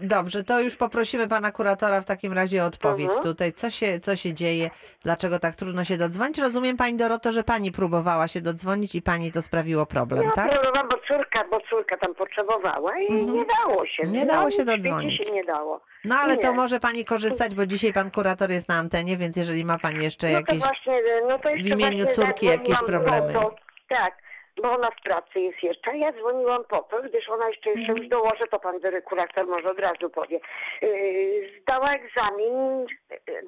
dobrze, 0.00 0.44
to 0.44 0.60
już 0.60 0.76
poprosimy 0.76 1.28
pana 1.28 1.52
kuratora 1.52 2.00
w 2.00 2.04
takim 2.04 2.32
razie 2.32 2.62
o 2.62 2.66
odpowiedź 2.66 3.06
Mhm. 3.06 3.22
tutaj. 3.22 3.52
Co 3.52 3.70
się, 3.70 4.00
co 4.00 4.16
się 4.16 4.34
dzieje? 4.34 4.70
Dlaczego 5.04 5.38
tak 5.38 5.54
trudno 5.54 5.84
się 5.84 5.96
dodzwonić? 5.96 6.38
Rozumiem 6.38 6.76
pani 6.76 6.96
Doroto, 6.96 7.32
że 7.32 7.44
pani 7.44 7.72
próbowała 7.72 8.28
się 8.28 8.40
dodzwonić 8.40 8.94
i 8.94 9.02
pani 9.02 9.32
to 9.32 9.42
sprawiło 9.42 9.86
problem, 9.86 10.24
No, 10.26 10.32
tak? 10.32 10.50
próbowałam, 10.50 10.88
bo 10.88 10.98
córka, 10.98 11.44
bo 11.50 11.60
córka 11.70 11.96
tam 11.96 12.14
potrzebowała 12.14 12.98
i 13.00 13.06
Mhm. 13.12 13.32
nie 13.34 13.44
dało 13.44 13.86
się. 13.86 14.06
Nie 14.06 14.26
dało 14.26 14.50
się 14.50 14.64
No, 14.64 14.72
nic 14.76 14.84
dodzwonić. 14.84 15.26
się 15.26 15.32
nie 15.32 15.44
dało. 15.44 15.65
No 16.04 16.16
ale 16.18 16.36
to 16.36 16.52
może 16.52 16.80
pani 16.80 17.04
korzystać, 17.04 17.54
bo 17.54 17.66
dzisiaj 17.66 17.92
pan 17.92 18.10
kurator 18.10 18.50
jest 18.50 18.68
na 18.68 18.74
antenie, 18.74 19.16
więc 19.16 19.36
jeżeli 19.36 19.64
ma 19.64 19.78
pani 19.78 20.04
jeszcze 20.04 20.26
No 20.26 20.32
jakieś... 20.32 20.58
właśnie, 20.58 21.02
no 21.28 21.38
w 21.38 21.66
imieniu 21.66 22.06
córki 22.06 22.46
jakieś 22.46 22.76
zadzwoniłam 22.76 23.04
problemy. 23.04 23.32
To, 23.32 23.54
tak, 23.88 24.18
bo 24.62 24.72
ona 24.72 24.90
w 24.90 25.02
pracy 25.02 25.40
jest 25.40 25.62
jeszcze. 25.62 25.90
a 25.90 25.94
Ja 25.94 26.12
dzwoniłam 26.12 26.64
po 26.64 26.78
to, 26.78 27.02
gdyż 27.02 27.28
ona 27.28 27.48
jeszcze, 27.48 27.70
jeszcze 27.70 27.92
już 27.92 28.08
dołożę, 28.08 28.44
to 28.50 28.58
pan 28.58 28.74
kurator 29.04 29.46
może 29.46 29.70
od 29.70 29.78
razu 29.78 30.10
powie. 30.10 30.40
Yy, 30.82 31.60
zdała 31.62 31.88
egzamin 31.90 32.86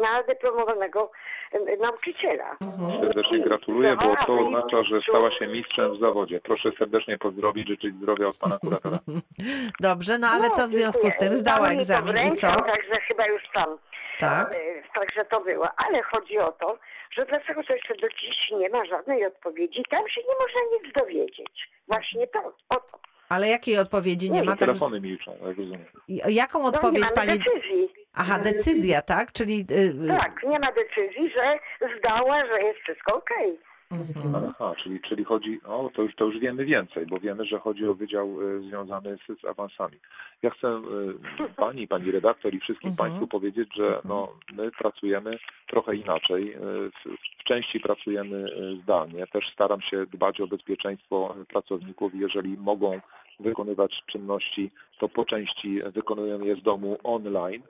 na 0.00 0.22
dyplomowanego 0.28 1.10
yy, 1.52 1.76
nauczyciela. 1.76 2.56
Mhm. 2.60 3.00
Serdecznie 3.00 3.40
gratuluję, 3.40 3.96
bo 3.96 4.16
to 4.26 4.38
oznacza, 4.38 4.82
że 4.82 5.00
stała 5.08 5.30
się 5.38 5.46
mistrzem 5.46 5.96
w 5.96 6.00
zawodzie. 6.00 6.40
Proszę 6.40 6.70
serdecznie 6.78 7.18
pozdrowić, 7.18 7.68
życzyć 7.68 7.94
zdrowia 7.94 8.28
od 8.28 8.36
pana 8.36 8.58
kuratora. 8.58 8.98
Dobrze, 9.80 10.18
no 10.18 10.28
ale 10.28 10.50
co 10.50 10.68
w 10.68 10.70
związku 10.70 11.10
z 11.10 11.16
tym? 11.16 11.34
Zdała 11.34 11.68
egzamin 11.68 12.14
i 12.32 12.36
co? 12.36 12.46
Także 12.46 13.00
chyba 13.08 13.26
już 13.26 13.42
tam. 13.54 13.78
Tak? 14.18 14.54
E, 14.54 14.58
Także 14.94 15.24
to 15.24 15.40
było. 15.40 15.68
Ale 15.86 16.02
chodzi 16.02 16.38
o 16.38 16.52
to, 16.52 16.78
że 17.10 17.26
dlaczego 17.26 17.62
to 17.64 17.72
jeszcze 17.74 17.94
do 17.94 18.08
dziś 18.08 18.50
nie 18.58 18.68
ma 18.68 18.84
żadnej 18.84 19.26
odpowiedzi. 19.26 19.82
Tam 19.90 20.08
się 20.08 20.20
nie 20.20 20.34
można 20.40 20.60
nic 20.78 20.92
dowiedzieć. 21.00 21.70
Właśnie 21.88 22.26
to, 22.26 22.38
o 22.68 22.74
to. 22.76 22.98
Ale 23.28 23.48
jakiej 23.48 23.78
odpowiedzi 23.78 24.30
nie 24.30 24.40
Nie, 24.40 24.46
ma? 24.46 24.52
Tak, 24.52 24.60
Telefony 24.60 25.00
milczą, 25.00 25.32
jak 25.32 25.40
rozumiem. 25.42 25.84
jaką 26.28 26.58
No, 26.58 26.64
nie 26.64 26.68
odpowiedź 26.68 27.02
mamy 27.02 27.14
pani... 27.14 27.38
decyzji. 27.38 27.88
Aha, 28.14 28.38
decyzja, 28.38 29.02
tak? 29.02 29.32
Czyli... 29.32 29.66
y, 29.70 29.74
y, 30.14 30.18
Tak, 30.18 30.42
nie 30.42 30.58
ma 30.58 30.66
decyzji, 30.72 31.30
że 31.36 31.58
zdała, 31.98 32.36
że 32.40 32.62
jest 32.62 32.78
wszystko 32.80 33.16
okej. 33.16 33.58
Mhm. 33.90 34.44
Aha, 34.48 34.74
czyli, 34.82 35.00
czyli 35.00 35.24
chodzi, 35.24 35.60
o, 35.64 35.90
to 35.94 36.02
już, 36.02 36.14
to 36.14 36.24
już 36.24 36.38
wiemy 36.38 36.64
więcej, 36.64 37.06
bo 37.06 37.20
wiemy, 37.20 37.44
że 37.44 37.58
chodzi 37.58 37.86
o 37.86 37.94
wydział 37.94 38.42
y, 38.42 38.62
związany 38.62 39.16
z, 39.16 39.40
z 39.40 39.44
awansami. 39.44 39.96
Ja 40.42 40.50
chcę 40.50 40.68
y, 40.68 41.54
pani, 41.56 41.88
pani 41.88 42.10
redaktor 42.10 42.54
i 42.54 42.60
wszystkim 42.60 42.90
Mhm. 42.90 43.08
państwu 43.08 43.26
powiedzieć, 43.26 43.68
że 43.76 44.00
no, 44.04 44.28
my 44.52 44.70
pracujemy 44.70 45.38
trochę 45.66 45.96
inaczej. 45.96 46.54
Y, 46.54 46.58
W, 46.58 47.16
w 47.40 47.44
części 47.44 47.80
pracujemy 47.80 48.50
zdalnie. 48.82 49.26
Też 49.26 49.52
staram 49.52 49.80
się 49.80 50.06
dbać 50.06 50.40
o 50.40 50.46
bezpieczeństwo 50.46 51.34
pracowników. 51.48 52.14
Jeżeli 52.14 52.56
mogą 52.56 53.00
wykonywać 53.40 54.02
czynności, 54.06 54.70
to 54.98 55.08
po 55.08 55.24
części 55.24 55.80
wykonujemy 55.82 56.46
je 56.46 56.56
z 56.56 56.62
domu 56.62 56.98
online. 57.04 57.62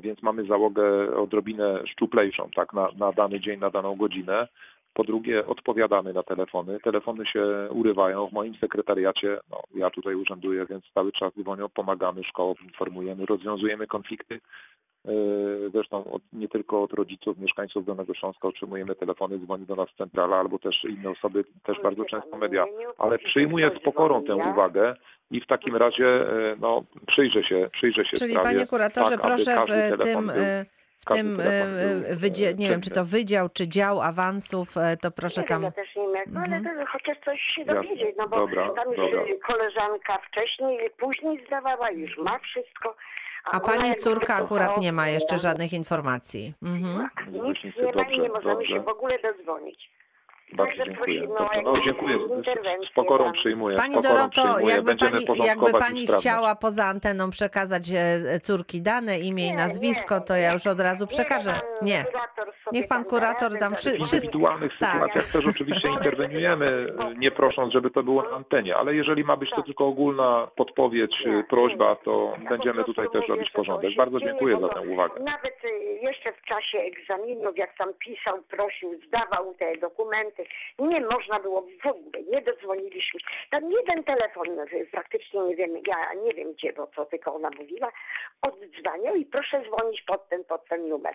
Więc 0.00 0.22
mamy 0.22 0.44
załogę 0.44 1.16
odrobinę 1.16 1.86
szczuplejszą, 1.86 2.50
tak, 2.56 2.72
na, 2.72 2.88
na 2.98 3.12
dany 3.12 3.40
dzień, 3.40 3.60
na 3.60 3.70
daną 3.70 3.96
godzinę. 3.96 4.48
Po 4.94 5.04
drugie, 5.04 5.46
odpowiadamy 5.46 6.12
na 6.12 6.22
telefony. 6.22 6.80
Telefony 6.80 7.26
się 7.26 7.68
urywają. 7.70 8.26
W 8.26 8.32
moim 8.32 8.54
sekretariacie, 8.54 9.38
no, 9.50 9.62
ja 9.74 9.90
tutaj 9.90 10.14
urzęduję, 10.14 10.66
więc 10.66 10.84
cały 10.94 11.12
czas 11.12 11.32
dzwonią, 11.34 11.68
pomagamy 11.68 12.24
szkołom, 12.24 12.54
informujemy, 12.64 13.26
rozwiązujemy 13.26 13.86
konflikty. 13.86 14.40
Yy, 15.04 15.70
Zresztą 15.72 16.04
od, 16.12 16.22
nie 16.32 16.48
tylko 16.48 16.82
od 16.82 16.92
rodziców, 16.92 17.38
mieszkańców 17.38 17.84
Dolnego 17.84 18.14
Śląska 18.14 18.48
otrzymujemy 18.48 18.94
telefony, 18.94 19.38
dzwoni 19.38 19.66
do 19.66 19.76
nas 19.76 19.88
centrala 19.98 20.36
albo 20.36 20.58
też 20.58 20.84
inne 20.84 21.10
osoby, 21.10 21.44
też 21.64 21.80
bardzo 21.82 22.04
często 22.04 22.36
media. 22.36 22.64
Ale 22.98 23.18
przyjmuję 23.18 23.70
z 23.80 23.82
pokorą 23.82 24.24
tę 24.24 24.36
uwagę 24.36 24.94
i 25.30 25.40
w 25.40 25.46
takim 25.46 25.76
razie 25.76 26.04
yy, 26.04 26.56
no, 26.60 26.82
przyjrzę 27.06 27.42
się, 27.44 27.68
przyjrzę 27.72 28.04
się 28.04 28.16
Czyli 28.16 28.32
sprawie, 28.32 28.48
panie 28.48 28.66
kuratorze, 28.66 29.10
tak, 29.10 29.24
aby 29.24 29.44
proszę 29.44 29.66
w 29.96 30.04
tym... 30.04 30.26
był- 30.26 30.36
y, 30.36 30.81
tym 31.04 31.36
telefon 31.36 31.78
y, 31.78 32.06
był, 32.08 32.16
wydzie, 32.18 32.48
e, 32.48 32.54
nie 32.54 32.68
wiem, 32.68 32.80
czy 32.80 32.90
to 32.90 33.04
wydział, 33.04 33.48
czy 33.48 33.68
dział 33.68 34.02
awansów, 34.02 34.76
e, 34.76 34.96
to 34.96 35.10
proszę 35.10 35.40
nie 35.40 35.46
tam... 35.46 35.62
wiem, 35.62 35.72
ja 35.76 35.84
też 35.84 35.96
nie 35.96 36.02
wiem 36.02 36.24
no, 36.26 36.40
Mhm. 36.40 36.66
ale 36.66 36.84
to 36.84 36.86
chociaż 36.92 37.16
coś 37.24 37.40
się 37.40 37.64
dowiedzieć, 37.64 38.14
no 38.18 38.28
bo 38.28 38.36
Dobra, 38.36 38.70
tam 38.70 38.88
już 38.88 38.96
dobra. 38.96 39.22
koleżanka 39.48 40.18
wcześniej, 40.28 40.90
później 40.98 41.46
zdawała, 41.46 41.90
już 41.90 42.18
ma 42.18 42.38
wszystko. 42.38 42.96
A 43.44 43.60
pani 43.60 43.94
córka 43.96 44.34
akurat 44.36 44.78
nie 44.78 44.92
ma 44.92 45.08
jeszcze 45.08 45.34
no, 45.34 45.40
żadnych 45.40 45.72
informacji. 45.72 46.54
Mhm. 46.62 47.08
Nic 47.32 47.42
Wyjaśnijcie, 47.42 47.82
nie 47.86 47.92
ma 47.92 48.10
i 48.10 48.20
nie 48.20 48.28
możemy 48.28 48.54
dobrze. 48.54 48.68
się 48.68 48.80
w 48.80 48.88
ogóle 48.88 49.18
dodzwonić. 49.18 49.90
Bardzo 50.54 50.76
Także 50.76 50.92
dziękuję. 50.92 51.28
No 51.64 51.72
dziękuję. 51.84 52.18
Z 52.90 52.94
pokorą 52.94 53.24
tam. 53.24 53.32
przyjmuję. 53.32 53.76
Pani 53.76 53.94
pokorą 53.94 54.14
Doroto, 54.14 54.30
przyjmuję. 54.42 54.74
jakby 54.74 54.94
Będziemy 54.94 55.10
pani, 55.26 55.46
jakby 55.46 55.70
i 55.70 55.72
pani 55.72 56.06
chciała 56.06 56.54
poza 56.54 56.84
anteną 56.84 57.30
przekazać 57.30 57.90
e, 57.90 58.40
córki 58.40 58.82
dane, 58.82 59.18
imię 59.18 59.46
i 59.46 59.50
Nie, 59.50 59.54
nazwisko, 59.56 60.14
nie, 60.14 60.20
to 60.24 60.36
ja 60.36 60.52
już 60.52 60.66
od 60.66 60.80
razu 60.80 61.06
przekażę. 61.06 61.60
Nie. 61.82 62.04
Niech 62.72 62.88
pan 62.88 63.04
kurator 63.04 63.52
da 63.52 63.58
tam 63.58 63.70
radę, 63.72 63.76
wszy- 63.76 63.90
żeby- 63.90 64.04
W 64.04 64.06
wszystko- 64.06 64.26
indywidualnych 64.26 64.72
tak. 64.80 64.92
sytuacjach 64.92 65.32
też 65.32 65.46
oczywiście 65.46 65.88
interweniujemy, 65.98 66.86
nie 67.18 67.30
prosząc, 67.30 67.72
żeby 67.72 67.90
to 67.90 68.02
było 68.02 68.22
na 68.22 68.30
antenie, 68.30 68.76
ale 68.76 68.94
jeżeli 68.94 69.24
ma 69.24 69.36
być 69.36 69.50
to 69.50 69.56
Tak. 69.56 69.64
tylko 69.66 69.86
ogólna 69.86 70.48
podpowiedź, 70.56 71.14
Nie, 71.26 71.44
prośba, 71.50 71.90
nie. 71.90 71.96
to 72.04 72.34
będziemy 72.48 72.84
tutaj 72.84 73.06
też 73.12 73.28
robić 73.28 73.50
porządek. 73.50 73.90
Bardzo 73.96 74.20
dziękuję 74.20 74.58
za 74.60 74.68
tę 74.68 74.80
uwagę. 74.80 75.14
Nawet 75.20 75.56
y, 75.64 75.98
jeszcze 76.02 76.32
w 76.32 76.42
czasie 76.42 76.78
egzaminów, 76.78 77.56
jak 77.56 77.76
tam 77.78 77.88
pisał, 77.98 78.42
prosił, 78.42 79.00
zdawał 79.06 79.54
te 79.54 79.76
dokumenty, 79.76 80.41
nie 80.78 81.00
można 81.00 81.40
było 81.40 81.66
w 81.82 81.86
ogóle, 81.86 82.22
nie 82.32 82.42
dodzwoniliśmy. 82.42 83.20
Tam 83.50 83.62
jeden 83.72 84.04
telefon, 84.04 84.46
y, 84.58 84.86
praktycznie 84.92 85.40
nie 85.40 85.56
wiem, 85.56 85.70
ja 85.86 86.14
nie 86.24 86.30
wiem 86.30 86.52
gdzie, 86.52 86.72
bo 86.72 86.86
co 86.96 87.04
tylko 87.04 87.34
ona 87.34 87.50
mówiła, 87.58 87.92
oddzwaniał 88.42 89.14
i 89.16 89.24
proszę 89.26 89.62
dzwonić 89.62 90.02
pod 90.02 90.28
ten, 90.28 90.44
pod 90.44 90.68
ten 90.68 90.88
numer. 90.88 91.14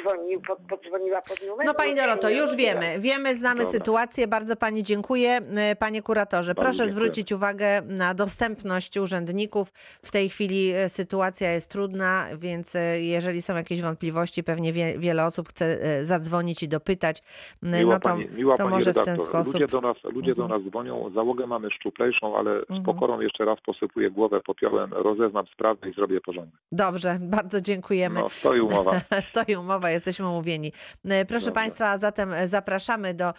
Dzwonił, 0.00 0.40
pod, 0.40 0.58
podzwoniła 0.68 1.22
pod 1.22 1.42
numer. 1.46 1.66
No 1.66 1.74
pani 1.74 1.90
nic 1.90 2.00
się 2.00 2.06
Doroto, 2.06 2.30
już 2.30 2.56
wiemy, 2.56 2.98
wiemy, 2.98 3.36
znamy 3.36 3.60
Dobra. 3.64 3.78
sytuację. 3.78 4.26
Bardzo 4.26 4.56
pani 4.56 4.82
dziękuję. 4.82 5.40
E, 5.56 5.76
Panie 5.76 6.02
kuratorze, 6.02 6.54
Bardzo 6.54 6.62
proszę 6.62 6.78
dziękuję. 6.78 6.92
zwrócić 6.92 7.32
uwagę 7.32 7.82
na 7.82 8.14
dostępność 8.14 8.96
urzędników. 8.96 9.72
W 10.04 10.10
tej 10.10 10.28
chwili 10.28 10.72
e, 10.72 10.88
sytuacja 10.88 11.52
jest 11.52 11.70
trudna, 11.70 12.26
więc 12.38 12.76
jeżeli 13.00 13.42
są 13.42 13.56
jakieś 13.56 13.82
wątpliwości, 13.82 14.44
pewnie 14.44 14.72
wie, 14.72 14.98
wiele 14.98 15.26
osób 15.26 15.48
chce 15.48 15.78
zadzwonić 16.04 16.62
i 16.62 16.68
dopytać. 16.68 17.22
Miła 17.62 17.94
No 17.94 18.00
to, 18.00 18.08
pani, 18.08 18.28
miła 18.30 18.56
to 18.58 18.64
pani 18.64 18.74
może 18.74 18.92
w 18.92 18.96
redaktor. 18.96 19.16
ten 19.16 19.26
sposób. 19.26 19.52
Ludzie 19.54 19.66
do 19.66 19.80
nas, 19.80 19.96
ludzie 20.04 20.34
do 20.34 20.42
Mhm. 20.42 20.62
nas 20.62 20.70
dzwonią, 20.70 21.10
załogę 21.14 21.46
mamy 21.46 21.70
szczuplejszą, 21.70 22.36
ale 22.38 22.50
Mhm. 22.50 22.82
z 22.82 22.84
pokorą 22.84 23.20
jeszcze 23.20 23.44
raz 23.44 23.58
posypuję 23.66 24.10
głowę 24.10 24.40
popiołem, 24.46 24.92
rozeznam 24.92 25.46
sprawę 25.46 25.88
i 25.90 25.92
zrobię 25.94 26.20
porządek. 26.20 26.54
Dobrze, 26.72 27.18
bardzo 27.20 27.60
dziękujemy. 27.60 28.20
No, 28.20 28.28
stoi 28.28 28.60
umowa. 28.60 29.00
Stoi 29.30 29.56
umowa, 29.56 29.90
jesteśmy 29.90 30.28
umówieni. 30.28 30.72
Proszę 31.02 31.24
Dobrze. 31.46 31.52
Państwa, 31.52 31.98
zatem 31.98 32.30
zapraszamy 32.46 33.14
do, 33.14 33.32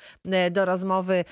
do 0.52 0.66
rozmowy 0.66 1.26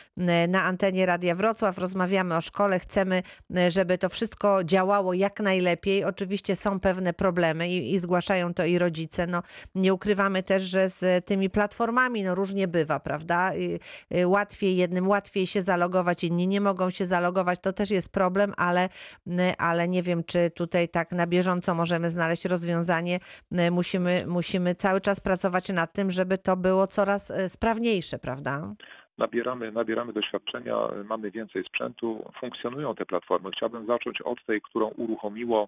na 0.48 0.64
antenie 0.64 1.06
Radia 1.06 1.36
Wrocław. 1.36 1.78
Rozmawiamy 1.78 2.36
o 2.36 2.42
szkole. 2.42 2.80
Chcemy, 2.80 3.24
żeby 3.70 3.98
to 3.98 4.10
wszystko 4.10 4.64
działało 4.64 5.14
jak 5.14 5.40
najlepiej. 5.40 6.04
Oczywiście 6.04 6.56
są 6.56 6.80
pewne 6.80 7.14
problemy 7.14 7.68
i, 7.68 7.94
i 7.94 8.00
zgłaszają 8.00 8.54
to 8.54 8.66
i 8.66 8.80
rodzice. 8.80 9.28
No, 9.28 9.44
nie 9.76 9.94
ukrywamy 9.94 10.44
też, 10.44 10.64
że 10.64 10.90
z 10.90 11.26
tymi 11.26 11.50
platformami 11.50 12.24
no, 12.24 12.36
różnie 12.36 12.68
bywa, 12.68 13.00
prawda? 13.00 13.56
I, 13.56 13.77
Łatwiej, 14.26 14.78
jednym 14.78 15.08
łatwiej 15.08 15.48
się 15.48 15.62
zalogować, 15.62 16.24
inni 16.24 16.48
nie 16.48 16.62
mogą 16.62 16.90
się 16.90 17.06
zalogować. 17.06 17.60
To 17.60 17.74
też 17.74 17.92
jest 17.92 18.14
problem, 18.14 18.54
ale, 18.58 18.90
y, 19.28 19.32
ale 19.58 19.88
nie 19.88 20.04
wiem, 20.04 20.24
czy 20.24 20.50
tutaj 20.50 20.90
tak 20.90 21.12
na 21.12 21.28
bieżąco 21.28 21.76
możemy 21.76 22.12
znaleźć 22.12 22.46
rozwiązanie. 22.46 23.20
Y, 23.52 23.72
Musimy, 23.72 24.24
musimy 24.28 24.76
cały 24.76 25.02
czas 25.02 25.20
pracować 25.20 25.70
nad 25.70 25.94
tym, 25.94 26.12
żeby 26.12 26.38
to 26.38 26.58
było 26.58 26.88
coraz 26.88 27.30
y, 27.30 27.50
sprawniejsze, 27.50 28.20
prawda? 28.20 28.76
Nabieramy, 29.18 29.72
nabieramy 29.72 30.14
doświadczenia, 30.14 30.76
mamy 31.06 31.32
więcej 31.32 31.64
sprzętu, 31.64 32.32
funkcjonują 32.40 32.96
te 32.96 33.06
platformy. 33.06 33.50
Chciałbym 33.52 33.88
zacząć 33.88 34.22
od 34.22 34.46
tej, 34.46 34.62
którą 34.62 34.88
uruchomiło 34.88 35.68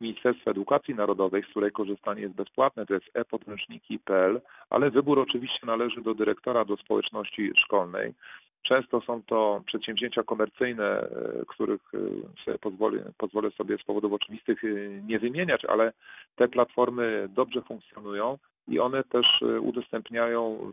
Ministerstwo 0.00 0.50
Edukacji 0.50 0.94
Narodowej, 0.94 1.42
z 1.42 1.46
której 1.46 1.72
korzystanie 1.72 2.22
jest 2.22 2.34
bezpłatne, 2.34 2.86
to 2.86 2.94
jest 2.94 3.06
e-podręczniki.pl, 3.14 4.40
ale 4.70 4.90
wybór 4.90 5.18
oczywiście 5.18 5.66
należy 5.66 6.02
do 6.02 6.14
dyrektora, 6.14 6.64
do 6.64 6.76
społeczności 6.76 7.52
szkolnej. 7.56 8.14
Często 8.62 9.00
są 9.00 9.22
to 9.22 9.62
przedsięwzięcia 9.66 10.22
komercyjne, 10.22 10.84
e, 10.84 11.08
których 11.46 11.80
e, 11.94 12.44
sobie 12.44 12.58
pozwolę, 12.58 13.12
pozwolę 13.18 13.50
sobie 13.50 13.78
z 13.78 13.82
powodów 13.82 14.12
oczywistych 14.12 14.64
e, 14.64 14.68
nie 15.06 15.18
wymieniać, 15.18 15.64
ale 15.64 15.92
te 16.36 16.48
platformy 16.48 17.28
dobrze 17.34 17.62
funkcjonują 17.62 18.38
i 18.68 18.80
one 18.80 19.04
też 19.04 19.26
udostępniają 19.60 20.72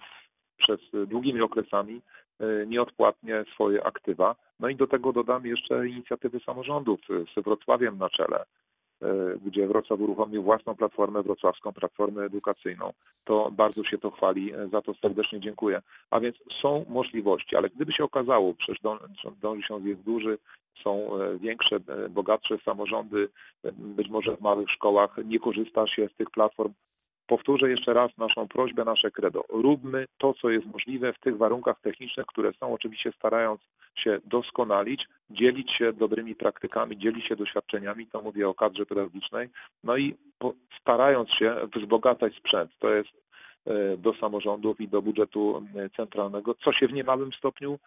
przez 0.57 0.79
długimi 1.07 1.41
okresami 1.41 2.01
nieodpłatnie 2.67 3.45
swoje 3.53 3.83
aktywa. 3.83 4.35
No 4.59 4.69
i 4.69 4.75
do 4.75 4.87
tego 4.87 5.13
dodam 5.13 5.45
jeszcze 5.45 5.87
inicjatywy 5.87 6.39
samorządów 6.39 6.99
z 7.35 7.43
Wrocławiem 7.43 7.97
na 7.97 8.09
czele, 8.09 8.45
gdzie 9.45 9.67
Wrocław 9.67 9.99
uruchomił 9.99 10.43
własną 10.43 10.75
platformę 10.75 11.23
wrocławską, 11.23 11.73
platformę 11.73 12.23
edukacyjną. 12.23 12.93
To 13.23 13.51
bardzo 13.51 13.83
się 13.83 13.97
to 13.97 14.11
chwali, 14.11 14.51
za 14.71 14.81
to 14.81 14.93
serdecznie 14.93 15.39
dziękuję. 15.39 15.81
A 16.11 16.19
więc 16.19 16.35
są 16.61 16.85
możliwości, 16.89 17.55
ale 17.55 17.69
gdyby 17.69 17.93
się 17.93 18.03
okazało, 18.03 18.53
przecież 18.53 18.81
dąży 19.41 19.67
się 19.67 19.89
jest 19.89 20.01
duży, 20.01 20.37
są 20.83 21.09
większe, 21.39 21.79
bogatsze 22.09 22.57
samorządy, 22.57 23.29
być 23.73 24.09
może 24.09 24.37
w 24.37 24.41
małych 24.41 24.69
szkołach 24.69 25.17
nie 25.25 25.39
korzysta 25.39 25.87
się 25.87 26.07
z 26.07 26.15
tych 26.15 26.31
platform, 26.31 26.73
Powtórzę 27.27 27.69
jeszcze 27.69 27.93
raz 27.93 28.17
naszą 28.17 28.47
prośbę, 28.47 28.85
nasze 28.85 29.11
credo. 29.11 29.43
Róbmy 29.49 30.05
to, 30.17 30.33
co 30.33 30.49
jest 30.49 30.65
możliwe 30.65 31.13
w 31.13 31.19
tych 31.19 31.37
warunkach 31.37 31.81
technicznych, 31.81 32.25
które 32.25 32.53
są, 32.53 32.73
oczywiście 32.73 33.11
starając 33.11 33.61
się 33.99 34.19
doskonalić, 34.25 35.05
dzielić 35.29 35.71
się 35.71 35.93
dobrymi 35.93 36.35
praktykami, 36.35 36.97
dzielić 36.97 37.27
się 37.27 37.35
doświadczeniami, 37.35 38.07
to 38.07 38.21
mówię 38.21 38.49
o 38.49 38.53
kadrze 38.53 38.85
pedagogicznej, 38.85 39.49
no 39.83 39.97
i 39.97 40.15
starając 40.81 41.29
się 41.29 41.55
wzbogacać 41.75 42.35
sprzęt. 42.35 42.71
To 42.79 42.89
jest 42.89 43.09
e, 43.65 43.97
do 43.97 44.13
samorządów 44.13 44.81
i 44.81 44.87
do 44.87 45.01
budżetu 45.01 45.63
e, 45.75 45.89
centralnego, 45.89 46.55
co 46.55 46.73
się 46.73 46.87
w 46.87 46.93
niemałym 46.93 47.33
stopniu 47.33 47.79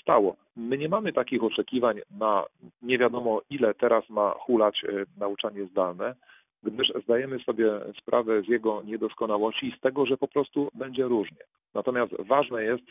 stało. 0.00 0.36
My 0.56 0.78
nie 0.78 0.88
mamy 0.88 1.12
takich 1.12 1.44
oczekiwań 1.44 2.00
na 2.10 2.44
nie 2.82 2.98
wiadomo 2.98 3.40
ile 3.50 3.74
teraz 3.74 4.10
ma 4.10 4.30
hulać 4.30 4.84
e, 4.84 4.88
nauczanie 5.18 5.64
zdalne 5.64 6.14
gdyż 6.64 6.92
zdajemy 7.04 7.38
sobie 7.38 7.70
sprawę 8.00 8.42
z 8.42 8.48
jego 8.48 8.82
niedoskonałości 8.82 9.66
i 9.66 9.76
z 9.78 9.80
tego, 9.80 10.06
że 10.06 10.16
po 10.16 10.28
prostu 10.28 10.68
będzie 10.74 11.04
różnie. 11.04 11.44
Natomiast 11.74 12.12
ważne 12.18 12.64
jest, 12.64 12.84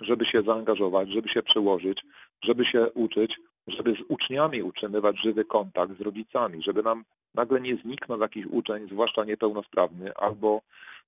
żeby 0.00 0.26
się 0.26 0.42
zaangażować, 0.42 1.08
żeby 1.08 1.28
się 1.28 1.42
przełożyć, 1.42 2.02
żeby 2.44 2.64
się 2.64 2.90
uczyć, 2.90 3.36
żeby 3.66 3.94
z 3.94 4.00
uczniami 4.08 4.62
utrzymywać 4.62 5.22
żywy 5.22 5.44
kontakt 5.44 5.98
z 5.98 6.00
rodzicami, 6.00 6.62
żeby 6.62 6.82
nam 6.82 7.04
nagle 7.34 7.60
nie 7.60 7.76
zniknął 7.76 8.20
jakiś 8.20 8.46
uczeń, 8.46 8.88
zwłaszcza 8.88 9.24
niepełnosprawny, 9.24 10.14
albo 10.16 10.60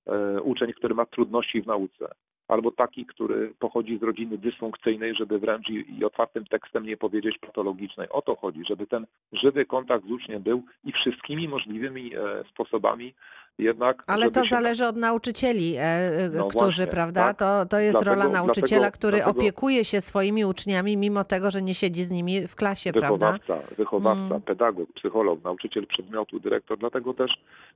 e, 0.06 0.40
uczeń, 0.42 0.72
który 0.72 0.94
ma 0.94 1.06
trudności 1.06 1.62
w 1.62 1.66
nauce 1.66 2.08
albo 2.48 2.70
taki, 2.70 3.06
który 3.06 3.54
pochodzi 3.58 3.98
z 3.98 4.02
rodziny 4.02 4.38
dysfunkcyjnej, 4.38 5.14
żeby 5.14 5.38
wręcz 5.38 5.68
i, 5.68 5.98
i, 5.98 6.04
otwartym 6.04 6.44
tekstem 6.44 6.86
nie 6.86 6.96
powiedzieć 6.96 7.38
patologicznej. 7.38 8.08
O 8.10 8.22
to 8.22 8.36
chodzi, 8.36 8.62
żeby 8.68 8.86
ten 8.86 9.06
żywy 9.32 9.64
kontakt 9.64 10.06
z 10.06 10.10
uczniem 10.10 10.42
był 10.42 10.62
i 10.84 10.92
wszystkimi 10.92 11.48
możliwymi 11.48 12.14
e, 12.14 12.44
sposobami 12.50 13.14
jednak. 13.58 14.04
Ale 14.06 14.30
to 14.30 14.44
się... 14.44 14.50
zależy 14.50 14.86
od 14.86 14.96
nauczycieli, 14.96 15.76
e, 15.76 15.80
e 15.80 16.28
no 16.28 16.48
którzy, 16.48 16.64
właśnie, 16.64 16.86
prawda? 16.86 17.24
Tak? 17.24 17.36
To, 17.36 17.66
to 17.66 17.78
jest 17.78 17.92
dlatego, 17.92 18.14
rola 18.14 18.28
nauczyciela, 18.28 18.80
dlatego, 18.80 18.98
który 18.98 19.16
dlatego... 19.16 19.40
opiekuje 19.40 19.84
się 19.84 20.00
swoimi 20.00 20.44
uczniami, 20.44 20.96
mimo 20.96 21.24
tego, 21.24 21.50
że 21.50 21.62
nie 21.62 21.74
siedzi 21.74 22.04
z 22.04 22.10
nimi 22.10 22.48
w 22.48 22.56
klasie, 22.56 22.92
wychowawca, 22.92 23.38
prawda? 23.46 23.74
Wychowawca, 23.76 24.26
mm. 24.26 24.42
pedagog, 24.42 24.92
psycholog, 24.92 25.44
nauczyciel 25.44 25.86
przedmiotu, 25.86 26.40
dyrektor. 26.40 26.78
Dlatego 26.78 27.14
też 27.14 27.30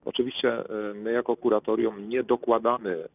oczywiście 0.04 0.52
e, 0.52 0.94
my 0.94 1.12
jako 1.12 1.36
kuratorium 1.36 2.08
nie 2.08 2.22
dokładamy 2.22 3.08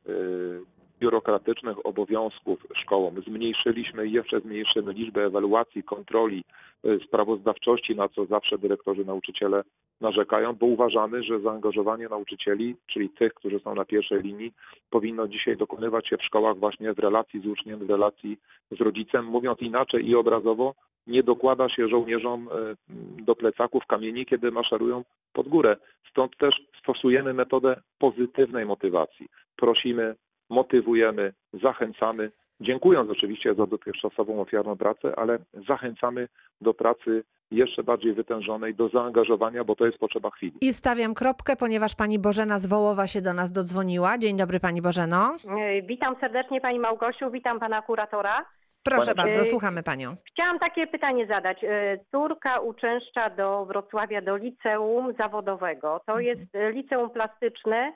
biurokratycznych 0.99 1.85
obowiązków 1.85 2.67
szkołom. 2.75 3.21
Zmniejszyliśmy 3.21 4.07
i 4.07 4.11
jeszcze 4.11 4.39
zmniejszymy 4.39 4.93
liczbę 4.93 5.25
ewaluacji, 5.25 5.83
kontroli, 5.83 6.43
y, 6.85 6.99
sprawozdawczości, 7.07 7.95
na 7.95 8.09
co 8.09 8.25
zawsze 8.25 8.57
dyrektorzy, 8.57 9.05
nauczyciele 9.05 9.63
narzekają, 10.01 10.53
bo 10.53 10.65
uważamy, 10.65 11.23
że 11.23 11.39
zaangażowanie 11.39 12.09
nauczycieli, 12.09 12.75
czyli 12.87 13.09
tych, 13.09 13.33
którzy 13.33 13.59
są 13.59 13.75
na 13.75 13.85
pierwszej 13.85 14.21
linii, 14.21 14.53
powinno 14.89 15.27
dzisiaj 15.27 15.57
dokonywać 15.57 16.09
się 16.09 16.17
w 16.17 16.23
szkołach 16.23 16.57
właśnie 16.57 16.93
w 16.93 16.99
relacji 16.99 17.41
z 17.41 17.45
uczniem, 17.45 17.79
w 17.79 17.89
relacji 17.89 18.37
z 18.71 18.81
rodzicem. 18.81 19.25
Mówiąc 19.25 19.61
inaczej 19.61 20.09
i 20.09 20.15
obrazowo, 20.15 20.73
nie 21.07 21.23
dokłada 21.23 21.69
się 21.69 21.87
żołnierzom 21.87 22.47
y, 22.47 22.75
do 23.23 23.35
plecaków 23.35 23.85
kamieni, 23.85 24.25
kiedy 24.25 24.51
maszerują 24.51 25.03
pod 25.33 25.47
górę. 25.47 25.77
Stąd 26.09 26.37
też 26.37 26.55
stosujemy 26.79 27.33
metodę 27.33 27.81
pozytywnej 27.99 28.65
motywacji. 28.65 29.27
Prosimy 29.57 30.15
motywujemy, 30.49 31.33
zachęcamy, 31.53 32.31
dziękując 32.59 33.09
oczywiście 33.09 33.53
za 33.53 33.67
dotychczasową 33.67 34.41
ofiarną 34.41 34.77
pracę, 34.77 35.13
ale 35.15 35.39
zachęcamy 35.67 36.27
do 36.61 36.73
pracy 36.73 37.23
jeszcze 37.51 37.83
bardziej 37.83 38.13
wytężonej, 38.13 38.75
do 38.75 38.89
zaangażowania, 38.89 39.63
bo 39.63 39.75
to 39.75 39.85
jest 39.85 39.97
potrzeba 39.97 40.29
chwili. 40.29 40.57
I 40.61 40.73
stawiam 40.73 41.13
kropkę, 41.13 41.55
ponieważ 41.55 41.95
pani 41.95 42.19
Bożena 42.19 42.59
z 42.59 42.65
Wołowa 42.65 43.07
się 43.07 43.21
do 43.21 43.33
nas 43.33 43.51
dodzwoniła. 43.51 44.17
Dzień 44.17 44.37
dobry 44.37 44.59
pani 44.59 44.81
Bożeno. 44.81 45.37
E, 45.59 45.81
witam 45.81 46.15
serdecznie 46.19 46.61
pani 46.61 46.79
Małgosiu, 46.79 47.31
witam 47.31 47.59
pana 47.59 47.81
kuratora. 47.81 48.45
Proszę 48.83 49.15
Pani... 49.15 49.29
bardzo, 49.29 49.45
słuchamy 49.45 49.83
panią. 49.83 50.15
Chciałam 50.33 50.59
takie 50.59 50.87
pytanie 50.87 51.27
zadać. 51.27 51.63
E, 51.63 51.97
córka 52.11 52.59
uczęszcza 52.59 53.29
do 53.29 53.65
Wrocławia, 53.65 54.21
do 54.21 54.37
liceum 54.37 55.13
zawodowego. 55.19 56.01
To 56.05 56.19
mhm. 56.19 56.25
jest 56.25 56.41
liceum 56.75 57.09
plastyczne 57.09 57.93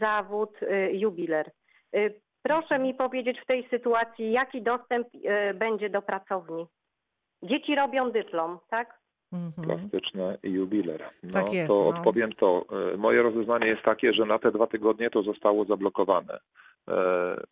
zawód 0.00 0.62
y, 0.62 0.90
jubiler. 0.92 1.50
Y, 1.96 2.20
proszę 2.42 2.78
mi 2.78 2.94
powiedzieć 2.94 3.40
w 3.40 3.46
tej 3.46 3.68
sytuacji, 3.68 4.32
jaki 4.32 4.62
dostęp 4.62 5.08
będzie 5.54 5.90
do 5.90 6.02
pracowni? 6.02 6.66
Dzieci 7.42 7.74
robią 7.74 8.10
dyplom, 8.10 8.58
tak? 8.70 9.00
Mhm. 9.32 9.68
Plastyczne 9.68 10.38
i 10.42 10.50
jubiler. 10.50 11.10
No, 11.22 11.32
tak 11.32 11.52
jest, 11.52 11.68
to 11.68 11.74
no. 11.74 11.88
odpowiem 11.88 12.32
to. 12.32 12.64
Moje 12.96 13.22
rozeznanie 13.22 13.66
jest 13.66 13.82
takie, 13.82 14.12
że 14.12 14.24
na 14.24 14.38
te 14.38 14.52
dwa 14.52 14.66
tygodnie 14.66 15.10
to 15.10 15.22
zostało 15.22 15.64
zablokowane. 15.64 16.40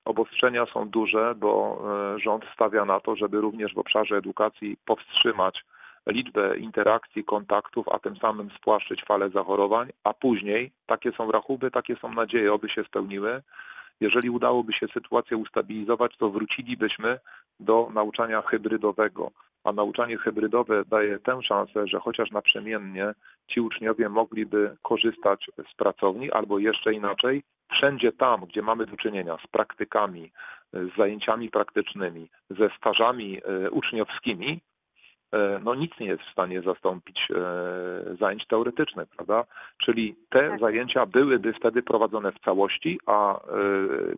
Obostrzenia 0.04 0.66
są 0.66 0.88
duże, 0.88 1.34
bo 1.36 1.82
rząd 2.24 2.44
stawia 2.54 2.84
na 2.84 3.00
to, 3.00 3.16
żeby 3.16 3.40
również 3.40 3.74
w 3.74 3.78
obszarze 3.78 4.16
edukacji 4.16 4.76
powstrzymać 4.84 5.64
liczbę 6.08 6.58
interakcji, 6.58 7.24
kontaktów, 7.24 7.88
a 7.88 7.98
tym 7.98 8.16
samym 8.16 8.50
spłaszczyć 8.50 9.04
falę 9.04 9.30
zachorowań, 9.30 9.90
a 10.04 10.14
później, 10.14 10.70
takie 10.86 11.12
są 11.12 11.32
rachuby, 11.32 11.70
takie 11.70 11.96
są 11.96 12.14
nadzieje, 12.14 12.52
oby 12.52 12.68
się 12.68 12.84
spełniły, 12.84 13.42
jeżeli 14.00 14.30
udałoby 14.30 14.72
się 14.72 14.86
sytuację 14.88 15.36
ustabilizować, 15.36 16.16
to 16.16 16.30
wrócilibyśmy 16.30 17.18
do 17.60 17.90
nauczania 17.94 18.42
hybrydowego. 18.42 19.30
A 19.64 19.72
nauczanie 19.72 20.16
hybrydowe 20.16 20.84
daje 20.84 21.18
tę 21.18 21.42
szansę, 21.42 21.86
że 21.86 22.00
chociaż 22.00 22.30
naprzemiennie 22.30 23.14
ci 23.48 23.60
uczniowie 23.60 24.08
mogliby 24.08 24.76
korzystać 24.82 25.50
z 25.72 25.74
pracowni, 25.76 26.32
albo 26.32 26.58
jeszcze 26.58 26.92
inaczej, 26.92 27.42
wszędzie 27.70 28.12
tam, 28.12 28.40
gdzie 28.40 28.62
mamy 28.62 28.86
do 28.86 28.96
czynienia 28.96 29.36
z 29.44 29.46
praktykami, 29.46 30.30
z 30.72 30.96
zajęciami 30.96 31.50
praktycznymi, 31.50 32.28
ze 32.50 32.70
stażami 32.78 33.40
e, 33.44 33.70
uczniowskimi, 33.70 34.60
no 35.64 35.74
nic 35.74 35.92
nie 36.00 36.06
jest 36.06 36.22
w 36.22 36.32
stanie 36.32 36.62
zastąpić 36.62 37.18
e, 37.30 38.16
zajęć 38.20 38.46
teoretycznych, 38.46 39.08
prawda? 39.08 39.44
Czyli 39.84 40.16
te 40.30 40.48
tak. 40.50 40.60
zajęcia 40.60 41.06
byłyby 41.06 41.52
wtedy 41.52 41.82
prowadzone 41.82 42.32
w 42.32 42.38
całości, 42.38 43.00
a 43.06 43.34
e, 43.34 43.40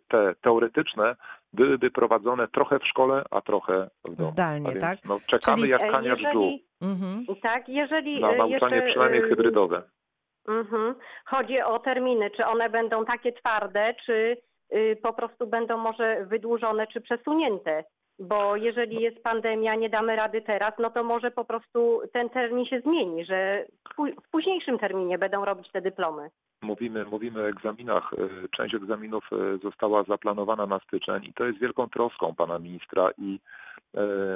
te 0.08 0.34
teoretyczne 0.42 1.16
byłyby 1.52 1.90
prowadzone 1.90 2.48
trochę 2.48 2.78
w 2.78 2.86
szkole, 2.86 3.24
a 3.30 3.40
trochę 3.40 3.90
w 4.04 4.16
domu. 4.16 4.30
Zdalnie, 4.30 4.68
więc, 4.70 4.80
tak? 4.80 4.98
No, 5.04 5.18
czekamy 5.26 5.58
Czyli, 5.58 5.70
jak 5.70 5.92
kania 5.92 6.16
w 6.16 6.32
dół. 6.32 6.58
Mhm. 6.82 7.26
Tak, 7.42 7.68
jeżeli... 7.68 8.20
Na 8.20 8.32
nauczanie 8.32 8.76
jeszcze, 8.76 8.90
przynajmniej 8.90 9.22
hybrydowe. 9.22 9.82
Mhm. 10.48 10.94
Chodzi 11.24 11.62
o 11.62 11.78
terminy, 11.78 12.30
czy 12.30 12.46
one 12.46 12.68
będą 12.68 13.04
takie 13.04 13.32
twarde, 13.32 13.94
czy 14.06 14.36
y, 14.74 14.98
po 15.02 15.12
prostu 15.12 15.46
będą 15.46 15.76
może 15.76 16.26
wydłużone, 16.26 16.86
czy 16.86 17.00
przesunięte 17.00 17.84
bo 18.21 18.57
jeżeli 18.57 19.03
jest 19.03 19.23
pandemia, 19.23 19.75
nie 19.75 19.89
damy 19.89 20.16
rady 20.16 20.43
teraz, 20.43 20.73
no 20.79 20.91
to 20.91 21.05
może 21.05 21.31
po 21.31 21.45
prostu 21.45 22.01
ten 22.12 22.29
termin 22.31 22.66
się 22.66 22.81
zmieni, 22.81 23.25
że 23.25 23.66
w 23.99 24.31
późniejszym 24.31 24.79
terminie 24.79 25.18
będą 25.18 25.45
robić 25.45 25.71
te 25.73 25.81
dyplomy. 25.81 26.31
Mówimy, 26.62 27.05
mówimy 27.05 27.41
o 27.41 27.49
egzaminach. 27.49 28.12
E, 28.12 28.49
część 28.57 28.75
egzaminów 28.75 29.31
e, 29.33 29.59
została 29.59 30.03
zaplanowana 30.03 30.66
na 30.66 30.79
styczeń 30.79 31.25
i 31.25 31.33
to 31.33 31.45
jest 31.45 31.59
wielką 31.59 31.89
troską 31.89 32.35
pana 32.35 32.59
ministra 32.59 33.11
i 33.18 33.39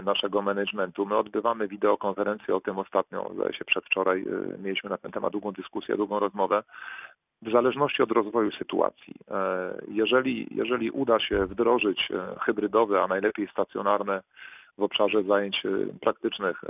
naszego 0.05 0.43
managementu. 0.43 1.07
My 1.07 1.17
odbywamy 1.17 1.69
wideokonferencję 1.69 2.57
o 2.57 2.61
tym 2.61 2.79
ostatnio, 2.79 3.31
zdaje 3.35 3.55
się 3.55 3.65
przedwczoraj 3.65 4.25
mieliśmy 4.63 4.91
na 4.91 4.99
ten 4.99 5.13
temat 5.13 5.33
długą 5.33 5.53
dyskusję, 5.53 5.97
długą 5.97 6.19
rozmowę 6.19 6.63
w 7.45 7.53
zależności 7.53 8.03
od 8.03 8.13
rozwoju 8.13 8.53
sytuacji. 8.53 9.15
E, 9.31 9.75
jeżeli, 9.89 10.47
jeżeli 10.51 10.91
uda 10.91 11.21
się 11.21 11.47
wdrożyć 11.47 12.09
e, 12.11 12.41
hybrydowe, 12.41 13.03
a 13.03 13.07
najlepiej 13.07 13.49
stacjonarne 13.49 14.23
w 14.79 14.83
obszarze 14.83 15.23
zajęć 15.23 15.67
e, 15.67 15.69
praktycznych 16.01 16.65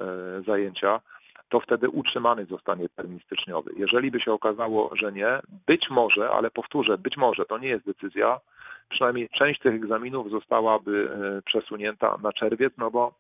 zajęcia, 0.47 1.01
to 1.49 1.61
wtedy 1.61 1.89
utrzymany 1.89 2.45
zostanie 2.45 2.89
termin 2.89 3.21
styczniowy. 3.21 3.71
Jeżeli 3.77 4.11
by 4.11 4.21
się 4.21 4.33
okazało, 4.33 4.91
że 4.97 5.13
nie, 5.13 5.41
być 5.67 5.91
może, 5.91 6.31
ale 6.31 6.51
powtórzę, 6.51 6.99
być 6.99 7.17
może 7.17 7.45
to 7.45 7.59
nie 7.59 7.69
jest 7.69 7.87
decyzja, 7.87 8.41
przynajmniej 8.95 9.29
część 9.29 9.61
tych 9.61 9.75
egzaminów 9.75 10.31
zostałaby 10.31 11.09
przesunięta 11.45 12.19
na 12.23 12.33
czerwiec, 12.33 12.73
no 12.79 12.91
bo 12.91 13.15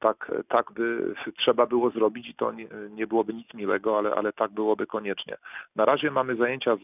tak, 0.00 0.32
tak 0.48 0.72
by 0.72 1.14
trzeba 1.36 1.66
było 1.66 1.90
zrobić 1.90 2.28
i 2.28 2.34
to 2.34 2.52
nie, 2.52 2.68
nie, 2.90 3.06
byłoby 3.06 3.34
nic 3.34 3.54
miłego, 3.54 3.98
ale, 3.98 4.14
ale 4.14 4.32
tak 4.32 4.50
byłoby 4.50 4.86
koniecznie. 4.86 5.36
Na 5.76 5.84
razie 5.84 6.10
mamy 6.10 6.36
zajęcia 6.36 6.76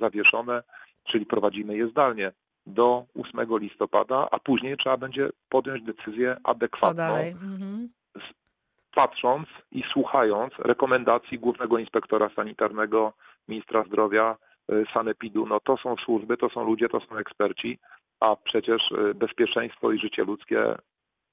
zawieszone, 0.00 0.62
czyli 1.04 1.26
prowadzimy 1.26 1.76
je 1.76 1.88
zdalnie. 1.88 2.32
do 2.66 3.04
8 3.34 3.58
listopada, 3.58 4.28
a 4.30 4.38
później 4.38 4.76
trzeba 4.76 4.96
będzie 4.96 5.28
podjąć 5.48 5.82
decyzję 5.82 6.36
Co 6.42 6.50
adekwatną, 6.50 6.96
dalej? 6.96 7.30
Mhm. 7.30 7.88
patrząc 8.94 9.48
i 9.72 9.82
słuchając 9.92 10.52
rekomendacji 10.58 11.38
Głównego 11.38 11.78
Inspektora 11.78 12.30
Sanitarnego, 12.36 13.12
Ministra 13.48 13.84
Zdrowia, 13.84 14.36
Sanepidu. 14.94 15.46
No 15.46 15.60
to 15.60 15.76
są 15.76 15.96
służby, 15.96 16.36
to 16.36 16.48
są 16.48 16.64
ludzie, 16.64 16.88
to 16.88 17.00
są 17.00 17.16
eksperci, 17.16 17.78
a 18.20 18.36
przecież 18.36 18.90
y, 18.90 19.14
bezpieczeństwo 19.14 19.92
i 19.92 19.98
życie 19.98 20.24
ludzkie 20.24 20.74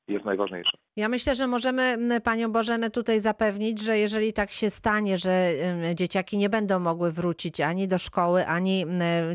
jest 0.08 0.26
najważniejsze. 0.26 0.78
Ja 0.96 1.10
myślę, 1.10 1.36
że 1.36 1.48
możemy 1.48 1.98
panią 2.24 2.52
Bożenę 2.52 2.90
tutaj 2.90 3.20
zapewnić, 3.20 3.82
że 3.82 3.98
jeżeli 3.98 4.34
tak 4.34 4.52
się 4.52 4.70
stanie, 4.70 5.18
że 5.18 5.50
dzieciaki 5.96 6.38
nie 6.38 6.50
będą 6.50 6.80
mogły 6.80 7.12
wrócić 7.12 7.62
ani 7.62 7.88
do 7.88 7.98
szkoły, 7.98 8.48
ani 8.48 8.86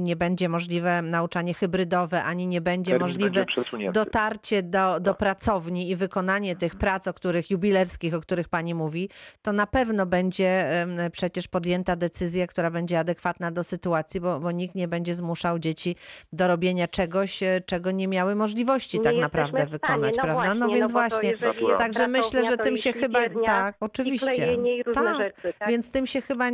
nie 0.00 0.16
będzie 0.16 0.48
możliwe 0.48 1.02
nauczanie 1.02 1.54
hybrydowe, 1.54 2.24
ani 2.24 2.46
nie 2.46 2.60
będzie 2.60 2.92
Termin 2.92 3.08
możliwe 3.08 3.44
będzie 3.44 3.92
dotarcie 3.92 4.62
do, 4.62 5.00
do 5.00 5.10
Tak. 5.10 5.18
pracowni 5.18 5.90
i 5.90 5.96
wykonanie 5.96 6.56
tych 6.56 6.76
prac, 6.76 7.08
o 7.08 7.14
których 7.14 7.50
jubilerskich, 7.50 8.14
o 8.14 8.20
których 8.20 8.48
pani 8.48 8.74
mówi, 8.74 9.08
to 9.42 9.52
na 9.52 9.66
pewno 9.66 10.06
będzie 10.06 10.64
przecież 11.12 11.48
podjęta 11.48 11.96
decyzja, 11.96 12.46
która 12.46 12.70
będzie 12.70 12.98
adekwatna 12.98 13.50
do 13.50 13.64
sytuacji, 13.64 14.20
bo, 14.20 14.40
bo 14.40 14.50
nikt 14.52 14.74
nie 14.74 14.88
będzie 14.88 15.14
zmuszał 15.14 15.58
dzieci 15.58 15.96
do 16.32 16.48
robienia 16.48 16.88
czegoś, 16.88 17.42
e, 17.42 17.60
czego 17.66 17.90
nie 17.90 18.08
miały 18.08 18.34
możliwości 18.34 18.98
Nie 18.98 19.04
tak 19.04 19.14
no 19.14 19.20
naprawdę 19.20 19.58
stanie, 19.58 19.70
wykonać, 19.70 20.14
no 20.16 20.22
prawda? 20.22 20.57
Właśnie, 20.58 20.74
no 20.74 20.80
więc 20.80 20.92
właśnie. 20.92 21.30
jest 21.30 21.44
Także 21.78 22.08
myślę, 22.08 22.44
że 22.44 22.56
tym 22.56 22.76
się 22.76 22.92
chyba 22.92 23.18
tak, 23.46 23.76
oczywiście. 23.80 24.26
klejenie 24.26 24.76
i 24.76 24.82
różne 24.82 25.02
Tak, 25.02 25.16
rzeczy, 25.16 25.58
tak? 25.58 25.68
Więc 25.68 25.90
tym 25.90 26.06
się 26.06 26.20
chyba 26.20 26.44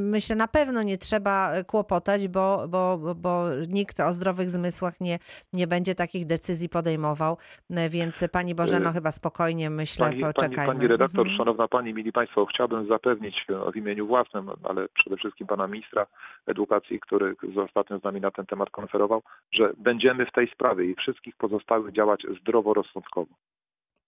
myślę 0.00 0.36
na 0.36 0.48
pewno 0.48 0.82
nie 0.82 0.98
trzeba 0.98 1.52
e, 1.52 1.64
kłopotać, 1.64 2.28
bo, 2.28 2.68
bo, 2.68 2.98
bo- 2.98 3.14
bo 3.14 3.44
nikt 3.68 4.00
o 4.00 4.12
zdrowych 4.14 4.50
zmysłach 4.50 5.00
nie, 5.00 5.18
nie 5.52 5.66
będzie 5.66 5.94
takich 5.94 6.26
decyzji 6.26 6.68
podejmował. 6.68 7.36
E, 7.70 7.88
Więc 7.88 8.24
pani 8.32 8.54
Bożeno 8.54 8.90
Y, 8.90 8.92
chyba 8.92 9.10
spokojnie 9.10 9.70
myślę, 9.70 10.06
Pani, 10.08 10.20
pani, 10.20 10.34
poczekajmy. 10.34 10.72
pani 10.74 10.86
redaktor, 10.86 11.20
Mhm. 11.20 11.36
szanowna 11.38 11.68
pani, 11.68 11.94
mili 11.94 12.12
państwo, 12.12 12.46
chciałbym 12.46 12.86
zapewnić 12.88 13.46
e, 13.68 13.72
w 13.72 13.76
imieniu 13.76 14.06
własnym, 14.06 14.50
ale 14.64 14.88
przede 14.88 15.16
wszystkim 15.16 15.46
pana 15.46 15.66
ministra 15.66 16.06
edukacji, 16.46 17.00
który 17.00 17.36
ostatnio 17.64 17.98
z 17.98 18.04
nami 18.04 18.20
na 18.20 18.30
ten 18.30 18.46
temat 18.46 18.70
konferował, 18.70 19.22
że 19.52 19.72
będziemy 19.78 20.26
w 20.26 20.32
tej 20.32 20.48
sprawie 20.48 20.84
i 20.84 20.94
wszystkich 20.94 21.36
pozostałych 21.36 21.92
działać 21.94 22.22
zdroworozsądkowo. 22.40 23.31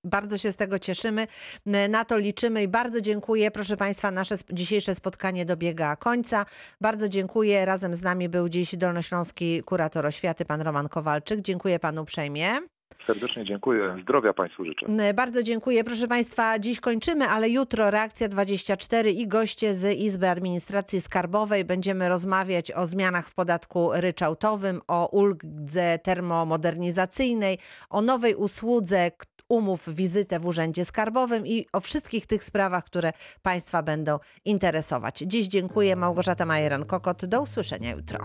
Bardzo 0.05 0.39
się 0.39 0.53
z 0.53 0.57
tego 0.57 0.79
cieszymy, 0.79 1.27
N- 1.67 1.91
na 1.91 2.05
to 2.05 2.19
liczymy 2.19 2.63
i 2.63 2.69
bardzo 2.69 3.01
dziękuję. 3.01 3.51
Proszę 3.51 3.77
Państwa, 3.77 4.11
nasze 4.11 4.35
dzisiejsze 4.53 4.95
spotkanie 4.95 5.45
dobiega 5.47 5.97
końca. 5.97 6.47
Bardzo 6.81 7.09
dziękuję. 7.09 7.65
Razem 7.65 7.95
z 7.95 8.03
nami 8.03 8.29
był 8.29 8.49
dziś 8.49 8.77
dolnośląski 8.77 9.63
kurator 9.63 10.07
oświaty, 10.07 10.45
pan 10.45 10.61
Roman 10.61 10.89
Kowalczyk. 10.89 11.41
Dziękuję 11.41 11.79
panu 11.79 12.03
uprzejmie. 12.03 12.49
Serdecznie 13.07 13.45
dziękuję. 13.45 13.97
Zdrowia 14.03 14.33
państwu 14.33 14.65
życzę. 14.65 14.87
N- 14.87 15.15
Bardzo 15.17 15.43
dziękuję. 15.43 15.85
Proszę 15.85 16.09
Państwa, 16.09 16.59
dziś 16.59 16.81
kończymy, 16.81 17.25
ale 17.29 17.51
jutro 17.51 17.91
Reakcja 17.91 18.29
24 18.29 19.11
i 19.11 19.27
goście 19.29 19.75
z 19.75 19.99
Izby 19.99 20.29
Administracji 20.29 21.01
Skarbowej. 21.01 21.65
Będziemy 21.65 22.09
rozmawiać 22.09 22.73
o 22.73 22.87
zmianach 22.87 23.29
w 23.29 23.35
podatku 23.35 23.91
ryczałtowym, 23.93 24.81
o 24.89 25.09
uldze 25.13 25.99
termomodernizacyjnej, 25.99 27.59
o 27.91 28.03
nowej 28.03 28.35
usłudze 28.35 29.11
umów 29.49 29.95
wizytę 29.95 30.39
w 30.39 30.47
Urzędzie 30.47 30.85
Skarbowym 30.85 31.47
i 31.47 31.67
o 31.73 31.81
wszystkich 31.81 32.27
tych 32.27 32.45
sprawach, 32.45 32.85
które 32.85 33.13
Państwa 33.43 33.83
będą 33.83 34.19
interesować. 34.45 35.19
Dziś 35.19 35.47
dziękuję. 35.47 35.97
Małgorzata 35.97 36.45
Majeran-Kokot. 36.47 37.27
Do 37.27 37.43
usłyszenia 37.43 37.91
jutro. 37.91 38.19